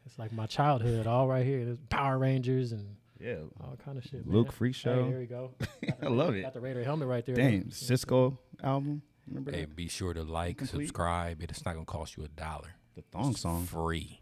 It's 0.07 0.19
like 0.19 0.33
my 0.33 0.47
childhood 0.47 1.07
all 1.07 1.27
right 1.27 1.45
here. 1.47 1.65
There's 1.65 1.79
Power 1.89 2.19
Rangers 2.19 2.73
and 2.73 2.97
Yeah. 3.19 3.37
all 3.61 3.77
kind 3.85 3.97
of 3.99 4.05
shit. 4.05 4.27
Luke 4.27 4.47
man. 4.49 4.53
Free 4.53 4.69
Hey, 4.69 4.73
Show. 4.73 5.09
there 5.11 5.19
we 5.19 5.27
go. 5.27 5.53
Got 5.87 6.01
the 6.01 6.07
I 6.07 6.11
love 6.11 6.29
Raider- 6.29 6.39
it. 6.39 6.43
Got 6.43 6.55
the 6.55 6.61
Raider 6.61 6.85
helmet 6.85 7.09
right 7.09 7.25
there. 7.25 7.35
Dang, 7.35 7.61
Look. 7.61 7.69
Sisqó 7.71 8.37
album. 8.63 9.03
Remember 9.27 9.51
Hey, 9.53 9.63
that? 9.63 9.75
be 9.75 9.89
sure 9.89 10.13
to 10.13 10.23
like, 10.23 10.59
Complete. 10.59 10.87
subscribe. 10.89 11.43
It's 11.43 11.65
not 11.65 11.73
gonna 11.75 11.87
cost 11.87 12.17
you 12.19 12.25
a 12.25 12.29
dollar. 12.29 12.75
The 12.95 13.03
thong 13.11 13.31
It's 13.31 13.41
song. 13.41 13.65
Free. 13.65 14.21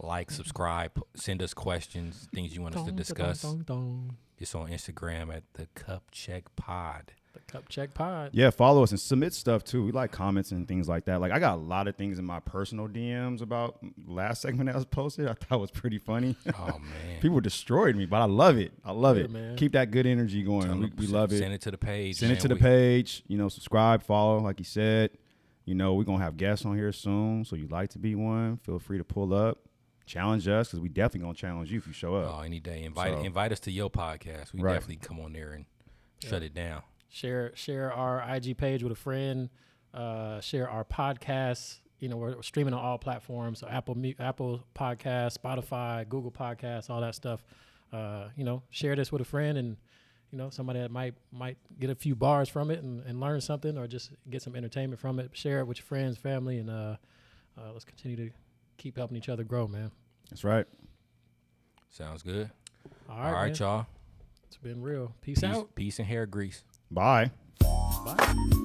Like, 0.00 0.32
subscribe, 0.32 1.00
send 1.14 1.40
us 1.40 1.54
questions, 1.54 2.28
things 2.34 2.52
you 2.54 2.60
want 2.60 2.76
us 2.76 2.84
to 2.84 2.90
discuss. 2.92 3.44
It's 3.44 4.54
on 4.54 4.68
Instagram 4.68 5.32
at 5.34 5.44
the 5.54 5.66
Cup 5.76 6.10
Check 6.10 6.54
Pod. 6.56 7.12
The 7.34 7.40
Cup 7.52 7.68
Check 7.68 7.92
Pod. 7.94 8.30
Yeah, 8.32 8.50
follow 8.50 8.82
us 8.82 8.90
and 8.92 8.98
submit 9.00 9.34
stuff 9.34 9.64
too. 9.64 9.84
We 9.84 9.92
like 9.92 10.10
comments 10.12 10.52
and 10.52 10.66
things 10.66 10.88
like 10.88 11.04
that. 11.06 11.20
Like 11.20 11.32
I 11.32 11.38
got 11.38 11.54
a 11.54 11.60
lot 11.60 11.88
of 11.88 11.96
things 11.96 12.18
in 12.18 12.24
my 12.24 12.40
personal 12.40 12.88
DMs 12.88 13.42
about 13.42 13.78
last 14.06 14.40
segment 14.42 14.66
that 14.68 14.74
was 14.76 14.84
posted. 14.84 15.26
I 15.28 15.34
thought 15.34 15.60
was 15.60 15.70
pretty 15.72 15.98
funny. 15.98 16.36
Oh 16.58 16.78
man, 16.78 17.20
People 17.20 17.40
destroyed 17.40 17.96
me, 17.96 18.06
but 18.06 18.20
I 18.20 18.24
love 18.26 18.56
it. 18.56 18.72
I 18.84 18.92
love 18.92 19.16
Yeah, 19.18 19.24
it. 19.24 19.30
man. 19.30 19.56
Keep 19.56 19.72
that 19.72 19.90
good 19.90 20.06
energy 20.06 20.42
going. 20.42 20.80
We, 20.80 20.92
we 20.96 21.06
love 21.08 21.32
it. 21.32 21.38
Send 21.38 21.52
it 21.52 21.60
to 21.62 21.70
the 21.70 21.78
page. 21.78 22.16
Send 22.16 22.32
it 22.32 22.40
to 22.40 22.48
the 22.48 22.54
We- 22.54 22.60
page. 22.60 23.22
You 23.26 23.36
know, 23.36 23.48
subscribe, 23.48 24.02
follow, 24.02 24.38
like 24.38 24.58
you 24.60 24.64
said. 24.64 25.10
You 25.64 25.74
know, 25.74 25.94
we're 25.94 26.04
gonna 26.04 26.22
have 26.22 26.36
guests 26.36 26.64
on 26.64 26.76
here 26.76 26.92
soon. 26.92 27.44
So 27.44 27.56
you'd 27.56 27.72
like 27.72 27.90
to 27.90 27.98
be 27.98 28.14
one, 28.14 28.58
feel 28.58 28.78
free 28.78 28.98
to 28.98 29.04
pull 29.04 29.34
up. 29.34 29.58
Challenge 30.06 30.46
us 30.46 30.68
because 30.68 30.80
we 30.80 30.88
definitely 30.90 31.20
gonna 31.20 31.34
challenge 31.34 31.72
you 31.72 31.78
if 31.78 31.86
you 31.86 31.92
show 31.94 32.14
up. 32.14 32.32
Oh, 32.36 32.40
any 32.42 32.60
day. 32.60 32.84
Invite 32.84 33.14
So- 33.14 33.20
invite 33.22 33.50
us 33.50 33.60
to 33.60 33.72
your 33.72 33.90
podcast. 33.90 34.52
We 34.52 34.60
Right. 34.60 34.74
definitely 34.74 34.96
come 34.96 35.18
on 35.18 35.32
there 35.32 35.52
and 35.52 35.64
shut 36.22 36.42
it 36.42 36.54
down. 36.54 36.82
Share 37.14 37.52
share 37.54 37.92
our 37.92 38.20
IG 38.34 38.56
page 38.58 38.82
with 38.82 38.90
a 38.90 38.96
friend. 38.96 39.48
Uh, 39.94 40.40
share 40.40 40.68
our 40.68 40.84
podcast. 40.84 41.78
You 42.00 42.08
know, 42.08 42.16
we're 42.16 42.42
streaming 42.42 42.74
on 42.74 42.80
all 42.80 42.98
platforms: 42.98 43.60
so 43.60 43.68
Apple 43.68 43.96
Apple 44.18 44.64
Podcast, 44.74 45.38
Spotify, 45.38 46.08
Google 46.08 46.32
Podcasts, 46.32 46.90
all 46.90 47.00
that 47.00 47.14
stuff. 47.14 47.44
Uh, 47.92 48.30
you 48.36 48.42
know, 48.42 48.64
share 48.70 48.96
this 48.96 49.12
with 49.12 49.22
a 49.22 49.24
friend, 49.24 49.56
and 49.56 49.76
you 50.32 50.38
know, 50.38 50.50
somebody 50.50 50.80
that 50.80 50.90
might 50.90 51.14
might 51.30 51.56
get 51.78 51.88
a 51.88 51.94
few 51.94 52.16
bars 52.16 52.48
from 52.48 52.72
it 52.72 52.82
and, 52.82 53.06
and 53.06 53.20
learn 53.20 53.40
something, 53.40 53.78
or 53.78 53.86
just 53.86 54.10
get 54.28 54.42
some 54.42 54.56
entertainment 54.56 55.00
from 55.00 55.20
it. 55.20 55.30
Share 55.34 55.60
it 55.60 55.68
with 55.68 55.78
your 55.78 55.84
friends, 55.86 56.18
family, 56.18 56.58
and 56.58 56.68
uh, 56.68 56.96
uh, 57.56 57.70
let's 57.72 57.84
continue 57.84 58.16
to 58.16 58.30
keep 58.76 58.96
helping 58.96 59.16
each 59.16 59.28
other 59.28 59.44
grow, 59.44 59.68
man. 59.68 59.92
That's 60.30 60.42
right. 60.42 60.66
Sounds 61.90 62.24
good. 62.24 62.50
All 63.08 63.16
All 63.16 63.22
right, 63.22 63.32
right, 63.32 63.60
man. 63.60 63.68
y'all. 63.68 63.86
It's 64.48 64.56
been 64.56 64.82
real. 64.82 65.14
Peace, 65.20 65.38
Peace, 65.40 65.44
out. 65.50 65.74
peace 65.76 66.00
and 66.00 66.08
hair 66.08 66.26
grease. 66.26 66.64
Bye. 66.94 67.30
Bye. 67.60 68.63